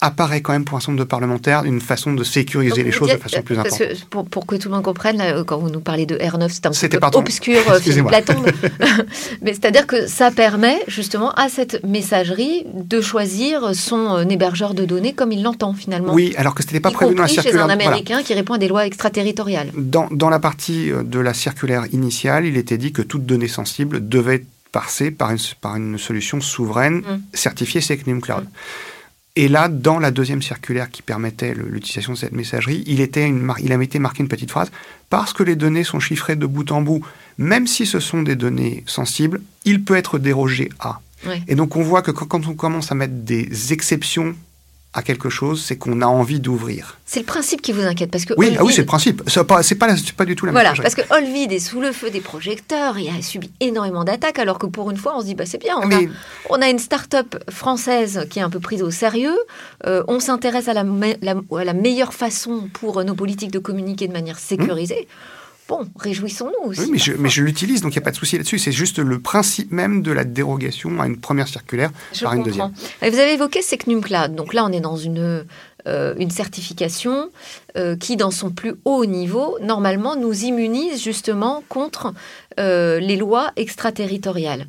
apparaît 0.00 0.40
quand 0.40 0.52
même 0.52 0.64
pour 0.64 0.76
un 0.76 0.80
certain 0.80 0.92
nombre 0.92 1.04
de 1.04 1.08
parlementaires 1.08 1.64
une 1.64 1.80
façon 1.80 2.12
de 2.12 2.24
sécuriser 2.24 2.82
les 2.82 2.92
choses 2.92 3.10
de 3.10 3.16
façon 3.16 3.42
plus 3.42 3.58
importante. 3.58 4.06
pour, 4.30 4.46
que 4.46 4.56
tout 4.56 4.68
le 4.68 4.74
monde 4.74 4.84
comprenne, 4.84 5.44
quand 5.46 5.58
vous 5.58 5.70
nous 5.70 5.80
parlez 5.80 6.06
de 6.06 6.16
R9, 6.16 6.48
c'est 6.50 6.94
un 6.94 7.10
peu 7.10 7.18
obscur, 7.18 7.60
euh, 7.70 8.02
Platon. 8.04 8.42
Mais 9.42 9.52
c'est-à-dire 9.52 9.86
que 9.86 10.06
ça 10.06 10.30
permet 10.30 10.78
justement 10.88 11.32
à 11.32 11.48
cette 11.48 11.84
messagerie 11.84 12.64
de 12.72 13.00
choisir 13.00 13.74
son 13.74 14.16
euh, 14.16 14.24
hébergeur 14.24 14.74
de 14.74 14.84
données 14.84 15.12
comme 15.12 15.32
il 15.32 15.42
l'entend 15.42 15.74
finalement. 15.74 16.14
Oui, 16.14 16.34
alors 16.36 16.54
que 16.54 16.62
ce 16.62 16.68
n'était 16.68 16.80
pas 16.80 16.90
prévu 16.90 17.14
dans 17.14 17.22
la 17.22 17.28
circulaire. 17.28 17.58
chez 17.58 17.62
un 17.62 17.68
Américain 17.68 18.22
qui 18.22 18.34
répond 18.34 18.54
à 18.54 18.58
des 18.58 18.68
lois 18.68 18.86
extraterritoriales. 18.86 19.70
Dans, 19.76 20.08
dans 20.10 20.30
la 20.30 20.38
partie 20.38 20.90
euh, 20.90 21.02
de 21.02 21.18
la 21.18 21.34
circulaire 21.34 21.84
initiale, 21.92 22.46
il 22.46 22.56
était 22.56 22.78
dit 22.78 22.92
que 22.92 23.02
toute 23.02 23.26
donnée 23.26 23.48
sensible 23.48 24.08
devait 24.08 24.44
passer 24.72 25.10
par 25.10 25.30
une, 25.30 25.38
par 25.60 25.76
une 25.76 25.98
solution 25.98 26.40
souveraine 26.40 26.98
mmh. 26.98 27.20
certifiée 27.34 27.80
Secnum 27.80 28.20
Cloud. 28.20 28.44
Mmh. 28.44 28.48
Et 29.36 29.48
là, 29.48 29.68
dans 29.68 29.98
la 29.98 30.10
deuxième 30.10 30.42
circulaire 30.42 30.90
qui 30.90 31.02
permettait 31.02 31.54
l'utilisation 31.54 32.14
de 32.14 32.18
cette 32.18 32.32
messagerie, 32.32 32.82
il, 32.86 33.00
était 33.00 33.26
une, 33.26 33.52
il 33.60 33.72
avait 33.72 33.84
été 33.84 33.98
marqué 33.98 34.22
une 34.22 34.28
petite 34.28 34.50
phrase 34.50 34.70
parce 35.08 35.32
que 35.32 35.42
les 35.42 35.56
données 35.56 35.84
sont 35.84 36.00
chiffrées 36.00 36.36
de 36.36 36.46
bout 36.46 36.70
en 36.72 36.82
bout, 36.82 37.04
même 37.38 37.66
si 37.66 37.86
ce 37.86 38.00
sont 38.00 38.22
des 38.22 38.36
données 38.36 38.82
sensibles, 38.86 39.40
il 39.64 39.84
peut 39.84 39.94
être 39.94 40.18
dérogé 40.18 40.70
à. 40.80 41.00
Et 41.48 41.54
donc 41.54 41.76
on 41.76 41.82
voit 41.82 42.02
que 42.02 42.10
quand 42.10 42.46
on 42.48 42.54
commence 42.54 42.90
à 42.92 42.94
mettre 42.94 43.12
des 43.14 43.72
exceptions 43.72 44.34
à 44.92 45.02
quelque 45.02 45.30
chose, 45.30 45.62
c'est 45.64 45.76
qu'on 45.76 46.02
a 46.02 46.06
envie 46.06 46.40
d'ouvrir. 46.40 46.98
C'est 47.06 47.20
le 47.20 47.26
principe 47.26 47.62
qui 47.62 47.72
vous 47.72 47.82
inquiète 47.82 48.10
parce 48.10 48.24
que 48.24 48.34
oui, 48.36 48.56
ah 48.58 48.64
oui, 48.64 48.72
c'est 48.72 48.82
le 48.82 48.86
principe. 48.86 49.22
C'est 49.28 49.44
pas, 49.44 49.62
c'est 49.62 49.76
pas, 49.76 49.94
pas, 50.16 50.24
du 50.24 50.34
tout 50.34 50.46
la 50.46 50.52
voilà, 50.52 50.72
parce 50.74 50.96
que 50.96 51.02
Olvid 51.10 51.52
est 51.52 51.60
sous 51.60 51.80
le 51.80 51.92
feu 51.92 52.10
des 52.10 52.20
projecteurs, 52.20 52.98
il 52.98 53.08
a 53.08 53.22
subi 53.22 53.52
énormément 53.60 54.02
d'attaques, 54.02 54.40
alors 54.40 54.58
que 54.58 54.66
pour 54.66 54.90
une 54.90 54.96
fois, 54.96 55.16
on 55.16 55.20
se 55.20 55.26
dit 55.26 55.36
bah 55.36 55.46
c'est 55.46 55.58
bien, 55.58 55.76
on, 55.76 55.90
a, 55.92 56.00
on 56.50 56.60
a 56.60 56.68
une 56.68 56.80
start-up 56.80 57.36
française 57.50 58.26
qui 58.30 58.40
est 58.40 58.42
un 58.42 58.50
peu 58.50 58.58
prise 58.58 58.82
au 58.82 58.90
sérieux, 58.90 59.38
euh, 59.86 60.02
on 60.08 60.18
s'intéresse 60.18 60.66
à 60.66 60.74
la, 60.74 60.80
à 60.82 61.64
la, 61.64 61.72
meilleure 61.72 62.12
façon 62.12 62.68
pour 62.72 63.04
nos 63.04 63.14
politiques 63.14 63.52
de 63.52 63.60
communiquer 63.60 64.08
de 64.08 64.12
manière 64.12 64.40
sécurisée. 64.40 65.06
Bon, 65.70 65.86
réjouissons-nous 65.94 66.68
aussi. 66.68 66.80
Oui, 66.80 67.00
mais 67.16 67.28
je, 67.28 67.42
l'utilise, 67.42 67.80
donc 67.80 67.92
il 67.92 67.98
n'y 67.98 68.02
a 68.02 68.04
pas 68.04 68.10
de 68.10 68.16
souci 68.16 68.36
là-dessus. 68.36 68.58
C'est 68.58 68.72
juste 68.72 68.98
le 68.98 69.20
principe 69.20 69.70
même 69.70 70.02
de 70.02 70.10
la 70.10 70.24
dérogation 70.24 71.00
à 71.00 71.06
une 71.06 71.20
première 71.20 71.46
circulaire 71.46 71.92
par 72.20 72.34
une 72.34 72.42
deuxième. 72.42 72.72
vous 73.00 73.06
avez 73.06 73.34
évoqué 73.34 73.62
Secnum 73.62 74.00
Cloud. 74.00 74.34
Donc 74.34 74.52
là, 74.52 74.64
on 74.64 74.72
est 74.72 74.80
dans 74.80 74.96
une, 74.96 75.46
euh, 75.86 76.14
une 76.18 76.30
certification 76.30 77.30
euh, 77.76 77.96
qui, 77.96 78.16
dans 78.16 78.32
son 78.32 78.50
plus 78.50 78.74
haut 78.84 79.06
niveau, 79.06 79.58
normalement, 79.62 80.16
nous 80.16 80.42
immunise 80.42 81.00
justement 81.00 81.62
contre 81.68 82.14
euh, 82.58 82.98
les 82.98 83.16
lois 83.16 83.52
extraterritoriales. 83.54 84.66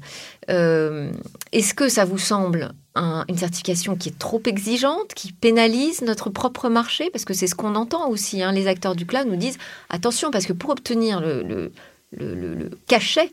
Est-ce 0.48 1.74
que 1.74 1.90
ça 1.90 2.06
vous 2.06 2.20
semble 2.20 2.74
une 2.96 3.38
certification 3.38 3.96
qui 3.96 4.10
est 4.10 4.20
trop 4.20 4.42
exigeante, 4.46 5.14
qui 5.16 5.32
pénalise 5.32 6.02
notre 6.02 6.30
propre 6.30 6.70
marché, 6.70 7.10
parce 7.12 7.26
que 7.26 7.34
c'est 7.34 7.48
ce 7.48 7.56
qu'on 7.56 7.76
entend 7.76 8.10
aussi. 8.10 8.42
Hein. 8.42 8.52
les 8.52 8.68
acteurs 8.68 8.96
du 8.96 9.06
cloud 9.06 9.28
nous 9.28 9.38
disent 9.38 9.58
attention, 9.90 10.32
parce 10.32 10.46
que 10.46 10.54
pour 10.54 10.72
obtenir 10.72 11.22
le, 11.22 11.72
cachet 12.88 13.32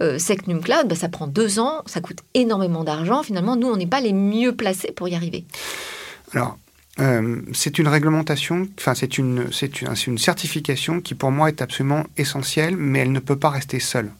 euh, 0.00 0.18
Secnum 0.18 0.60
Cloud, 0.60 0.86
bah, 0.86 0.94
ça 0.94 1.08
prend 1.08 1.26
deux 1.26 1.58
ans, 1.58 1.82
ça 1.86 2.00
coûte 2.00 2.20
énormément 2.34 2.84
d'argent. 2.84 3.24
Finalement, 3.24 3.56
nous, 3.56 3.66
on 3.66 3.76
n'est 3.76 3.88
pas 3.88 4.00
les 4.00 4.12
mieux 4.12 4.54
placés 4.54 4.92
pour 4.92 5.08
y 5.08 5.16
arriver. 5.16 5.44
Alors, 6.32 6.56
euh, 7.00 7.40
c'est 7.52 7.78
une 7.78 7.88
réglementation, 7.88 8.68
enfin 8.78 8.94
c'est 8.94 9.16
une, 9.16 9.50
c'est 9.52 9.80
une, 9.80 9.94
une, 10.06 10.18
certification 10.18 11.00
qui 11.00 11.14
pour 11.14 11.30
moi 11.30 11.48
est 11.48 11.62
absolument 11.62 12.04
essentielle, 12.16 12.76
mais 12.76 13.00
elle 13.00 13.12
ne 13.12 13.20
peut 13.20 13.38
pas 13.38 13.50
rester 13.50 13.80
seule. 13.80 14.12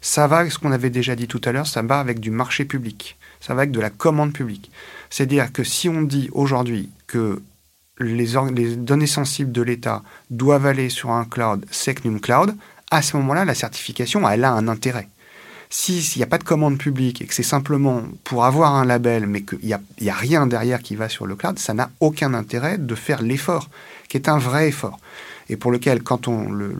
Ça 0.00 0.26
va 0.28 0.38
avec 0.38 0.52
ce 0.52 0.58
qu'on 0.58 0.70
avait 0.70 0.90
déjà 0.90 1.16
dit 1.16 1.26
tout 1.26 1.40
à 1.44 1.52
l'heure, 1.52 1.66
ça 1.66 1.82
va 1.82 1.98
avec 1.98 2.20
du 2.20 2.30
marché 2.30 2.64
public, 2.64 3.17
ça 3.40 3.54
va 3.54 3.62
avec 3.62 3.72
de 3.72 3.80
la 3.80 3.90
commande 3.90 4.32
publique. 4.32 4.70
C'est-à-dire 5.10 5.52
que 5.52 5.64
si 5.64 5.88
on 5.88 6.02
dit 6.02 6.28
aujourd'hui 6.32 6.90
que 7.06 7.42
les, 8.00 8.76
données 8.76 9.06
sensibles 9.06 9.52
de 9.52 9.62
l'État 9.62 10.02
doivent 10.30 10.66
aller 10.66 10.88
sur 10.88 11.10
un 11.10 11.24
cloud 11.24 11.64
Secnum 11.70 12.20
Cloud, 12.20 12.54
à 12.90 13.02
ce 13.02 13.16
moment-là, 13.16 13.44
la 13.44 13.54
certification, 13.54 14.28
elle 14.28 14.44
a 14.44 14.52
un 14.52 14.68
intérêt. 14.68 15.08
S'il 15.70 16.02
n'y 16.16 16.22
a 16.22 16.26
pas 16.26 16.38
de 16.38 16.44
commande 16.44 16.78
publique 16.78 17.20
et 17.20 17.26
que 17.26 17.34
c'est 17.34 17.42
simplement 17.42 18.02
pour 18.24 18.44
avoir 18.44 18.74
un 18.74 18.86
label, 18.86 19.26
mais 19.26 19.42
qu'il 19.42 19.58
n'y 19.62 19.74
a, 19.74 19.80
a, 20.08 20.14
rien 20.14 20.46
derrière 20.46 20.80
qui 20.80 20.96
va 20.96 21.10
sur 21.10 21.26
le 21.26 21.36
cloud, 21.36 21.58
ça 21.58 21.74
n'a 21.74 21.90
aucun 22.00 22.32
intérêt 22.32 22.78
de 22.78 22.94
faire 22.94 23.20
l'effort, 23.20 23.68
qui 24.08 24.16
est 24.16 24.30
un 24.30 24.38
vrai 24.38 24.68
effort. 24.68 24.98
Et 25.50 25.56
pour 25.56 25.70
lequel, 25.70 26.02
quand 26.02 26.28
on, 26.28 26.50
le, 26.50 26.70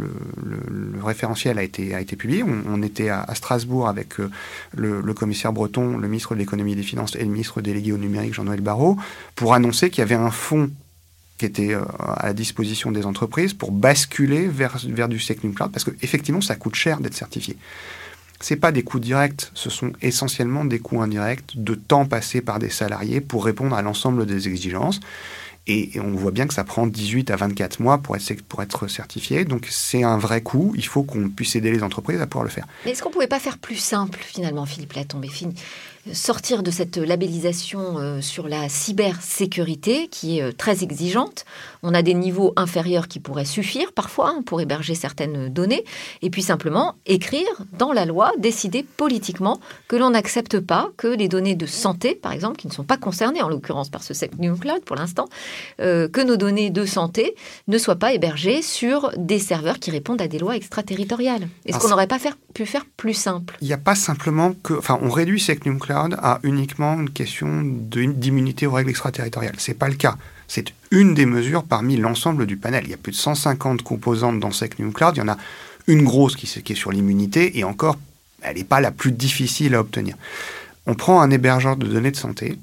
référentiel 1.03 1.59
a 1.59 1.63
été, 1.63 2.17
publié, 2.17 2.43
on, 2.43 2.83
était 2.83 3.09
à, 3.09 3.27
Strasbourg 3.35 3.89
avec 3.89 4.21
euh, 4.21 4.31
le, 4.77 5.15
commissaire 5.15 5.53
breton, 5.53 5.97
le 5.97 6.09
ministre 6.09 6.35
de 6.35 6.41
l'économie 6.41 6.73
et 6.73 6.77
des 6.77 6.83
finances 6.83 7.15
et 7.17 7.21
le 7.21 7.31
ministre 7.31 7.61
délégué 7.61 7.93
au 7.93 7.99
numérique, 7.99 8.35
Jean-Noël 8.35 8.61
Barrot, 8.61 8.97
pour 9.35 9.55
annoncer 9.55 9.91
qu'il 9.91 10.01
y 10.01 10.03
avait 10.03 10.15
un 10.15 10.31
fonds 10.31 10.71
qui 11.39 11.47
était 11.47 11.73
euh, 11.73 11.85
à 11.99 12.27
la 12.27 12.35
disposition 12.35 12.91
des 12.91 13.07
entreprises 13.07 13.55
pour 13.55 13.71
basculer 13.71 14.49
vers, 14.49 15.09
du 15.09 15.19
Secnum 15.19 15.55
Cloud, 15.55 15.71
parce 15.73 15.85
qu'effectivement, 15.85 16.41
ça 16.41 16.57
coûte 16.57 16.75
cher 16.75 17.01
d'être 17.01 17.15
certifié 17.15 17.57
c'est 18.41 18.57
pas 18.57 18.73
des 18.73 18.83
coûts 18.83 19.01
directs, 19.01 19.51
ce 19.55 19.71
sont 19.71 19.93
essentiellement 20.01 20.65
des 20.65 20.79
coûts 20.79 21.03
indirects 21.03 21.55
de 21.57 21.75
temps 21.75 22.07
passé 22.07 22.41
par 22.41 22.59
des 22.59 22.69
salariés 22.71 23.21
pour 23.21 23.45
répondre 23.45 23.75
à 23.75 23.83
l'ensemble 23.83 24.27
des 24.27 24.47
exigences. 24.49 25.01
Et, 25.69 25.91
on 26.01 26.13
voit 26.13 26.31
bien 26.31 26.47
que 26.47 26.55
ça 26.55 26.65
prend 26.65 26.87
18 26.87 27.31
à 27.31 27.37
24 27.37 27.81
mois 27.81 27.99
pour 27.99 28.17
être, 28.17 28.89
certifié. 28.89 29.45
Donc 29.45 29.67
c'est 29.71 30.03
un 30.03 30.19
vrai 30.19 30.41
coût. 30.41 30.73
Il 30.77 30.85
faut 30.85 31.03
qu'on 31.03 31.29
puisse 31.29 31.55
aider 31.57 31.71
les 31.71 31.83
entreprises 31.83 32.21
à 32.21 32.27
pouvoir 32.27 32.45
le 32.45 32.51
faire. 32.51 32.67
Mais 32.85 32.93
est-ce 32.93 33.03
qu'on 33.03 33.11
ne 33.11 33.15
pouvait 33.15 33.27
pas 33.27 33.39
faire 33.39 33.59
plus 33.59 33.77
simple 33.77 34.19
finalement, 34.23 34.65
Philippe 34.65 34.95
Latombe? 34.95 35.27
Sortir 36.13 36.63
de 36.63 36.71
cette 36.71 36.97
labellisation 36.97 37.99
euh, 37.99 38.21
sur 38.21 38.49
la 38.49 38.69
cybersécurité 38.69 40.09
qui 40.09 40.39
est 40.39 40.43
euh, 40.43 40.53
très 40.53 40.83
exigeante. 40.83 41.45
On 41.83 41.95
a 41.95 42.03
des 42.03 42.15
niveaux 42.15 42.53
inférieurs 42.57 43.09
qui 43.09 43.21
pourraient 43.21 43.45
suffire 43.45 43.93
parfois 43.93 44.31
hein, 44.31 44.43
pour 44.45 44.61
héberger 44.61 44.95
certaines 44.95 45.49
données. 45.49 45.85
Et 46.23 46.31
puis 46.31 46.43
simplement 46.43 46.95
écrire 47.07 47.47
dans 47.79 47.93
la 47.93 48.07
loi, 48.07 48.33
décider 48.39 48.83
politiquement 48.83 49.61
que 49.89 49.97
l'on 49.97 50.11
n'accepte 50.11 50.61
pas 50.61 50.91
que 50.97 51.09
les 51.09 51.29
données 51.29 51.55
de 51.55 51.67
santé, 51.67 52.15
par 52.15 52.33
exemple, 52.33 52.57
qui 52.57 52.67
ne 52.67 52.73
sont 52.73 52.85
pas 52.85 52.97
concernées 52.97 53.43
en 53.43 53.49
l'occurrence 53.49 53.89
par 53.89 54.03
ce 54.03 54.13
New 54.39 54.57
Cloud 54.57 54.83
pour 54.85 54.97
l'instant, 54.97 55.29
euh, 55.81 56.09
que 56.09 56.21
nos 56.21 56.37
données 56.37 56.71
de 56.71 56.85
santé 56.85 57.35
ne 57.67 57.79
soient 57.79 57.97
pas 57.97 58.13
hébergées 58.13 58.63
sur 58.63 59.13
des 59.17 59.39
serveurs 59.39 59.79
qui 59.79 59.91
répondent 59.91 60.23
à 60.23 60.29
des 60.29 60.39
lois 60.39 60.57
extraterritoriales. 60.57 61.49
Est-ce 61.67 61.79
qu'on 61.79 61.89
n'aurait 61.89 62.07
pas 62.07 62.19
faire, 62.19 62.37
pu 62.55 62.67
faire 62.67 62.85
plus 62.97 63.15
simple 63.15 63.57
Il 63.61 63.69
n'y 63.69 63.75
a 63.75 63.79
pas 63.79 63.95
simplement 63.95 64.55
que... 64.63 64.75
Enfin, 64.75 64.99
on 65.03 65.11
réduit 65.11 65.45
New 65.65 65.79
Cloud 65.79 65.98
a 65.99 66.41
uniquement 66.43 66.95
une 66.95 67.11
question 67.11 67.63
d'immunité 67.63 68.67
aux 68.67 68.73
règles 68.73 68.91
extraterritoriales. 68.91 69.55
Ce 69.59 69.71
n'est 69.71 69.77
pas 69.77 69.89
le 69.89 69.95
cas. 69.95 70.17
C'est 70.47 70.73
une 70.91 71.15
des 71.15 71.27
mesures 71.27 71.65
parmi 71.65 71.97
l'ensemble 71.97 72.47
du 72.47 72.57
panel. 72.57 72.85
Il 72.85 72.91
y 72.91 72.95
a 72.95 72.99
plus 72.99 73.13
de 73.13 73.17
150 73.17 73.83
composantes 73.83 74.41
dans 74.41 74.51
New 74.79 74.93
Cloud. 74.93 75.17
Il 75.17 75.19
y 75.19 75.23
en 75.23 75.29
a 75.29 75.37
une 75.87 76.05
grosse 76.05 76.37
qui, 76.37 76.47
qui 76.47 76.73
est 76.73 76.77
sur 76.77 76.93
l'immunité 76.93 77.59
et 77.59 77.65
encore, 77.65 77.99
elle 78.43 78.57
n'est 78.57 78.65
pas 78.65 78.81
la 78.81 78.91
plus 78.91 79.13
difficile 79.13 79.75
à 79.75 79.81
obtenir. 79.81 80.17
On 80.87 80.95
prend 80.95 81.21
un 81.21 81.31
hébergeur 81.31 81.77
de 81.77 81.87
données 81.87 82.11
de 82.11 82.17
santé. 82.17 82.59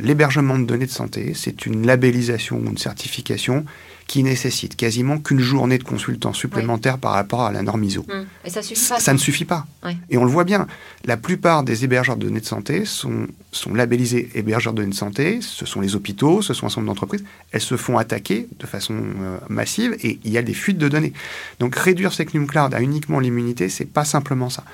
L'hébergement 0.00 0.58
de 0.58 0.64
données 0.64 0.86
de 0.86 0.90
santé, 0.90 1.32
c'est 1.34 1.66
une 1.66 1.86
labellisation 1.86 2.58
ou 2.58 2.66
une 2.66 2.78
certification 2.78 3.64
qui 4.08 4.22
nécessite 4.22 4.74
quasiment 4.74 5.18
qu'une 5.18 5.38
journée 5.38 5.76
de 5.76 5.84
consultant 5.84 6.32
supplémentaire 6.32 6.96
par 6.96 7.12
rapport 7.12 7.42
à 7.42 7.52
la 7.52 7.62
norme 7.62 7.84
ISO. 7.84 8.06
Hum. 8.08 8.24
Et 8.42 8.50
ça, 8.50 8.62
suffit 8.62 8.88
pas, 8.88 8.98
ça, 8.98 9.12
ne 9.12 9.18
suffit 9.18 9.44
pas. 9.44 9.66
Et 10.08 10.16
on 10.16 10.24
le 10.24 10.30
voit 10.30 10.44
bien. 10.44 10.66
La 11.04 11.18
plupart 11.18 11.62
des 11.62 11.84
hébergeurs 11.84 12.16
de 12.16 12.24
données 12.24 12.40
de 12.40 12.46
santé 12.46 12.86
sont, 12.86 13.26
sont 13.52 13.74
labellisés 13.74 14.30
hébergeurs 14.34 14.72
de 14.72 14.78
données 14.78 14.92
de 14.92 14.96
santé. 14.96 15.40
Ce 15.42 15.66
sont 15.66 15.82
les 15.82 15.94
hôpitaux, 15.94 16.40
ce 16.40 16.54
sont 16.54 16.64
un 16.64 16.68
certain 16.70 16.80
nombre 16.80 16.94
d'entreprises. 16.94 17.22
Elles 17.52 17.60
se 17.60 17.76
font 17.76 17.98
attaquer 17.98 18.48
de 18.58 18.66
façon 18.66 18.94
euh, 18.94 19.38
massive 19.50 19.94
et 20.02 20.18
il 20.24 20.32
y 20.32 20.38
a 20.38 20.42
des 20.42 20.54
fuites 20.54 20.78
de 20.78 20.88
données. 20.88 21.12
Donc 21.60 21.76
réduire 21.76 22.14
Secnum 22.14 22.46
Cloud 22.46 22.72
à 22.72 22.80
uniquement 22.80 23.20
l'immunité, 23.20 23.68
c'est 23.68 23.84
pas 23.84 24.06
simplement 24.06 24.48
ça. 24.48 24.64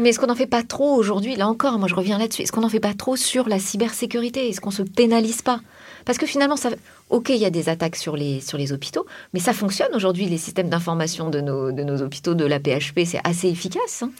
mais 0.00 0.10
est-ce 0.10 0.20
qu'on 0.20 0.28
n'en 0.28 0.36
fait 0.36 0.46
pas 0.46 0.62
trop 0.62 0.94
aujourd'hui? 0.94 1.34
Là 1.34 1.48
encore, 1.48 1.80
moi 1.80 1.88
je 1.88 1.96
reviens 1.96 2.18
là-dessus. 2.18 2.42
Est-ce 2.42 2.52
qu'on 2.52 2.60
n'en 2.60 2.68
fait 2.68 2.78
pas 2.78 2.94
trop 2.94 3.16
sur 3.16 3.48
la 3.48 3.58
cybersécurité? 3.58 4.48
Est-ce 4.48 4.60
qu'on 4.60 4.70
se 4.70 4.82
pénalise 4.82 5.42
pas? 5.42 5.60
Parce 6.04 6.18
que 6.18 6.26
finalement, 6.26 6.56
ça, 6.56 6.70
ok, 7.14 7.28
il 7.28 7.36
y 7.36 7.44
a 7.44 7.50
des 7.50 7.68
attaques 7.68 7.94
sur 7.94 8.16
les, 8.16 8.40
sur 8.40 8.58
les 8.58 8.72
hôpitaux, 8.72 9.06
mais 9.32 9.40
ça 9.40 9.52
fonctionne 9.52 9.94
aujourd'hui, 9.94 10.26
les 10.26 10.36
systèmes 10.36 10.68
d'information 10.68 11.30
de 11.30 11.40
nos, 11.40 11.70
de 11.70 11.84
nos 11.84 12.02
hôpitaux, 12.02 12.34
de 12.34 12.44
la 12.44 12.58
PHP, 12.58 13.04
c'est 13.06 13.20
assez 13.22 13.48
efficace. 13.48 14.02
Hein? 14.02 14.10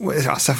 Ouais, 0.00 0.20
ça 0.20 0.54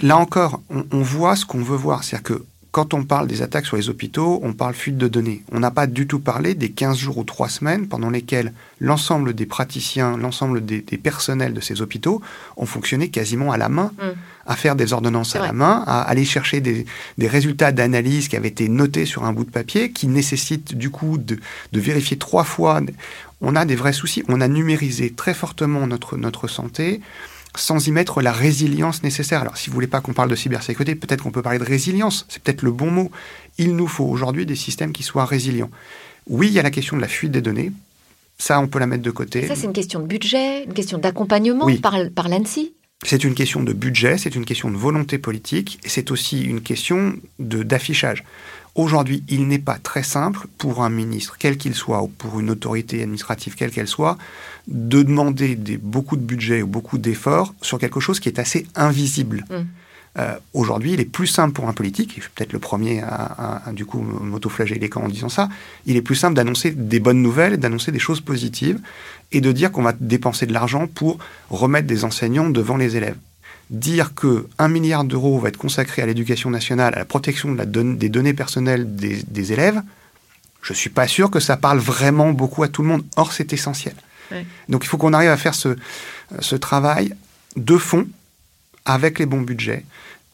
Là 0.00 0.16
encore, 0.16 0.60
on, 0.70 0.84
on 0.92 1.02
voit 1.02 1.36
ce 1.36 1.44
qu'on 1.44 1.62
veut 1.62 1.76
voir. 1.76 2.04
C'est-à-dire 2.04 2.22
que 2.22 2.44
quand 2.74 2.92
on 2.92 3.04
parle 3.04 3.28
des 3.28 3.40
attaques 3.40 3.66
sur 3.66 3.76
les 3.76 3.88
hôpitaux, 3.88 4.40
on 4.42 4.52
parle 4.52 4.74
fuite 4.74 4.98
de 4.98 5.06
données. 5.06 5.44
On 5.52 5.60
n'a 5.60 5.70
pas 5.70 5.86
du 5.86 6.08
tout 6.08 6.18
parlé 6.18 6.54
des 6.54 6.70
15 6.70 6.98
jours 6.98 7.18
ou 7.18 7.24
3 7.24 7.48
semaines 7.48 7.86
pendant 7.86 8.10
lesquels 8.10 8.52
l'ensemble 8.80 9.32
des 9.32 9.46
praticiens, 9.46 10.16
l'ensemble 10.16 10.64
des, 10.64 10.82
personnels 10.82 11.54
de 11.54 11.60
ces 11.60 11.82
hôpitaux 11.82 12.20
ont 12.56 12.66
fonctionné 12.66 13.10
quasiment 13.10 13.52
à 13.52 13.58
la 13.58 13.68
main, 13.68 13.92
mm. 13.98 14.10
À 14.46 14.56
faire 14.56 14.76
des 14.76 14.92
ordonnances 14.92 15.36
à 15.36 15.40
la 15.40 15.52
main, 15.52 15.82
à 15.86 16.02
aller 16.02 16.24
chercher 16.24 16.60
des, 16.60 16.86
résultats 17.18 17.72
d'analyse 17.72 18.28
qui 18.28 18.36
avaient 18.36 18.48
été 18.48 18.68
notés 18.68 19.06
sur 19.06 19.24
un 19.24 19.32
bout 19.32 19.44
de 19.44 19.50
papier, 19.50 19.90
qui 19.90 20.06
nécessitent 20.06 20.74
du 20.74 20.90
coup 20.90 21.18
de, 21.18 21.38
de 21.72 21.80
vérifier 21.80 22.18
trois 22.18 22.44
fois. 22.44 22.80
On 23.40 23.56
a 23.56 23.64
des 23.64 23.76
vrais 23.76 23.92
soucis. 23.92 24.22
On 24.28 24.40
a 24.40 24.48
numérisé 24.48 25.10
très 25.10 25.34
fortement 25.34 25.86
notre, 25.86 26.16
notre 26.16 26.48
santé 26.48 27.00
sans 27.56 27.86
y 27.86 27.92
mettre 27.92 28.20
la 28.20 28.32
résilience 28.32 29.02
nécessaire. 29.02 29.40
Alors, 29.40 29.56
si 29.56 29.70
vous 29.70 29.74
voulez 29.74 29.86
pas 29.86 30.00
qu'on 30.00 30.12
parle 30.12 30.28
de 30.28 30.34
cybersécurité, 30.34 30.94
peut-être 30.94 31.22
qu'on 31.22 31.30
peut 31.30 31.42
parler 31.42 31.58
de 31.58 31.64
résilience. 31.64 32.26
C'est 32.28 32.42
peut-être 32.42 32.62
le 32.62 32.72
bon 32.72 32.90
mot. 32.90 33.10
Il 33.58 33.76
nous 33.76 33.86
faut 33.86 34.04
aujourd'hui 34.04 34.44
des 34.44 34.56
systèmes 34.56 34.92
qui 34.92 35.02
soient 35.02 35.24
résilients. 35.24 35.70
Oui, 36.26 36.48
il 36.48 36.52
y 36.52 36.58
a 36.58 36.62
la 36.62 36.70
question 36.70 36.96
de 36.96 37.02
la 37.02 37.08
fuite 37.08 37.30
des 37.30 37.42
données. 37.42 37.70
Ça, 38.38 38.58
on 38.58 38.66
peut 38.66 38.80
la 38.80 38.86
mettre 38.86 39.02
de 39.02 39.10
côté. 39.10 39.46
Ça, 39.46 39.54
c'est 39.54 39.66
une 39.66 39.72
question 39.72 40.00
de 40.00 40.06
budget, 40.06 40.64
une 40.64 40.74
question 40.74 40.98
d'accompagnement 40.98 41.68
par, 41.80 41.96
par 42.14 42.28
l'ANSI 42.28 42.72
c'est 43.04 43.24
une 43.24 43.34
question 43.34 43.62
de 43.62 43.72
budget, 43.72 44.18
c'est 44.18 44.34
une 44.34 44.44
question 44.44 44.70
de 44.70 44.76
volonté 44.76 45.18
politique, 45.18 45.78
et 45.84 45.88
c'est 45.88 46.10
aussi 46.10 46.42
une 46.42 46.60
question 46.60 47.14
d'affichage. 47.38 48.24
Aujourd'hui, 48.74 49.22
il 49.28 49.46
n'est 49.46 49.60
pas 49.60 49.78
très 49.78 50.02
simple 50.02 50.48
pour 50.58 50.82
un 50.82 50.90
ministre, 50.90 51.36
quel 51.38 51.56
qu'il 51.56 51.74
soit, 51.74 52.02
ou 52.02 52.08
pour 52.08 52.40
une 52.40 52.50
autorité 52.50 53.02
administrative, 53.02 53.54
quelle 53.54 53.70
qu'elle 53.70 53.86
soit, 53.86 54.18
de 54.66 55.02
demander 55.02 55.54
beaucoup 55.80 56.16
de 56.16 56.22
budget 56.22 56.62
ou 56.62 56.66
beaucoup 56.66 56.98
d'efforts 56.98 57.54
sur 57.62 57.78
quelque 57.78 58.00
chose 58.00 58.18
qui 58.18 58.28
est 58.28 58.40
assez 58.40 58.66
invisible. 58.74 59.44
Mm. 59.48 59.62
Euh, 60.16 60.36
aujourd'hui, 60.52 60.92
il 60.92 61.00
est 61.00 61.04
plus 61.04 61.26
simple 61.26 61.52
pour 61.52 61.68
un 61.68 61.72
politique, 61.72 62.12
et 62.12 62.16
je 62.16 62.22
suis 62.22 62.30
peut-être 62.34 62.52
le 62.52 62.60
premier 62.60 63.00
à, 63.02 63.62
du 63.72 63.84
coup 63.84 64.00
m'autoflageller 64.00 64.88
en 64.94 65.08
disant 65.08 65.28
ça, 65.28 65.48
il 65.86 65.96
est 65.96 66.02
plus 66.02 66.14
simple 66.14 66.34
d'annoncer 66.34 66.70
des 66.70 67.00
bonnes 67.00 67.20
nouvelles, 67.20 67.56
d'annoncer 67.56 67.90
des 67.90 67.98
choses 67.98 68.20
positives, 68.20 68.80
et 69.32 69.40
de 69.40 69.50
dire 69.50 69.72
qu'on 69.72 69.82
va 69.82 69.92
dépenser 69.98 70.46
de 70.46 70.52
l'argent 70.52 70.86
pour 70.86 71.18
remettre 71.50 71.88
des 71.88 72.04
enseignants 72.04 72.48
devant 72.48 72.76
les 72.76 72.96
élèves 72.96 73.16
dire 73.70 74.14
que 74.14 74.46
un 74.58 74.68
milliard 74.68 75.04
d'euros 75.04 75.38
va 75.38 75.48
être 75.48 75.56
consacré 75.56 76.02
à 76.02 76.06
l'éducation 76.06 76.50
nationale, 76.50 76.94
à 76.94 76.98
la 76.98 77.04
protection 77.04 77.50
de 77.50 77.56
la 77.56 77.64
des 77.64 78.08
données 78.10 78.34
personnelles 78.34 78.94
des, 78.94 79.52
élèves, 79.52 79.80
je 80.62 80.72
ne 80.72 80.76
suis 80.76 80.90
pas 80.90 81.08
sûr 81.08 81.30
que 81.30 81.40
ça 81.40 81.56
parle 81.56 81.78
vraiment 81.78 82.32
beaucoup 82.32 82.62
à 82.62 82.68
tout 82.68 82.82
le 82.82 82.88
monde. 82.88 83.04
Or, 83.16 83.32
c'est 83.32 83.52
essentiel. 83.52 83.94
Donc, 84.68 84.84
il 84.84 84.88
faut 84.88 84.98
qu'on 84.98 85.12
arrive 85.12 85.30
à 85.30 85.36
faire 85.36 85.54
ce, 85.54 85.76
ce 86.40 86.56
travail 86.56 87.14
de 87.56 87.76
fond 87.76 88.06
avec 88.84 89.18
les 89.18 89.26
bons 89.26 89.40
budgets 89.40 89.84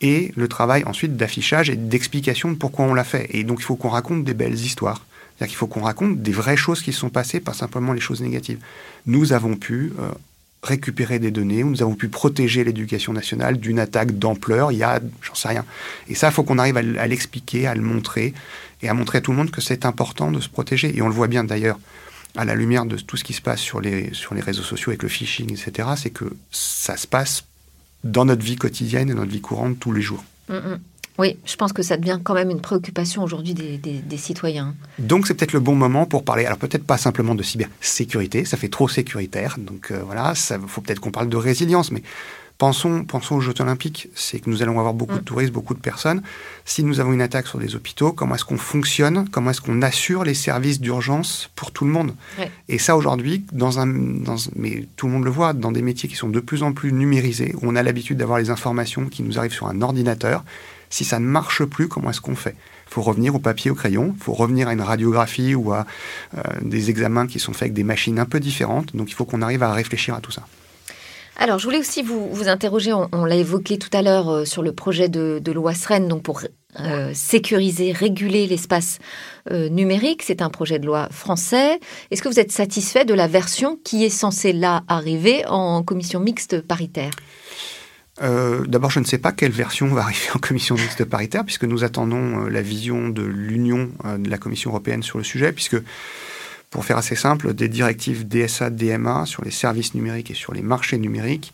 et 0.00 0.32
le 0.36 0.48
travail 0.48 0.84
ensuite 0.84 1.16
d'affichage 1.16 1.70
et 1.70 1.76
d'explication 1.76 2.50
de 2.50 2.56
pourquoi 2.56 2.86
on 2.86 2.94
l'a 2.94 3.04
fait. 3.04 3.28
Et 3.30 3.44
donc, 3.44 3.60
il 3.60 3.64
faut 3.64 3.76
qu'on 3.76 3.90
raconte 3.90 4.24
des 4.24 4.34
belles 4.34 4.54
histoires. 4.54 5.04
C'est-à-dire 5.36 5.50
qu'il 5.50 5.58
faut 5.58 5.66
qu'on 5.66 5.82
raconte 5.82 6.22
des 6.22 6.32
vraies 6.32 6.56
choses 6.56 6.82
qui 6.82 6.92
se 6.92 7.00
sont 7.00 7.10
passées, 7.10 7.40
pas 7.40 7.54
simplement 7.54 7.92
les 7.92 8.00
choses 8.00 8.20
négatives. 8.20 8.58
Nous 9.06 9.32
avons 9.32 9.56
pu, 9.56 9.92
euh, 9.98 10.10
récupérer 10.62 11.18
des 11.18 11.30
données, 11.30 11.64
nous 11.64 11.82
avons 11.82 11.94
pu 11.94 12.08
protéger 12.08 12.64
l'éducation 12.64 13.12
nationale 13.12 13.58
d'une 13.58 13.78
attaque 13.78 14.18
d'ampleur, 14.18 14.72
il 14.72 14.78
y 14.78 14.82
a, 14.82 15.00
j'en 15.22 15.34
sais 15.34 15.48
rien. 15.48 15.64
Et 16.08 16.14
ça, 16.14 16.28
il 16.28 16.32
faut 16.32 16.42
qu'on 16.42 16.58
arrive 16.58 16.76
à, 16.76 16.82
l'expliquer, 16.82 17.66
à 17.66 17.74
le 17.74 17.80
montrer, 17.80 18.34
et 18.82 18.88
à 18.88 18.94
montrer 18.94 19.18
à 19.18 19.20
tout 19.20 19.30
le 19.30 19.38
monde 19.38 19.50
que 19.50 19.60
c'est 19.60 19.86
important 19.86 20.30
de 20.30 20.40
se 20.40 20.48
protéger. 20.48 20.94
Et 20.96 21.02
on 21.02 21.08
le 21.08 21.14
voit 21.14 21.28
bien 21.28 21.44
d'ailleurs, 21.44 21.78
à 22.36 22.44
la 22.44 22.54
lumière 22.54 22.84
de 22.84 22.96
tout 22.96 23.16
ce 23.16 23.24
qui 23.24 23.32
se 23.32 23.40
passe 23.40 23.60
sur 23.60 23.80
les, 23.80 24.12
sur 24.12 24.34
les 24.34 24.40
réseaux 24.40 24.62
sociaux 24.62 24.90
avec 24.90 25.02
le 25.02 25.08
phishing, 25.08 25.50
etc., 25.50 25.88
c'est 25.96 26.10
que 26.10 26.26
ça 26.50 26.96
se 26.96 27.06
passe 27.06 27.44
dans 28.04 28.24
notre 28.24 28.44
vie 28.44 28.56
quotidienne 28.56 29.10
et 29.10 29.14
notre 29.14 29.30
vie 29.30 29.40
courante 29.40 29.78
tous 29.78 29.92
les 29.92 30.02
jours. 30.02 30.24
Mm, 30.48 30.54
mm. 30.54 30.80
Oui, 31.18 31.36
je 31.44 31.54
pense 31.56 31.74
que 31.74 31.82
ça 31.82 31.98
devient 31.98 32.18
quand 32.22 32.32
même 32.32 32.48
une 32.48 32.62
préoccupation 32.62 33.22
aujourd'hui 33.22 33.52
des, 33.52 34.16
citoyens. 34.16 34.74
Donc 34.98 35.26
c'est 35.26 35.34
peut-être 35.34 35.52
le 35.52 35.60
bon 35.60 35.74
moment 35.74 36.06
pour 36.06 36.24
parler, 36.24 36.46
alors 36.46 36.56
peut-être 36.56 36.84
pas 36.84 36.96
simplement 36.96 37.34
de 37.34 37.42
cybersécurité, 37.42 38.46
ça 38.46 38.56
fait 38.56 38.70
trop 38.70 38.88
sécuritaire, 38.88 39.56
donc 39.58 39.90
euh, 39.90 40.00
voilà, 40.02 40.32
il 40.34 40.66
faut 40.66 40.80
peut-être 40.80 41.00
qu'on 41.00 41.10
parle 41.10 41.28
de 41.28 41.36
résilience, 41.36 41.92
mais 41.92 42.02
Pensons, 42.60 43.04
pensons 43.04 43.36
aux 43.36 43.40
Jeux 43.40 43.54
olympiques, 43.60 44.10
c'est 44.14 44.38
que 44.38 44.50
nous 44.50 44.62
allons 44.62 44.78
avoir 44.78 44.92
beaucoup 44.92 45.14
de 45.14 45.20
mm. 45.20 45.24
touristes, 45.24 45.50
beaucoup 45.50 45.72
de 45.72 45.80
personnes. 45.80 46.20
Si 46.66 46.84
nous 46.84 47.00
avons 47.00 47.14
une 47.14 47.22
attaque 47.22 47.46
sur 47.46 47.58
des 47.58 47.74
hôpitaux, 47.74 48.12
comment 48.12 48.34
est-ce 48.34 48.44
qu'on 48.44 48.58
fonctionne 48.58 49.26
Comment 49.32 49.52
est-ce 49.52 49.62
qu'on 49.62 49.80
assure 49.80 50.24
les 50.24 50.34
services 50.34 50.78
d'urgence 50.78 51.48
pour 51.56 51.72
tout 51.72 51.86
le 51.86 51.90
monde? 51.90 52.14
Et 52.68 52.76
ça, 52.76 52.98
aujourd'hui, 52.98 53.46
dans 53.50 53.78
un, 53.78 53.86
dans, 53.86 54.36
mais 54.56 54.86
tout 54.96 55.06
le 55.06 55.12
monde 55.14 55.24
le 55.24 55.30
voit, 55.30 55.54
dans 55.54 55.72
des 55.72 55.80
métiers 55.80 56.06
qui 56.06 56.16
sont 56.16 56.28
de 56.28 56.38
plus 56.38 56.62
en 56.62 56.74
plus 56.74 56.92
numérisés, 56.92 57.54
où 57.54 57.60
on 57.62 57.76
a 57.76 57.82
l'habitude 57.82 58.18
d'avoir 58.18 58.38
les 58.38 58.50
informations 58.50 59.06
qui 59.06 59.22
nous 59.22 59.38
arrivent 59.38 59.54
sur 59.54 59.66
un 59.66 59.80
ordinateur, 59.80 60.44
si 60.90 61.06
ça 61.06 61.18
ne 61.18 61.24
marche 61.24 61.64
plus, 61.64 61.88
comment 61.88 62.10
est-ce 62.10 62.20
qu'on 62.20 62.36
fait? 62.36 62.56
Il 62.88 62.92
faut 62.92 63.00
revenir 63.00 63.34
au 63.34 63.38
papier, 63.38 63.70
au 63.70 63.74
crayon, 63.74 64.12
il 64.14 64.22
faut 64.22 64.34
revenir 64.34 64.68
à 64.68 64.74
une 64.74 64.82
radiographie 64.82 65.54
ou 65.54 65.72
à 65.72 65.86
euh, 66.36 66.42
des 66.60 66.90
examens 66.90 67.26
qui 67.26 67.38
sont 67.38 67.54
faits 67.54 67.62
avec 67.62 67.72
des 67.72 67.84
machines 67.84 68.18
un 68.18 68.26
peu 68.26 68.38
différentes. 68.38 68.94
Donc 68.94 69.10
il 69.10 69.14
faut 69.14 69.24
qu'on 69.24 69.40
arrive 69.40 69.62
à 69.62 69.72
réfléchir 69.72 70.14
à 70.14 70.20
tout 70.20 70.30
ça. 70.30 70.42
Alors, 71.42 71.58
je 71.58 71.64
voulais 71.64 71.78
aussi 71.78 72.02
vous, 72.02 72.48
interroger, 72.48 72.92
on, 72.92 73.24
l'a 73.24 73.36
évoqué 73.36 73.78
tout 73.78 73.88
à 73.94 74.02
l'heure 74.02 74.28
euh, 74.28 74.44
sur 74.44 74.60
le 74.60 74.72
projet 74.72 75.08
de, 75.08 75.52
loi 75.52 75.72
SREN, 75.72 76.06
donc 76.06 76.22
pour 76.22 76.42
euh, 76.78 77.12
sécuriser, 77.14 77.92
réguler 77.92 78.46
l'espace 78.46 78.98
euh, 79.50 79.70
numérique. 79.70 80.22
C'est 80.22 80.42
un 80.42 80.50
projet 80.50 80.78
de 80.78 80.84
loi 80.84 81.08
français. 81.10 81.80
Est-ce 82.10 82.20
que 82.20 82.28
vous 82.28 82.38
êtes 82.38 82.52
satisfait 82.52 83.06
de 83.06 83.14
la 83.14 83.26
version 83.26 83.78
qui 83.82 84.04
est 84.04 84.10
censée 84.10 84.52
là 84.52 84.82
arriver 84.86 85.42
en 85.46 85.82
commission 85.82 86.20
mixte 86.20 86.60
paritaire? 86.60 87.12
D'abord, 88.20 88.90
je 88.90 89.00
ne 89.00 89.06
sais 89.06 89.16
pas 89.16 89.32
quelle 89.32 89.50
version 89.50 89.86
va 89.86 90.02
arriver 90.02 90.28
en 90.34 90.38
commission 90.38 90.74
mixte 90.74 91.06
paritaire, 91.06 91.42
puisque 91.42 91.64
nous 91.64 91.84
attendons 91.84 92.40
la 92.40 92.60
vision 92.60 93.08
de 93.08 93.22
l'Union, 93.22 93.88
de 94.18 94.28
la 94.28 94.36
Commission 94.36 94.68
européenne 94.68 95.02
sur 95.02 95.16
le 95.16 95.24
sujet, 95.24 95.52
puisque 95.52 95.78
pour 96.70 96.84
faire 96.84 96.96
assez 96.96 97.16
simple, 97.16 97.52
des 97.52 97.68
directives 97.68 98.26
DSA, 98.26 98.70
DMA 98.70 99.26
sur 99.26 99.44
les 99.44 99.50
services 99.50 99.94
numériques 99.94 100.30
et 100.30 100.34
sur 100.34 100.54
les 100.54 100.62
marchés 100.62 100.98
numériques 100.98 101.52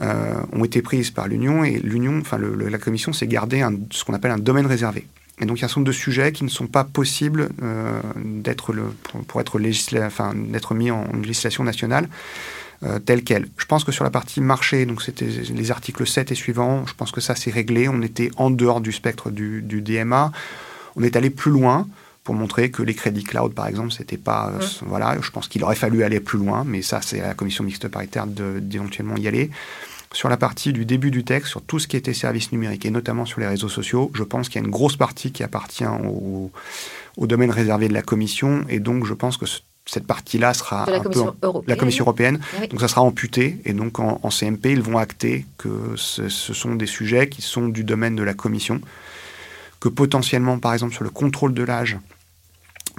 euh, 0.00 0.34
ont 0.52 0.64
été 0.64 0.82
prises 0.82 1.10
par 1.10 1.26
l'Union 1.26 1.64
et 1.64 1.80
l'Union, 1.80 2.18
enfin 2.20 2.38
la 2.38 2.78
Commission 2.78 3.12
s'est 3.12 3.26
gardée 3.26 3.64
ce 3.90 4.04
qu'on 4.04 4.14
appelle 4.14 4.30
un 4.30 4.38
domaine 4.38 4.66
réservé. 4.66 5.06
Et 5.40 5.46
donc 5.46 5.58
il 5.58 5.62
y 5.62 5.64
a 5.64 5.66
un 5.66 5.68
certain 5.68 5.80
nombre 5.80 5.88
de 5.88 5.96
sujets 5.96 6.30
qui 6.30 6.44
ne 6.44 6.48
sont 6.48 6.68
pas 6.68 6.84
possibles 6.84 7.50
euh, 7.62 8.00
d'être 8.16 8.72
pour, 9.26 9.40
être 9.40 9.60
enfin, 9.98 10.32
mis 10.74 10.90
en, 10.90 11.06
législation 11.20 11.64
nationale. 11.64 12.08
Euh, 12.84 12.98
telle 12.98 13.22
qu'elle. 13.22 13.48
Je 13.58 13.64
pense 13.66 13.84
que 13.84 13.92
sur 13.92 14.02
la 14.02 14.10
partie 14.10 14.40
marché, 14.40 14.86
donc 14.86 15.02
c'était 15.02 15.26
les 15.26 15.70
articles 15.70 16.04
7 16.04 16.32
et 16.32 16.34
suivants, 16.34 16.84
je 16.86 16.94
pense 16.94 17.12
que 17.12 17.20
ça 17.20 17.36
c'est 17.36 17.52
réglé. 17.52 17.88
On 17.88 18.02
était 18.02 18.30
en 18.36 18.50
dehors 18.50 18.80
du 18.80 18.90
spectre 18.90 19.30
du 19.30 19.62
DMA. 19.62 20.32
On 20.96 21.02
est 21.04 21.14
allé 21.14 21.30
plus 21.30 21.52
loin 21.52 21.86
pour 22.24 22.34
montrer 22.34 22.70
que 22.70 22.82
les 22.82 22.94
crédits 22.94 23.24
cloud, 23.24 23.52
par 23.52 23.66
exemple, 23.66 23.92
c'était 23.92 24.16
pas. 24.16 24.52
Euh, 24.54 24.64
voilà, 24.82 25.16
je 25.20 25.30
pense 25.30 25.48
qu'il 25.48 25.64
aurait 25.64 25.74
fallu 25.76 26.04
aller 26.04 26.20
plus 26.20 26.38
loin, 26.38 26.64
mais 26.64 26.82
ça, 26.82 27.00
c'est 27.02 27.20
à 27.20 27.28
la 27.28 27.34
commission 27.34 27.64
mixte 27.64 27.88
paritaire 27.88 28.26
d'éventuellement 28.26 29.16
y 29.16 29.26
aller. 29.26 29.50
Sur 30.12 30.28
la 30.28 30.36
partie 30.36 30.72
du 30.72 30.84
début 30.84 31.10
du 31.10 31.24
texte, 31.24 31.48
sur 31.48 31.62
tout 31.62 31.78
ce 31.78 31.88
qui 31.88 31.96
était 31.96 32.12
services 32.12 32.52
numériques, 32.52 32.84
et 32.84 32.90
notamment 32.90 33.24
sur 33.24 33.40
les 33.40 33.46
réseaux 33.46 33.70
sociaux, 33.70 34.10
je 34.14 34.22
pense 34.22 34.48
qu'il 34.48 34.60
y 34.60 34.64
a 34.64 34.66
une 34.66 34.70
grosse 34.70 34.96
partie 34.96 35.32
qui 35.32 35.42
appartient 35.42 35.86
au, 35.86 36.50
domaine 37.26 37.50
réservé 37.50 37.88
de 37.88 37.94
la 37.94 38.02
commission, 38.02 38.64
et 38.68 38.78
donc 38.78 39.06
je 39.06 39.14
pense 39.14 39.38
que 39.38 39.46
cette 39.86 40.06
partie-là 40.06 40.54
sera 40.54 40.86
la, 40.86 41.00
commission 41.00 41.34
européenne. 41.42 41.64
la 41.66 41.76
Commission 41.76 42.04
européenne. 42.04 42.40
Donc 42.70 42.80
ça 42.80 42.88
sera 42.88 43.00
amputé. 43.00 43.58
Et 43.64 43.72
donc 43.72 43.98
en, 43.98 44.28
CMP, 44.28 44.66
ils 44.66 44.82
vont 44.82 44.96
acter 44.96 45.44
que 45.58 45.94
ce, 45.96 46.28
ce, 46.28 46.54
sont 46.54 46.76
des 46.76 46.86
sujets 46.86 47.28
qui 47.28 47.42
sont 47.42 47.68
du 47.68 47.82
domaine 47.82 48.14
de 48.14 48.22
la 48.22 48.34
Commission 48.34 48.80
que 49.82 49.88
potentiellement, 49.88 50.60
par 50.60 50.74
exemple, 50.74 50.94
sur 50.94 51.02
le 51.02 51.10
contrôle 51.10 51.54
de 51.54 51.64
l'âge, 51.64 51.98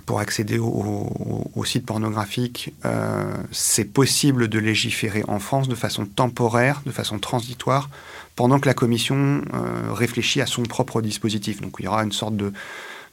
pour 0.05 0.19
accéder 0.19 0.59
au, 0.59 1.63
site 1.63 1.85
pornographique, 1.85 2.73
euh, 2.83 3.33
c'est 3.53 3.85
possible 3.85 4.49
de 4.49 4.59
légiférer 4.59 5.23
en 5.29 5.39
France 5.39 5.69
de 5.69 5.75
façon 5.75 6.05
temporaire, 6.05 6.81
de 6.85 6.91
façon 6.91 7.19
transitoire, 7.19 7.89
pendant 8.35 8.59
que 8.59 8.65
la 8.65 8.73
Commission 8.73 9.43
euh, 9.53 9.93
réfléchit 9.93 10.41
à 10.41 10.45
son 10.45 10.63
propre 10.63 11.01
dispositif. 11.01 11.61
Donc 11.61 11.77
il 11.79 11.85
y 11.85 11.87
aura 11.87 12.03
une 12.03 12.11
sorte 12.11 12.35
de, 12.35 12.51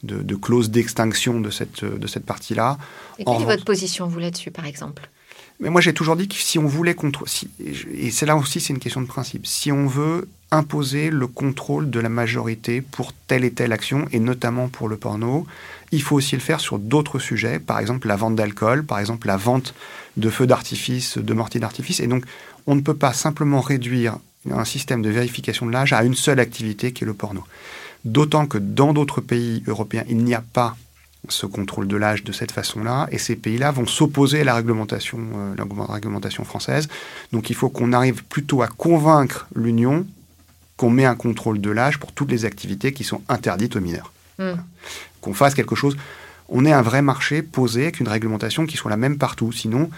de, 0.03 0.35
clause 0.35 0.71
d'extinction 0.71 1.41
de 1.41 1.51
cette, 1.51 1.85
de 1.85 2.07
cette 2.09 2.27
partie-là. 2.27 2.77
Et 3.21 3.25
quelle 3.25 3.43
est 3.43 3.45
votre 3.45 3.64
position, 3.64 4.09
vous, 4.09 4.18
là-dessus, 4.18 4.51
par 4.51 4.66
exemple? 4.66 5.09
Mais 5.61 5.69
moi, 5.69 5.81
j'ai 5.81 5.93
toujours 5.93 6.17
dit 6.17 6.27
que 6.27 6.35
si 6.35 6.59
on 6.59 6.67
voulait 6.67 6.95
contre, 6.95 7.25
et 7.95 8.11
c'est 8.11 8.27
là 8.27 8.37
aussi, 8.37 8.61
c'est 8.61 8.73
une 8.73 8.79
question 8.79 9.03
de 9.03 9.07
principe. 9.07 9.47
Si 9.47 9.71
on 9.71 9.87
veut 9.87 10.27
imposer 10.51 11.11
le 11.11 11.27
contrôle 11.27 11.91
de 11.91 12.01
la 12.01 12.09
majorité 12.09 12.81
pour 12.81 13.13
telle 13.13 13.45
et 13.45 13.53
telle 13.53 13.73
action, 13.73 14.07
et 14.11 14.19
notamment 14.21 14.69
pour 14.69 14.89
le 14.89 14.97
porno, 14.97 15.47
il 15.93 16.03
faut 16.03 16.17
aussi 16.17 16.35
le 16.35 16.41
faire 16.41 16.61
sur 16.61 16.79
d'autres 16.79 17.19
sujets, 17.19 17.59
par 17.59 17.79
exemple 17.79 18.09
la 18.09 18.17
vente 18.17 18.37
d'alcool, 18.37 18.85
par 18.85 18.99
exemple 18.99 19.27
la 19.27 19.37
vente 19.37 19.75
de 20.17 20.31
feux 20.31 20.47
d'artifice, 20.47 21.19
de 21.19 21.35
mortiers 21.35 21.61
d'artifice. 21.61 22.01
Et 22.01 22.07
donc, 22.07 22.25
on 22.67 22.75
ne 22.75 22.81
peut 22.81 22.97
pas 22.97 23.13
simplement 23.13 23.61
réduire 23.61 24.19
un 24.51 24.65
système 24.65 25.03
de 25.03 25.11
vérification 25.11 25.67
de 25.67 25.73
l'âge 25.73 25.93
à 25.93 26.03
une 26.03 26.15
seule 26.15 26.41
activité 26.41 26.93
qui 26.93 27.05
est 27.05 27.07
le 27.07 27.15
porno. 27.15 27.45
D'autant 28.07 28.47
que 28.47 28.57
dans 28.57 28.95
d'autres 28.95 29.21
pays 29.21 29.63
européens, 29.67 30.05
il 30.09 30.19
n'y 30.19 30.35
a 30.35 30.41
pas 30.41 30.77
ce 31.29 31.47
contrôle 31.47 31.87
de 31.87 31.97
l'âge 31.97 32.25
de 32.25 32.33
cette 32.33 32.53
façon-là, 32.53 33.07
et 33.11 33.18
ces 33.18 33.37
pays-là 33.37 33.71
vont 33.71 33.87
s'opposer 33.87 34.41
à 34.41 34.45
la 34.45 34.55
réglementation, 34.55 35.18
euh, 35.18 35.55
la 35.57 35.93
réglementation 35.93 36.45
française. 36.45 36.89
Donc 37.33 37.51
il 37.51 37.57
faut 37.57 37.68
qu'on 37.68 37.93
arrive 37.93 38.25
plutôt 38.25 38.62
à 38.62 38.68
convaincre 38.68 39.47
l'Union 39.55 40.07
qu'on 40.77 40.91
met 40.91 41.05
un 41.05 41.14
contrôle 41.14 41.61
de 41.61 41.71
l'âge 41.71 41.99
pour 41.99 42.12
toutes 42.12 42.31
les 42.31 42.47
activités 42.47 42.95
qui 42.95 43.05
sont 43.05 43.21
interdites 43.29 43.77
aux 43.77 43.81
mineurs. 43.81 44.12
Hmm. 44.39 44.55
Qu'on 45.21 45.35
fasse 45.35 45.55
quelque 45.55 45.75
chose. 45.75 45.95
On 46.49 46.64
est 46.64 46.73
un 46.73 46.81
vrai 46.81 47.03
marché 47.03 47.43
posé 47.43 47.83
avec 47.83 48.01
une 48.01 48.09
réglementation 48.09 48.64
qui 48.64 48.79
soit 48.79 48.91
la 48.91 48.97
même 48.97 49.18
partout. 49.18 49.53
Sinon, 49.53 49.91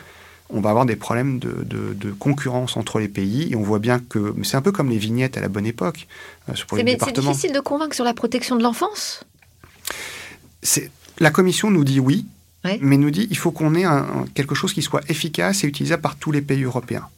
on 0.51 0.61
va 0.61 0.71
avoir 0.71 0.85
des 0.85 0.97
problèmes 0.97 1.39
de, 1.39 1.65
de, 1.65 2.11
concurrence 2.11 2.77
entre 2.77 2.99
les 2.99 3.07
pays. 3.07 3.53
Et 3.53 3.57
on 3.57 3.63
voit 3.63 3.79
bien 3.79 4.01
que. 4.01 4.35
c'est 4.43 4.57
un 4.57 4.61
peu 4.61 4.73
comme 4.73 4.91
les 4.91 4.99
vignettes 4.99 5.39
à 5.39 5.41
la 5.41 5.49
bonne 5.49 5.67
époque. 5.67 6.09
Euh, 6.49 6.55
c'est 6.57 7.13
difficile 7.13 7.53
de 7.53 7.61
convaincre 7.61 7.95
sur 7.95 8.05
la 8.05 8.13
protection 8.13 8.57
de 8.57 8.63
l'enfance? 8.65 9.25
La 11.19 11.31
Commission 11.31 11.71
nous 11.71 11.85
dit 11.85 12.01
oui, 12.01 12.27
mais 12.81 12.97
nous 12.97 13.11
dit 13.11 13.27
il 13.31 13.37
faut 13.37 13.51
qu'on 13.51 13.75
ait 13.75 13.87
quelque 14.35 14.55
chose 14.55 14.73
qui 14.73 14.83
soit 14.83 15.03
efficace 15.09 15.65
et 15.65 15.67
utilisable 15.67 16.03
par 16.03 16.17
tous 16.17 16.33
les 16.33 16.43
pays 16.43 16.63
européens. 16.63 17.09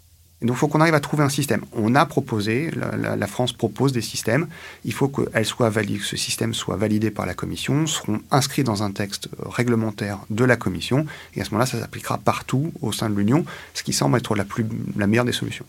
Et 0.42 0.46
donc, 0.46 0.56
il 0.56 0.58
faut 0.58 0.68
qu'on 0.68 0.80
arrive 0.80 0.94
à 0.94 1.00
trouver 1.00 1.22
un 1.22 1.28
système. 1.28 1.64
On 1.72 1.94
a 1.94 2.04
proposé, 2.04 2.70
la, 2.72 3.26
France 3.26 3.52
propose 3.52 3.92
des 3.92 4.02
systèmes. 4.02 4.46
Il 4.84 4.92
faut 4.92 5.08
que, 5.08 5.22
soit 5.44 5.70
valide, 5.70 6.00
que 6.00 6.04
ce 6.04 6.16
système 6.16 6.52
soit 6.52 6.76
validé 6.76 7.10
par 7.10 7.24
la 7.24 7.32
Commission, 7.34 7.86
seront 7.86 8.20
inscrits 8.30 8.64
dans 8.64 8.82
un 8.82 8.90
texte 8.90 9.28
réglementaire 9.46 10.18
de 10.28 10.44
la 10.44 10.56
Commission. 10.56 11.06
Et 11.34 11.40
à 11.40 11.44
ce 11.44 11.50
moment-là, 11.50 11.66
ça 11.66 11.80
s'appliquera 11.80 12.18
partout 12.18 12.72
au 12.82 12.92
sein 12.92 13.08
de 13.08 13.14
l'Union, 13.14 13.46
ce 13.72 13.82
qui 13.82 13.92
semble 13.92 14.18
être 14.18 14.34
la, 14.34 14.44
plus, 14.44 14.66
la 14.96 15.06
meilleure 15.06 15.24
des 15.24 15.32
solutions. 15.32 15.64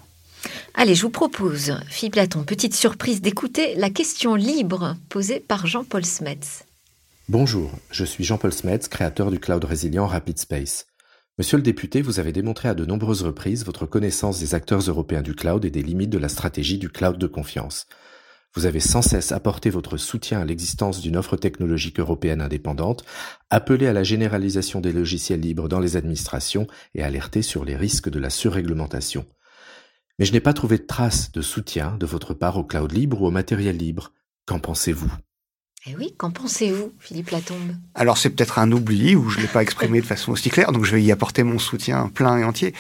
Allez, 0.74 0.94
je 0.94 1.04
vous 1.04 1.10
propose, 1.10 1.78
Philippe 1.90 2.14
Platon, 2.14 2.44
petite 2.44 2.76
surprise, 2.76 3.22
d'écouter 3.22 3.76
la 3.76 3.90
question 3.90 4.36
libre 4.36 4.98
posée 5.10 5.40
par 5.40 5.68
Jean-Paul 5.68 6.04
Smets. 6.04 6.66
Bonjour, 7.28 7.72
je 7.90 8.06
suis 8.06 8.24
Jean-Paul 8.24 8.54
Smets, 8.54 8.88
créateur 8.88 9.32
du 9.32 9.40
cloud 9.40 9.66
résilient 9.66 10.06
Rapid 10.06 10.38
Space. 10.38 10.86
Monsieur 11.40 11.58
le 11.58 11.64
député, 11.64 12.04
vous 12.04 12.20
avez 12.20 12.32
démontré 12.32 12.70
à 12.70 12.76
de 12.76 12.86
nombreuses 12.86 13.24
reprises 13.24 13.66
votre 13.66 13.88
connaissance 13.88 14.40
des 14.40 14.54
acteurs 14.54 14.82
européens 14.82 15.24
du 15.24 15.34
cloud 15.34 15.66
et 15.66 15.72
des 15.72 15.82
limites 15.82 16.12
de 16.12 16.20
la 16.20 16.30
stratégie 16.30 16.78
du 16.78 16.88
cloud 16.88 17.18
de 17.18 17.26
confiance. 17.26 17.88
Vous 18.54 18.68
avez 18.68 18.80
sans 18.80 19.02
cesse 19.02 19.32
apporté 19.32 19.72
votre 19.72 19.98
soutien 19.98 20.40
à 20.40 20.46
l'existence 20.46 21.02
d'une 21.02 21.18
offre 21.18 21.36
technologique 21.36 22.00
européenne 22.00 22.42
indépendante, 22.42 23.04
appelé 23.50 23.88
à 23.88 23.94
la 23.94 24.04
généralisation 24.04 24.80
des 24.80 24.94
logiciels 24.94 25.42
libres 25.42 25.68
dans 25.68 25.80
les 25.80 25.98
administrations 25.98 26.68
et 26.94 27.02
alerté 27.02 27.42
sur 27.42 27.66
les 27.66 27.76
risques 27.76 28.10
de 28.10 28.20
la 28.20 28.30
surréglementation. 28.30 29.26
Mais 30.20 30.26
je 30.26 30.32
n'ai 30.32 30.42
pas 30.42 30.54
trouvé 30.54 30.78
de 30.78 30.86
traces 30.86 31.32
de 31.32 31.42
soutien 31.42 31.98
de 31.98 32.06
votre 32.06 32.36
part 32.36 32.58
au 32.58 32.64
cloud 32.64 32.92
libre 32.92 33.24
ou 33.24 33.26
au 33.26 33.32
matériel 33.32 33.78
libre. 33.78 34.14
Qu'en 34.46 34.60
pensez-vous? 34.60 35.12
Eh 35.88 35.96
oui, 35.96 36.16
qu'en 36.18 36.32
pensez-vous, 36.32 36.94
Philippe 37.00 37.30
Latombe? 37.30 37.76
Alors 37.94 38.18
c'est 38.18 38.32
peut-être 38.32 38.58
un 38.58 38.72
oubli 38.72 39.16
ou 39.16 39.30
je 39.30 39.38
ne 39.38 39.44
l'ai 39.44 39.48
pas 39.48 39.62
exprimé 39.62 40.02
de 40.02 40.06
façon 40.06 40.32
aussi 40.32 40.50
claire, 40.50 40.72
donc 40.72 40.84
je 40.84 40.96
vais 40.96 41.04
y 41.04 41.12
apporter 41.12 41.44
mon 41.44 41.60
soutien 41.60 42.10
plein 42.10 42.40
et 42.40 42.44
entier. 42.44 42.74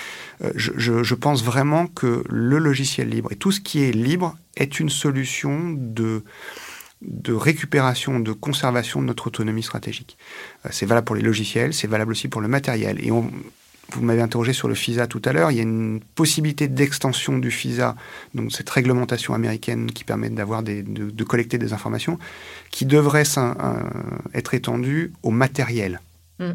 Euh, 0.43 0.51
je, 0.56 1.14
pense 1.14 1.43
vraiment 1.43 1.86
que 1.86 2.24
le 2.28 2.58
logiciel 2.58 3.10
libre 3.10 3.32
et 3.32 3.36
tout 3.36 3.51
ce 3.51 3.62
qui 3.62 3.84
est 3.84 3.91
libre 3.91 4.36
est 4.56 4.80
une 4.80 4.89
solution 4.89 5.76
de, 5.78 6.24
de 7.03 7.34
récupération, 7.34 8.20
de 8.20 8.32
conservation 8.32 9.01
de 9.01 9.06
notre 9.06 9.28
autonomie 9.28 9.64
stratégique. 9.64 10.18
Euh, 10.66 10.70
c'est 10.72 10.88
valable 10.88 11.06
pour 11.06 11.16
les 11.16 11.22
logiciels, 11.22 11.76
c'est 11.76 11.88
valable 11.88 12.12
aussi 12.12 12.28
pour 12.28 12.41
le 12.41 12.47
matériel. 12.47 12.97
Et 13.06 13.12
on, 13.12 13.32
vous 13.93 14.01
m'avez 14.01 14.21
interrogé 14.21 14.53
sur 14.53 14.67
le 14.67 14.75
FISA 14.75 15.07
tout 15.07 15.21
à 15.25 15.33
l'heure. 15.33 15.51
Il 15.51 15.57
y 15.57 15.59
a 15.59 15.63
une 15.63 15.99
possibilité 16.15 16.67
d'extension 16.67 17.38
du 17.38 17.51
FISA, 17.51 17.95
donc 18.33 18.51
cette 18.51 18.69
réglementation 18.69 19.33
américaine 19.33 19.91
qui 19.91 20.03
permet 20.03 20.29
d'avoir 20.29 20.63
de, 20.63 20.81
de, 20.81 21.23
collecter 21.23 21.57
des 21.57 21.73
informations, 21.73 22.19
qui 22.71 22.86
devrait 22.86 23.23
être 24.33 24.53
étendue 24.53 25.13
au 25.23 25.31
matériel. 25.31 26.01
Mm. 26.39 26.51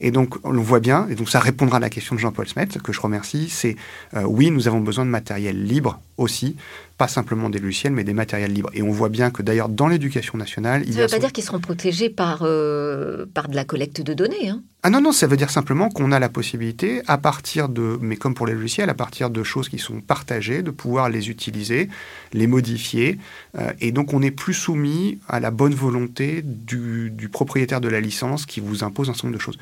Et 0.00 0.10
donc, 0.10 0.36
on 0.44 0.50
le 0.50 0.60
voit 0.60 0.80
bien, 0.80 1.06
et 1.10 1.14
donc 1.14 1.28
ça 1.28 1.40
répondra 1.40 1.76
à 1.76 1.80
la 1.80 1.90
question 1.90 2.14
de 2.14 2.20
Jean-Paul 2.20 2.48
Smet, 2.48 2.68
que 2.82 2.92
je 2.92 3.00
remercie, 3.00 3.50
c'est 3.50 3.76
euh, 4.14 4.22
oui, 4.22 4.50
nous 4.50 4.66
avons 4.66 4.80
besoin 4.80 5.04
de 5.04 5.10
matériel 5.10 5.62
libre 5.62 6.00
aussi, 6.20 6.56
pas 6.98 7.08
simplement 7.08 7.48
des 7.48 7.58
logiciels, 7.58 7.92
mais 7.92 8.04
des 8.04 8.12
matériels 8.12 8.52
libres. 8.52 8.70
Et 8.74 8.82
on 8.82 8.90
voit 8.90 9.08
bien 9.08 9.30
que 9.30 9.42
d'ailleurs 9.42 9.68
dans 9.68 9.88
l'éducation 9.88 10.36
nationale, 10.36 10.84
ça 10.84 10.90
ne 10.90 11.02
veut 11.02 11.08
pas 11.08 11.18
dire 11.18 11.32
qu'ils 11.32 11.44
seront 11.44 11.60
protégés 11.60 12.10
par, 12.10 12.40
euh, 12.42 13.24
par 13.32 13.48
de 13.48 13.56
la 13.56 13.64
collecte 13.64 14.02
de 14.02 14.12
données. 14.12 14.50
Hein. 14.50 14.62
Ah 14.82 14.90
non, 14.90 15.00
non, 15.00 15.12
ça 15.12 15.26
veut 15.26 15.36
dire 15.36 15.50
simplement 15.50 15.88
qu'on 15.88 16.12
a 16.12 16.18
la 16.18 16.28
possibilité, 16.28 17.02
à 17.06 17.18
partir 17.18 17.68
de, 17.68 17.98
mais 18.00 18.16
comme 18.16 18.34
pour 18.34 18.46
les 18.46 18.54
logiciels, 18.54 18.88
à 18.90 18.94
partir 18.94 19.30
de 19.30 19.42
choses 19.42 19.68
qui 19.68 19.78
sont 19.78 20.00
partagées, 20.00 20.62
de 20.62 20.70
pouvoir 20.70 21.08
les 21.08 21.30
utiliser, 21.30 21.88
les 22.32 22.46
modifier. 22.46 23.18
Euh, 23.58 23.72
et 23.80 23.92
donc 23.92 24.12
on 24.12 24.20
n'est 24.20 24.30
plus 24.30 24.54
soumis 24.54 25.18
à 25.28 25.40
la 25.40 25.50
bonne 25.50 25.74
volonté 25.74 26.42
du, 26.44 27.10
du 27.10 27.28
propriétaire 27.28 27.80
de 27.80 27.88
la 27.88 28.00
licence 28.00 28.46
qui 28.46 28.60
vous 28.60 28.84
impose 28.84 29.08
un 29.08 29.14
certain 29.14 29.28
nombre 29.28 29.38
de 29.38 29.42
choses. 29.42 29.58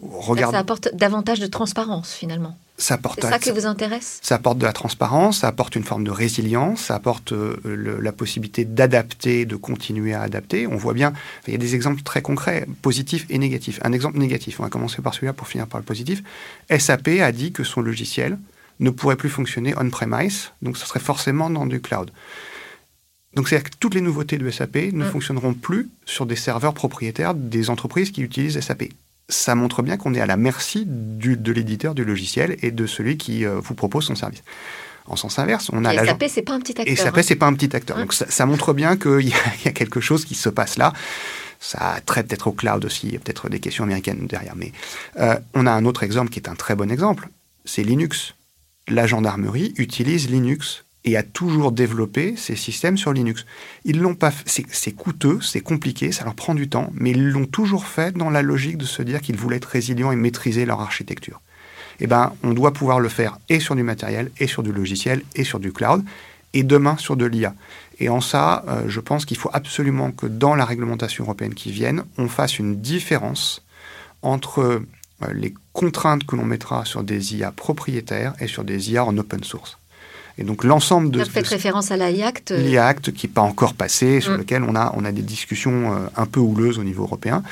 Regarde... 0.00 0.54
Ça 0.54 0.60
apporte 0.60 0.94
davantage 0.94 1.40
de 1.40 1.46
transparence 1.46 2.12
finalement. 2.12 2.56
Ça 2.80 2.94
apporte, 2.94 3.18
C'est 3.20 3.28
ça 3.28 3.40
qui 3.40 3.50
vous 3.50 3.66
intéresse? 3.66 4.20
Ça 4.22 4.36
apporte 4.36 4.58
de 4.58 4.64
la 4.64 4.72
transparence, 4.72 5.38
ça 5.38 5.48
apporte 5.48 5.74
une 5.74 5.82
forme 5.82 6.04
de 6.04 6.12
résilience, 6.12 6.82
ça 6.82 6.94
apporte 6.94 7.32
euh, 7.32 7.56
le, 7.64 8.00
la 8.00 8.12
possibilité 8.12 8.64
d'adapter, 8.64 9.46
de 9.46 9.56
continuer 9.56 10.14
à 10.14 10.22
adapter. 10.22 10.68
On 10.68 10.76
voit 10.76 10.94
bien, 10.94 11.12
il 11.48 11.52
y 11.52 11.56
a 11.56 11.58
des 11.58 11.74
exemples 11.74 12.02
très 12.02 12.22
concrets, 12.22 12.66
positifs 12.80 13.26
et 13.30 13.38
négatifs. 13.38 13.80
Un 13.82 13.92
exemple 13.92 14.18
négatif, 14.18 14.60
on 14.60 14.62
va 14.62 14.68
commencer 14.68 15.02
par 15.02 15.12
celui-là 15.12 15.32
pour 15.32 15.48
finir 15.48 15.66
par 15.66 15.80
le 15.80 15.84
positif. 15.84 16.22
SAP 16.70 17.08
a 17.20 17.32
dit 17.32 17.50
que 17.50 17.64
son 17.64 17.80
logiciel 17.80 18.38
ne 18.78 18.90
pourrait 18.90 19.16
plus 19.16 19.28
fonctionner 19.28 19.74
on-premise, 19.76 20.52
donc 20.62 20.76
ce 20.76 20.86
serait 20.86 21.00
forcément 21.00 21.50
dans 21.50 21.66
du 21.66 21.80
cloud. 21.80 22.12
Donc 23.34 23.48
c'est-à-dire 23.48 23.70
que 23.70 23.76
toutes 23.80 23.94
les 23.94 24.00
nouveautés 24.00 24.38
de 24.38 24.48
SAP 24.50 24.76
ne 24.92 25.04
mm. 25.04 25.10
fonctionneront 25.10 25.54
plus 25.54 25.90
sur 26.06 26.26
des 26.26 26.36
serveurs 26.36 26.74
propriétaires 26.74 27.34
des 27.34 27.70
entreprises 27.70 28.12
qui 28.12 28.22
utilisent 28.22 28.60
SAP 28.60 28.84
ça 29.28 29.54
montre 29.54 29.82
bien 29.82 29.96
qu'on 29.96 30.14
est 30.14 30.20
à 30.20 30.26
la 30.26 30.36
merci 30.36 30.84
du, 30.86 31.36
de 31.36 31.52
l'éditeur 31.52 31.94
du 31.94 32.04
logiciel 32.04 32.56
et 32.62 32.70
de 32.70 32.86
celui 32.86 33.18
qui 33.18 33.44
euh, 33.44 33.60
vous 33.60 33.74
propose 33.74 34.04
son 34.04 34.14
service. 34.14 34.42
En 35.06 35.16
sens 35.16 35.38
inverse, 35.38 35.70
on 35.72 35.84
a 35.84 35.94
et 35.94 36.06
SAP, 36.06 36.24
c'est 36.28 36.42
pas 36.42 36.52
un 36.52 36.60
petit 36.60 36.72
acteur. 36.72 36.92
Et 36.92 36.96
SAP, 36.96 37.16
hein. 37.16 37.22
c'est 37.22 37.36
pas 37.36 37.46
un 37.46 37.54
petit 37.54 37.74
acteur. 37.74 37.96
Donc 37.96 38.12
ça, 38.12 38.26
ça, 38.30 38.44
montre 38.46 38.74
bien 38.74 38.96
qu'il 38.96 39.20
y, 39.20 39.32
y, 39.64 39.68
a 39.68 39.72
quelque 39.72 40.00
chose 40.00 40.24
qui 40.24 40.34
se 40.34 40.48
passe 40.48 40.76
là. 40.76 40.92
Ça 41.60 42.00
traite 42.04 42.28
peut-être 42.28 42.48
au 42.48 42.52
cloud 42.52 42.84
aussi, 42.84 43.08
il 43.08 43.12
y 43.14 43.16
a 43.16 43.18
peut-être 43.18 43.48
des 43.48 43.58
questions 43.58 43.84
américaines 43.84 44.26
derrière. 44.26 44.54
Mais 44.54 44.72
euh, 45.18 45.36
on 45.54 45.66
a 45.66 45.72
un 45.72 45.84
autre 45.86 46.02
exemple 46.02 46.30
qui 46.30 46.38
est 46.38 46.48
un 46.48 46.54
très 46.54 46.74
bon 46.74 46.90
exemple, 46.90 47.28
c'est 47.64 47.82
Linux. 47.82 48.34
La 48.86 49.06
gendarmerie 49.06 49.74
utilise 49.76 50.30
Linux 50.30 50.84
et 51.04 51.16
a 51.16 51.22
toujours 51.22 51.72
développé 51.72 52.34
ces 52.36 52.56
systèmes 52.56 52.98
sur 52.98 53.12
Linux. 53.12 53.46
Ils 53.84 54.00
l'ont 54.00 54.14
pas, 54.14 54.32
c'est 54.46 54.92
coûteux, 54.92 55.40
c'est 55.40 55.60
compliqué, 55.60 56.12
ça 56.12 56.24
leur 56.24 56.34
prend 56.34 56.54
du 56.54 56.68
temps, 56.68 56.90
mais 56.94 57.10
ils 57.10 57.30
l'ont 57.30 57.46
toujours 57.46 57.86
fait 57.86 58.16
dans 58.16 58.30
la 58.30 58.42
logique 58.42 58.78
de 58.78 58.84
se 58.84 59.02
dire 59.02 59.20
qu'ils 59.20 59.36
voulaient 59.36 59.56
être 59.56 59.66
résilients 59.66 60.12
et 60.12 60.16
maîtriser 60.16 60.66
leur 60.66 60.80
architecture. 60.80 61.40
Eh 62.00 62.06
ben, 62.06 62.32
on 62.42 62.52
doit 62.52 62.72
pouvoir 62.72 63.00
le 63.00 63.08
faire 63.08 63.38
et 63.48 63.60
sur 63.60 63.74
du 63.74 63.82
matériel, 63.82 64.30
et 64.38 64.46
sur 64.46 64.62
du 64.62 64.72
logiciel, 64.72 65.22
et 65.34 65.44
sur 65.44 65.58
du 65.58 65.72
cloud, 65.72 66.04
et 66.54 66.62
demain 66.62 66.96
sur 66.96 67.16
de 67.16 67.26
l'IA. 67.26 67.54
Et 68.00 68.08
en 68.08 68.20
ça, 68.20 68.64
euh, 68.68 68.84
je 68.88 69.00
pense 69.00 69.24
qu'il 69.24 69.36
faut 69.36 69.50
absolument 69.52 70.12
que 70.12 70.26
dans 70.26 70.54
la 70.54 70.64
réglementation 70.64 71.24
européenne 71.24 71.54
qui 71.54 71.72
vienne, 71.72 72.04
on 72.16 72.28
fasse 72.28 72.58
une 72.58 72.80
différence 72.80 73.64
entre 74.22 74.60
euh, 74.60 74.86
les 75.32 75.54
contraintes 75.72 76.24
que 76.24 76.36
l'on 76.36 76.44
mettra 76.44 76.84
sur 76.84 77.02
des 77.02 77.36
IA 77.36 77.50
propriétaires 77.50 78.34
et 78.40 78.46
sur 78.46 78.64
des 78.64 78.92
IA 78.92 79.04
en 79.04 79.16
open 79.18 79.42
source. 79.42 79.78
Et 80.38 80.44
donc 80.44 80.64
l'ensemble 80.64 81.10
de... 81.10 81.18
Vous 81.18 81.30
faites 81.30 81.46
référence 81.46 81.90
à 81.90 81.96
l'IACT 81.96 82.52
euh... 82.52 82.58
L'IACT 82.58 83.12
qui 83.12 83.26
n'est 83.26 83.32
pas 83.32 83.42
encore 83.42 83.74
passé, 83.74 84.20
sur 84.20 84.32
mm. 84.32 84.38
lequel 84.38 84.62
on 84.62 84.74
a, 84.76 84.92
on 84.96 85.04
a 85.04 85.12
des 85.12 85.22
discussions 85.22 85.92
euh, 85.92 86.06
un 86.16 86.26
peu 86.26 86.40
houleuses 86.40 86.78
au 86.78 86.84
niveau 86.84 87.02
européen, 87.02 87.42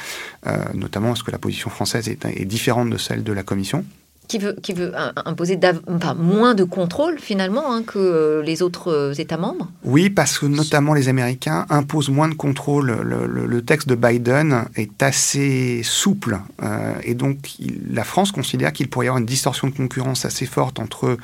euh, 0.47 0.57
notamment 0.74 1.09
parce 1.09 1.22
que 1.22 1.32
la 1.32 1.39
position 1.39 1.68
française 1.68 2.09
est, 2.09 2.24
est 2.24 2.45
différente 2.45 2.89
de 2.91 2.97
celle 2.97 3.24
de 3.24 3.32
la 3.32 3.43
Commission 3.43 3.84
qui 4.28 4.39
veut, 4.39 4.57
qui 4.62 4.72
veut 4.72 4.93
imposer 5.24 5.59
enfin, 5.87 6.14
moins 6.14 6.55
de 6.55 6.64
contrôle 6.64 7.18
finalement 7.18 7.72
hein, 7.72 7.82
que 7.82 8.43
les 8.45 8.62
autres 8.62 9.18
États 9.18 9.37
membres? 9.37 9.70
Oui, 9.84 10.11
parce 10.11 10.39
que 10.39 10.47
notamment 10.47 10.95
les 10.95 11.09
Américains 11.09 11.66
imposent 11.70 12.09
moins 12.09 12.28
de 12.28 12.34
contrôle. 12.34 12.99
Le, 13.03 13.26
le, 13.26 13.47
le 13.47 13.62
texte 13.62 13.89
de 13.89 13.95
Biden 13.95 14.64
est 14.74 15.03
assez 15.03 15.80
souple 15.84 16.41
euh, 16.62 16.95
et 17.03 17.14
donc 17.14 17.59
il, 17.59 17.80
la 17.93 18.05
France 18.05 18.32
considère 18.32 18.72
qu'il 18.72 18.89
pourrait 18.89 19.07
y 19.07 19.09
avoir 19.09 19.20
une 19.20 19.26
distorsion 19.26 19.68
de 19.68 19.74
concurrence 19.74 20.24
assez 20.24 20.47
forte 20.47 20.78
entre 20.80 21.16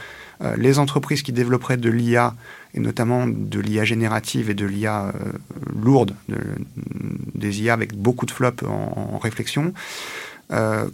euh, 0.42 0.56
les 0.56 0.78
entreprises 0.78 1.22
qui 1.22 1.32
développeraient 1.32 1.76
de 1.76 1.90
l'IA 1.90 2.34
et 2.74 2.80
notamment 2.80 3.26
de 3.26 3.60
l'IA 3.60 3.84
générative 3.84 4.50
et 4.50 4.54
de 4.54 4.66
l'IA 4.66 5.12
euh, 5.14 5.32
lourde, 5.74 6.14
de, 6.28 6.38
des 7.34 7.62
IA 7.62 7.74
avec 7.74 7.94
beaucoup 7.94 8.26
de 8.26 8.30
flops 8.30 8.62
en, 8.64 9.18
réflexion 9.18 9.72
euh, 10.52 10.88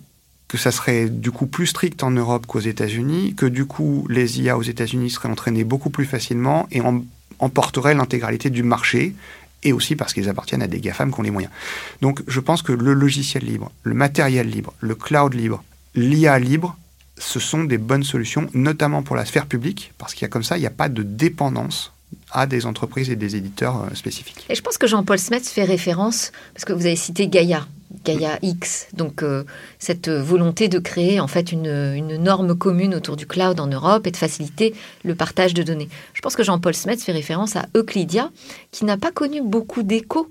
que 0.49 0.59
ça 0.59 0.71
serait 0.71 1.09
du 1.09 1.31
coup 1.31 1.47
plus 1.47 1.67
strict 1.67 2.03
en 2.03 2.11
Europe 2.11 2.47
qu'aux 2.47 2.61
États-Unis, 2.61 3.35
que 3.37 3.47
du 3.47 3.65
coup 3.65 4.07
les 4.09 4.41
IA 4.41 4.59
aux 4.59 4.63
États-Unis 4.63 5.11
seraient 5.11 5.29
entraînés 5.29 5.65
beaucoup 5.65 5.91
plus 5.91 6.07
facilement 6.07 6.67
et 6.71 6.81
en, 6.81 7.03
emporteraient 7.39 7.95
l'intégralité 7.95 8.51
du 8.51 8.63
marché, 8.63 9.15
et 9.63 9.73
aussi 9.73 9.97
parce 9.97 10.13
qu'ils 10.13 10.29
appartiennent 10.29 10.63
à 10.63 10.69
des 10.69 10.81
GAFAM 10.81 11.13
qui 11.13 11.21
ont 11.21 11.23
les 11.23 11.31
moyens. 11.31 11.53
Donc 12.01 12.23
je 12.27 12.41
pense 12.41 12.63
que 12.63 12.73
le 12.73 12.93
logiciel 12.93 13.45
libre, 13.45 13.73
le 13.83 13.95
matériel 13.95 14.49
libre, 14.49 14.73
le 14.81 14.95
cloud 14.95 15.35
libre, 15.35 15.63
l'IA 15.95 16.39
libre, 16.39 16.77
ce 17.19 17.41
sont 17.41 17.65
des 17.65 17.79
bonnes 17.79 18.05
solutions, 18.05 18.49
notamment 18.55 19.03
pour 19.03 19.17
la 19.17 19.25
sphère 19.25 19.47
publique, 19.47 19.93
parce 19.99 20.15
qu'il 20.15 20.23
y 20.23 20.25
a 20.27 20.29
comme 20.29 20.43
ça, 20.43 20.57
il 20.57 20.61
n'y 20.61 20.67
a 20.67 20.71
pas 20.71 20.89
de 20.89 21.03
dépendance 21.03 21.93
à 22.31 22.47
des 22.47 22.67
entreprises 22.67 23.11
et 23.11 23.17
des 23.17 23.37
éditeurs 23.37 23.85
euh, 23.85 23.95
spécifiques. 23.95 24.47
Et 24.49 24.55
je 24.55 24.63
pense 24.63 24.79
que 24.79 24.87
Jean-Paul 24.87 25.19
Smets 25.19 25.41
fait 25.41 25.65
référence, 25.65 26.33
parce 26.55 26.65
que 26.65 26.73
vous 26.73 26.87
avez 26.87 26.97
cité 26.97 27.29
Gaïa, 27.29 27.67
Gaia 28.05 28.39
X, 28.43 28.89
donc 28.93 29.23
euh, 29.23 29.45
cette 29.79 30.09
volonté 30.09 30.69
de 30.69 30.79
créer 30.79 31.21
en 31.21 31.27
fait 31.27 31.53
une, 31.53 31.99
norme 32.19 32.55
commune 32.57 32.95
autour 32.95 33.17
du 33.17 33.27
cloud 33.27 33.61
en 33.61 33.67
Europe 33.67 34.07
et 34.07 34.11
de 34.11 34.17
faciliter 34.17 34.75
le 35.05 35.15
partage 35.15 35.55
de 35.55 35.63
données. 35.63 35.89
Je 36.13 36.21
pense 36.21 36.37
que 36.37 36.43
Jean-Paul 36.43 36.75
Smets 36.75 36.99
fait 36.99 37.13
référence 37.13 37.57
à 37.57 37.67
Euclidia, 37.75 38.31
qui 38.73 38.85
n'a 38.85 38.99
pas 38.99 39.11
connu 39.11 39.41
beaucoup 39.43 39.83
d'écho 39.83 40.29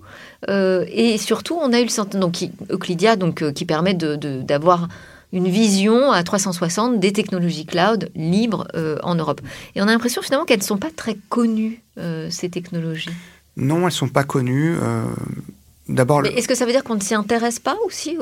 euh, 0.49 0.85
et 0.89 1.17
surtout 1.17 1.57
on 1.59 1.73
a 1.73 1.79
eu 1.79 1.83
le 1.83 1.89
sentiment 1.89 2.21
donc 2.21 2.47
Euclidia 2.69 3.15
donc 3.15 3.51
qui 3.53 3.65
permet 3.65 3.93
d'avoir 3.93 4.81
de, 4.81 4.85
de, 4.85 4.97
une 5.33 5.49
vision 5.49 6.11
à 6.11 6.23
360 6.23 6.99
des 6.99 7.11
technologies 7.11 7.65
cloud 7.65 8.09
libres 8.15 8.67
euh, 8.75 8.97
en 9.03 9.15
Europe. 9.15 9.41
Et 9.75 9.81
on 9.81 9.87
a 9.87 9.91
l'impression 9.91 10.21
finalement 10.21 10.45
qu'elles 10.45 10.59
ne 10.59 10.63
sont 10.63 10.77
pas 10.77 10.91
très 10.95 11.17
connues, 11.29 11.81
euh, 11.97 12.29
ces 12.29 12.49
technologies. 12.49 13.09
Non, 13.57 13.79
elles 13.79 13.85
ne 13.85 13.89
sont 13.89 14.09
pas 14.09 14.23
connues. 14.23 14.77
Euh, 14.81 15.03
D'abord, 15.89 16.21
le... 16.21 16.37
est-ce 16.37 16.47
que 16.47 16.55
ça 16.55 16.65
veut 16.65 16.71
dire 16.71 16.83
qu'on 16.83 16.95
ne 16.95 17.01
s'y 17.01 17.15
intéresse 17.15 17.59
pas 17.59 17.77
aussi 17.85 18.17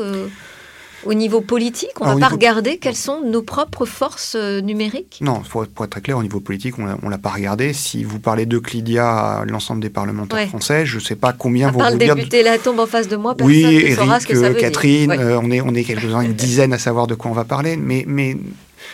au 1.06 1.14
niveau 1.14 1.42
politique 1.42 1.92
On 2.02 2.06
ne 2.06 2.10
va 2.10 2.14
pas 2.14 2.26
niveau... 2.26 2.36
regarder 2.36 2.78
quelles 2.78 2.96
sont 2.96 3.22
nos 3.22 3.42
propres 3.42 3.86
forces 3.86 4.36
euh, 4.36 4.62
numériques 4.62 5.20
Non, 5.22 5.42
pour, 5.50 5.68
pour, 5.68 5.86
être 5.86 5.92
très 5.92 6.02
clair, 6.02 6.18
au 6.18 6.24
niveau 6.24 6.40
politique, 6.40 6.76
on 6.80 6.84
ne 6.84 7.10
l'a 7.10 7.18
pas 7.18 7.30
regardé. 7.30 7.74
Si 7.74 8.04
vous 8.04 8.20
parlez 8.20 8.46
d'Euclidia 8.46 9.40
à 9.40 9.46
l'ensemble 9.46 9.82
des 9.82 9.90
parlementaires 9.90 10.40
ouais. 10.40 10.48
français, 10.48 10.86
je 10.86 10.96
ne 10.96 11.02
sais 11.02 11.16
pas 11.16 11.34
combien 11.34 11.70
à 11.70 11.72
vont 11.72 11.80
part 11.80 11.92
vous 11.92 12.00
le 12.00 12.06
député 12.06 12.44
la 12.44 12.58
tombe 12.58 12.80
en 12.80 12.88
face 12.88 13.08
de 13.08 13.16
moi, 13.16 13.36
personne 13.36 13.56
oui, 13.56 13.64
ne 13.64 13.72
Eric, 13.72 13.96
saura 13.96 14.20
ce 14.20 14.28
que 14.28 14.36
ça 14.36 14.50
veut 14.50 14.56
Catherine, 14.56 15.12
dire. 15.12 15.20
Ouais. 15.20 15.26
Euh, 15.26 15.40
on 15.42 15.52
est, 15.52 15.62
on 15.62 15.74
est 15.74 15.84
quelques-uns, 15.84 16.22
une 16.22 16.34
dizaine 16.34 16.74
à 16.74 16.80
savoir 16.80 17.08
de 17.08 17.16
quoi 17.16 17.32
on 17.32 17.36
va 17.36 17.46
parler. 17.46 17.78
Mais, 17.78 18.04
mais 18.08 18.38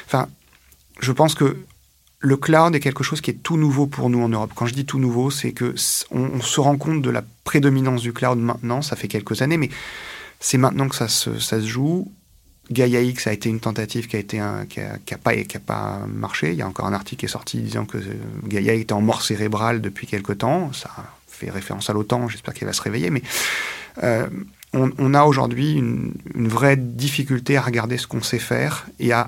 enfin, 0.06 0.28
je 1.00 1.12
pense 1.12 1.34
que 1.34 1.58
le 2.20 2.38
cloud 2.38 2.76
est 2.76 2.80
quelque 2.80 3.04
chose 3.04 3.20
qui 3.22 3.32
est 3.32 3.42
tout 3.42 3.58
nouveau 3.58 3.88
pour 3.88 4.10
nous 4.10 4.22
en 4.22 4.30
Europe. 4.30 4.52
Quand 4.56 4.68
je 4.68 4.74
dis 4.74 4.86
tout 4.86 5.00
nouveau, 5.00 5.32
c'est 5.32 5.54
que 5.54 5.74
on, 6.12 6.30
on, 6.36 6.42
se 6.42 6.60
rend 6.60 6.78
compte 6.78 7.02
de 7.02 7.10
la 7.10 7.24
prédominance 7.44 8.02
du 8.02 8.14
cloud 8.14 8.38
maintenant. 8.38 8.82
Ça 8.82 8.96
fait 8.96 9.08
quelques 9.08 9.42
années, 9.42 9.58
mais 9.58 9.70
c'est 10.42 10.58
maintenant 10.58 10.90
que 10.90 10.96
ça 10.96 11.08
se, 11.08 11.62
joue. 11.62 12.12
Gaia 12.72 13.02
X 13.02 13.28
a 13.28 13.34
été 13.34 13.48
une 13.48 13.60
tentative 13.60 14.08
qui 14.08 14.16
a 14.16 14.20
été 14.20 14.40
un, 14.40 14.66
pas 15.24 15.36
qui 15.36 15.58
a 15.58 15.60
pas 15.60 16.00
marché. 16.08 16.52
Il 16.52 16.58
y 16.58 16.64
a 16.64 16.68
encore 16.68 16.88
un 16.88 16.94
article 16.94 17.20
qui 17.22 17.26
est 17.28 17.30
sorti 17.30 17.60
disant 17.60 17.86
que 17.86 18.00
Gaia 18.46 18.74
était 18.74 18.94
en 18.94 19.02
mort 19.02 19.22
cérébrale 19.22 19.82
depuis 19.82 20.08
quelque 20.08 20.34
temps. 20.34 20.74
Ça 20.74 20.90
fait 21.28 21.52
référence 21.52 21.90
à 21.92 21.94
l'OTAN. 21.94 22.28
J'espère 22.28 22.56
qu'il 22.56 22.66
va 22.66 22.74
se 22.74 22.82
réveiller, 22.82 23.12
mais 23.12 23.22
euh, 24.04 24.28
on, 24.74 24.92
on, 24.98 25.14
a 25.14 25.26
aujourd'hui 25.26 25.74
une, 25.74 26.14
une 26.34 26.48
vraie 26.48 26.76
difficulté 26.76 27.56
à 27.56 27.62
regarder 27.62 27.98
ce 27.98 28.08
qu'on 28.08 28.24
sait 28.24 28.40
faire 28.40 28.88
et 29.00 29.12
à 29.12 29.28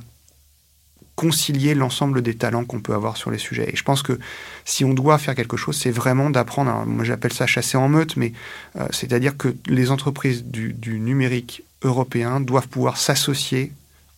concilier 1.24 1.74
l'ensemble 1.74 2.22
des 2.22 2.36
talents 2.36 2.66
qu'on 2.66 2.82
peut 2.82 2.94
avoir 2.94 3.16
sur 3.16 3.32
les 3.32 3.38
sujets. 3.38 3.70
Et 3.72 3.78
je 3.78 3.84
pense 3.84 4.02
que 4.04 4.20
si 4.66 4.84
on 4.84 4.94
doit 4.94 5.18
faire 5.18 5.36
quelque 5.36 5.56
chose, 5.56 5.78
c'est 5.78 5.90
vraiment 5.90 6.30
d'apprendre, 6.30 6.86
moi 6.86 7.06
j'appelle 7.06 7.32
ça 7.32 7.48
chasser 7.48 7.78
en 7.78 7.88
meute, 7.88 8.18
mais 8.18 8.34
euh, 8.76 8.86
c'est-à-dire 8.92 9.38
que 9.38 9.56
les 9.68 9.90
entreprises 9.90 10.44
du, 10.44 11.00
numérique 11.00 11.64
européen 11.82 12.42
doivent 12.42 12.68
pouvoir 12.68 12.98
s'associer 12.98 13.72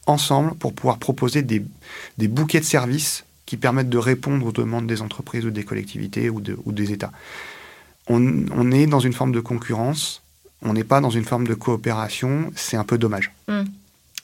ensemble 0.07 0.55
pour 0.55 0.73
pouvoir 0.73 0.97
proposer 0.97 1.43
des, 1.43 1.63
des, 2.17 2.27
bouquets 2.27 2.59
de 2.59 2.65
services 2.65 3.23
qui 3.45 3.55
permettent 3.55 3.89
de 3.89 3.99
répondre 3.99 4.43
aux 4.43 4.51
demandes 4.51 4.87
des 4.87 5.03
entreprises 5.03 5.45
ou 5.45 5.51
des 5.51 5.63
collectivités 5.63 6.31
ou, 6.31 6.41
de, 6.41 6.57
ou 6.65 6.71
des 6.71 6.91
États. 6.91 7.11
On, 8.07 8.45
on, 8.51 8.71
est 8.71 8.87
dans 8.87 8.99
une 8.99 9.13
forme 9.13 9.31
de 9.31 9.41
concurrence, 9.41 10.23
on 10.63 10.73
n'est 10.73 10.83
pas 10.83 11.01
dans 11.01 11.11
une 11.11 11.25
forme 11.25 11.45
de 11.45 11.53
coopération, 11.53 12.51
c'est 12.55 12.77
un 12.77 12.83
peu 12.83 12.97
dommage. 12.97 13.31
Mmh. 13.47 13.65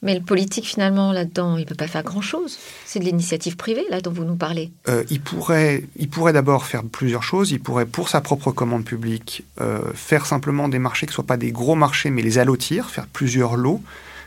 Mais 0.04 0.16
le 0.16 0.22
politique, 0.22 0.66
finalement, 0.66 1.12
là-dedans, 1.12 1.58
il 1.58 1.62
ne 1.62 1.66
peut 1.66 1.76
pas 1.76 1.88
faire 1.88 2.04
grand-chose. 2.04 2.58
C'est 2.86 2.99
de 2.99 3.06
l'initiative 3.06 3.56
privée, 3.56 3.86
là, 3.91 4.02
dont 4.02 4.12
vous 4.12 4.24
nous 4.24 4.36
parlez. 4.36 4.72
Euh, 4.88 5.04
il 5.12 5.22
pourrait, 5.22 5.84
il 5.95 6.10
pourrait 6.10 6.34
d'abord 6.34 6.66
faire 6.66 6.84
plusieurs 6.84 7.22
choses. 7.22 7.52
Il 7.52 7.60
pourrait, 7.60 7.86
pour 7.86 8.10
sa 8.10 8.20
propre 8.20 8.52
commande 8.52 8.84
publique, 8.84 9.43
euh, 9.60 9.82
faire 9.93 10.26
simplement 10.26 10.70
des 10.70 10.80
marchés 10.80 11.06
qui 11.06 11.12
ne 11.12 11.16
soient 11.16 11.26
pas 11.26 11.38
des 11.38 11.52
gros 11.52 11.76
marchés, 11.76 12.10
mais 12.10 12.24
les 12.24 12.39
allotir, 12.39 12.89
faire 12.89 13.06
plusieurs 13.08 13.56
lots. 13.56 13.82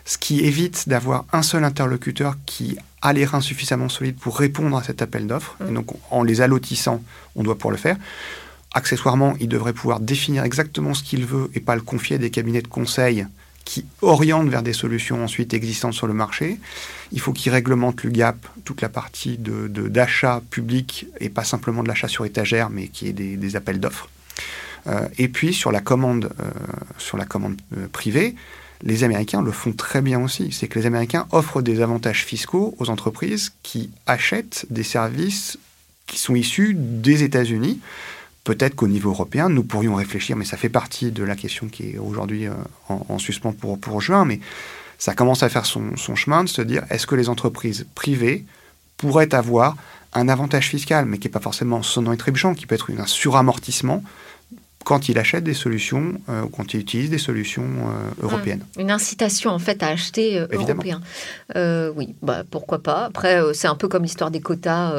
ce 0.07 0.19
qui 0.19 0.45
évite 0.45 0.89
d'avoir 0.89 1.25
un 1.33 1.43
seul 1.43 1.65
interlocuteur 1.65 2.37
qui 2.45 2.77
a 3.01 3.13
les 3.13 3.25
reins 3.25 3.41
suffisamment 3.41 3.89
solides 3.89 4.19
pour 4.19 4.39
répondre 4.39 4.77
à 4.77 4.83
cet 4.83 5.03
appel 5.03 5.27
d'offres. 5.27 5.57
Et 5.69 5.73
donc, 5.73 5.87
en 6.11 6.23
les 6.23 6.41
allotissant, 6.41 7.03
on 7.37 7.43
doit 7.43 7.55
pouvoir 7.55 7.73
le 7.73 7.79
faire. 7.79 7.97
Accessoirement, 8.75 9.35
il 9.41 9.49
devrait 9.49 9.73
pouvoir 9.73 10.01
définir 10.01 10.45
exactement 10.45 10.95
ce 10.95 11.03
qu'il 11.03 11.25
veut 11.25 11.51
et 11.55 11.61
pas 11.61 11.75
le 11.75 11.81
confier 11.81 12.17
à 12.17 12.19
des 12.19 12.31
cabinets 12.31 12.63
de 12.63 12.69
conseil 12.69 13.27
qui 13.65 13.87
orientent 14.03 14.49
vers 14.49 14.63
des 14.63 14.73
solutions 14.73 15.25
ensuite 15.25 15.55
existantes 15.55 15.95
sur 15.95 16.07
le 16.07 16.15
marché. 16.15 16.59
Il 17.13 17.21
faut 17.21 17.33
qu'il 17.33 17.53
réglemente 17.53 18.03
le 18.03 18.11
gap, 18.11 18.37
toute 18.65 18.83
la 18.83 18.89
partie 18.89 19.39
d'achat 19.39 19.69
de, 19.69 19.89
d'achat 19.89 20.43
public 20.51 21.07
et 21.21 21.31
pas 21.31 21.45
simplement 21.45 21.83
de 21.83 21.89
l'achat 21.89 22.09
sur 22.09 22.25
étagère, 22.25 22.71
mais 22.71 22.89
qui 22.89 23.09
est 23.09 23.13
des, 23.13 23.37
des 23.37 23.57
appels 23.57 23.81
d'offres. 23.81 24.09
Euh, 24.87 25.09
et 25.19 25.29
puis 25.29 25.55
sur 25.55 25.73
la 25.73 25.81
commande, 25.81 26.31
euh, 26.41 26.51
sur 26.99 27.17
la 27.17 27.25
commande 27.25 27.57
euh, 27.77 27.87
privée, 27.89 28.35
les 28.83 29.05
Américains 29.05 29.41
le 29.41 29.51
font 29.51 29.73
très 29.73 30.03
bien 30.03 30.21
aussi. 30.21 30.53
C'est 30.53 30.69
que 30.69 30.79
les 30.79 30.87
Américains 30.87 31.27
offrent 31.33 31.63
des 31.63 31.81
avantages 31.81 32.25
fiscaux 32.25 32.75
aux 32.79 32.91
entreprises 32.91 33.53
qui 33.63 33.91
achètent 34.07 34.67
des 34.71 34.83
services 34.83 35.59
qui 36.07 36.19
sont 36.19 36.35
issus 36.35 36.75
des 36.77 37.23
États-Unis. 37.23 37.81
Peut-être 38.45 38.75
qu'au 38.75 38.89
niveau 38.89 39.11
européen, 39.11 39.49
nous 39.49 39.65
pourrions 39.65 39.95
réfléchir, 39.95 40.37
mais 40.37 40.45
ça 40.45 40.57
fait 40.57 40.69
partie 40.69 41.11
de 41.11 41.25
la 41.25 41.35
question 41.35 41.69
qui 41.69 41.91
est 41.91 41.99
aujourd'hui 41.99 42.47
en, 42.89 43.19
suspens 43.19 43.53
pour, 43.53 43.81
pour 43.81 44.03
juin, 44.03 44.27
mais 44.27 44.39
ça 44.99 45.15
commence 45.15 45.43
à 45.43 45.49
faire 45.49 45.65
son, 45.65 45.97
son 45.97 46.15
chemin 46.15 46.45
de 46.45 46.49
se 46.49 46.61
dire 46.61 46.85
est-ce 46.91 47.07
que 47.07 47.15
les 47.15 47.31
entreprises 47.31 47.87
privées 47.95 48.45
pourraient 48.99 49.35
avoir 49.35 49.77
un 50.13 50.29
avantage 50.29 50.69
fiscal, 50.69 51.07
mais 51.07 51.19
qui 51.19 51.27
n'est 51.27 51.33
pas 51.33 51.41
forcément 51.41 51.83
sonnant 51.83 52.13
et 52.13 52.17
trébuchant, 52.17 52.55
qui 52.55 52.67
peut 52.67 52.75
être 52.75 52.91
un 52.97 53.07
suramortissement 53.07 54.03
quand 54.85 55.09
il 55.09 55.19
achète 55.19 55.45
des 55.45 55.55
solutions, 55.55 56.21
euh, 56.29 56.45
quand 56.53 56.75
il 56.75 56.81
utilise 56.81 57.11
des 57.11 57.19
solutions 57.19 57.65
euh, 57.65 58.27
européennes. 58.27 58.65
Hum, 58.77 58.83
une 58.83 58.91
incitation 58.91 59.51
en 59.51 59.59
fait 59.59 59.83
à 59.83 59.89
acheter 59.89 60.39
euh, 60.39 60.47
européen. 60.53 61.01
oui, 61.97 62.15
bah, 62.23 62.43
pourquoi 62.49 62.83
pas. 62.83 63.07
Après, 63.07 63.41
c'est 63.55 63.67
un 63.67 63.75
peu 63.75 63.89
comme 63.89 64.03
l'histoire 64.03 64.31
des 64.31 64.41
quotas 64.41 64.93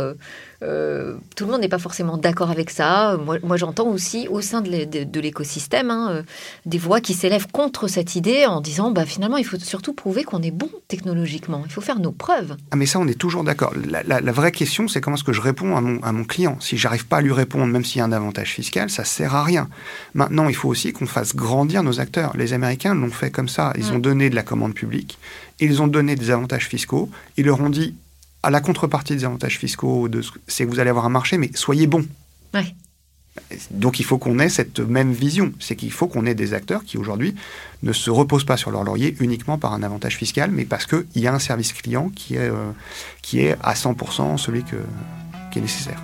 euh, 0.65 1.15
tout 1.35 1.45
le 1.45 1.51
monde 1.51 1.61
n'est 1.61 1.69
pas 1.69 1.79
forcément 1.79 2.17
d'accord 2.17 2.49
avec 2.49 2.69
ça. 2.69 3.17
Moi, 3.17 3.57
j'entends 3.57 3.87
aussi 3.87 4.27
au 4.27 4.41
sein 4.41 4.61
de 4.61 5.19
l'écosystème 5.19 5.91
hein, 5.91 6.09
euh, 6.11 6.23
des 6.65 6.77
voix 6.77 7.01
qui 7.01 7.13
s'élèvent 7.13 7.47
contre 7.51 7.87
cette 7.87 8.15
idée 8.15 8.45
en 8.45 8.61
disant 8.61 8.91
bah, 8.91 9.05
finalement, 9.05 9.37
il 9.37 9.45
faut 9.45 9.59
surtout 9.59 9.93
prouver 9.93 10.23
qu'on 10.23 10.41
est 10.41 10.51
bon 10.51 10.69
technologiquement. 10.87 11.63
Il 11.65 11.71
faut 11.71 11.81
faire 11.81 11.99
nos 11.99 12.11
preuves. 12.11 12.55
Ah, 12.71 12.75
mais 12.75 12.85
ça, 12.85 12.99
on 12.99 13.07
est 13.07 13.19
toujours 13.19 13.43
d'accord. 13.43 13.73
La, 13.75 14.31
vraie 14.31 14.51
question, 14.51 14.87
c'est 14.87 15.01
comment 15.01 15.15
est-ce 15.15 15.23
que 15.23 15.33
je 15.33 15.41
réponds 15.41 15.77
à 15.77 15.81
mon, 15.81 16.01
à 16.01 16.11
mon 16.11 16.23
client? 16.23 16.57
Si 16.59 16.77
j'arrive 16.77 17.05
pas 17.07 17.17
à 17.17 17.21
lui 17.21 17.31
répondre, 17.31 17.65
même 17.67 17.85
s'il 17.85 17.99
y 17.99 18.01
a 18.01 18.05
un 18.05 18.11
avantage 18.11 18.51
fiscal, 18.51 18.89
ça 18.89 19.03
sert 19.03 19.35
à 19.35 19.43
rien. 19.43 19.69
Maintenant, 20.13 20.49
il 20.49 20.55
faut 20.55 20.69
aussi 20.69 20.91
qu'on 20.93 21.05
fasse 21.05 21.35
grandir 21.35 21.83
nos 21.83 21.99
acteurs. 21.99 22.35
Les 22.35 22.53
Américains 22.53 22.95
l'ont 22.95 23.11
fait 23.11 23.31
comme 23.31 23.47
ça. 23.47 23.73
Ils 23.77 23.91
ont 23.91 23.99
donné 23.99 24.29
de 24.29 24.35
la 24.35 24.43
commande 24.43 24.73
publique, 24.73 25.17
ils 25.59 25.81
ont 25.81 25.87
donné 25.87 26.15
des 26.15 26.31
avantages 26.31 26.67
fiscaux, 26.67 27.09
ils 27.37 27.45
leur 27.45 27.61
ont 27.61 27.69
dit 27.69 27.95
à 28.45 28.51
la 28.51 28.61
contrepartie 28.61 29.15
des 29.15 29.25
avantages 29.25 29.57
fiscaux, 29.57 30.07
c'est 30.47 30.65
que 30.65 30.69
vous 30.69 30.79
allez 30.79 30.91
avoir 30.91 31.05
un 31.05 31.09
marché, 31.09 31.39
mais 31.39 31.49
soyez 31.55 31.87
bon. 31.87 32.05
Donc 33.71 33.99
il 33.99 34.05
faut 34.05 34.19
qu'on 34.19 34.37
ait 34.37 34.49
cette 34.49 34.79
même 34.79 35.11
vision. 35.11 35.51
C'est 35.59 35.75
qu'il 35.75 35.91
faut 35.91 36.05
qu'on 36.07 36.27
ait 36.27 36.35
des 36.35 36.53
acteurs 36.53 36.83
qui 36.85 36.99
aujourd'hui 36.99 37.33
ne 37.81 37.91
se 37.91 38.11
reposent 38.11 38.45
pas 38.45 38.55
sur 38.55 38.69
leur 38.69 38.83
laurier 38.83 39.15
uniquement 39.19 39.57
par 39.57 39.73
un 39.73 39.81
avantage 39.81 40.15
fiscal, 40.15 40.51
mais 40.51 40.63
parce 40.63 40.85
qu'il 40.85 41.05
y 41.15 41.27
a 41.27 41.33
un 41.33 41.39
service 41.39 41.73
client 41.73 42.09
qui 42.15 42.35
est, 42.35 42.49
euh, 42.49 42.71
qui 43.23 43.39
est 43.39 43.57
à 43.63 43.73
100% 43.73 44.37
celui 44.37 44.63
que, 44.63 44.77
qui 45.51 45.57
est 45.57 45.63
nécessaire. 45.63 45.99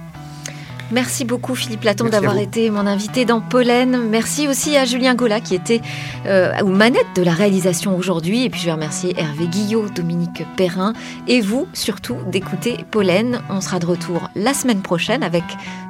Merci 0.92 1.24
beaucoup 1.24 1.56
Philippe 1.56 1.84
Laton 1.84 2.10
d'avoir 2.10 2.38
été 2.38 2.70
mon 2.70 2.86
invité 2.86 3.24
dans 3.24 3.40
Pollen. 3.40 4.10
Merci 4.10 4.50
aussi 4.50 4.76
à 4.76 4.84
Julien 4.84 5.16
Gola 5.16 5.40
qui 5.40 5.56
était 5.56 5.82
euh, 6.26 6.52
aux 6.62 6.68
manettes 6.68 7.16
de 7.16 7.24
la 7.24 7.32
réalisation 7.32 7.96
aujourd'hui. 7.98 8.44
Et 8.44 8.50
puis 8.50 8.60
je 8.60 8.66
vais 8.66 8.74
remercier 8.74 9.14
Hervé 9.18 9.48
Guillot, 9.48 9.88
Dominique 9.90 10.44
Perrin 10.58 10.94
et 11.28 11.40
vous 11.40 11.68
surtout 11.74 12.18
d'écouter 12.30 12.86
Pollen. 12.92 13.42
On 13.50 13.62
sera 13.62 13.80
de 13.80 13.86
retour 13.86 14.30
la 14.36 14.54
semaine 14.54 14.82
prochaine 14.82 15.24
avec 15.24 15.44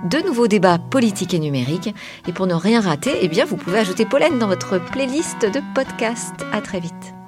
de 0.09 0.19
nouveaux 0.19 0.47
débats 0.47 0.77
politiques 0.77 1.33
et 1.33 1.39
numériques. 1.39 1.93
Et 2.27 2.31
pour 2.31 2.45
ne 2.45 2.53
rien 2.53 2.79
rater, 2.79 3.11
eh 3.21 3.27
bien 3.27 3.45
vous 3.45 3.57
pouvez 3.57 3.79
ajouter 3.79 4.05
Pollen 4.05 4.37
dans 4.37 4.47
votre 4.47 4.79
playlist 4.79 5.41
de 5.41 5.61
podcasts. 5.73 6.45
À 6.53 6.61
très 6.61 6.79
vite. 6.79 7.20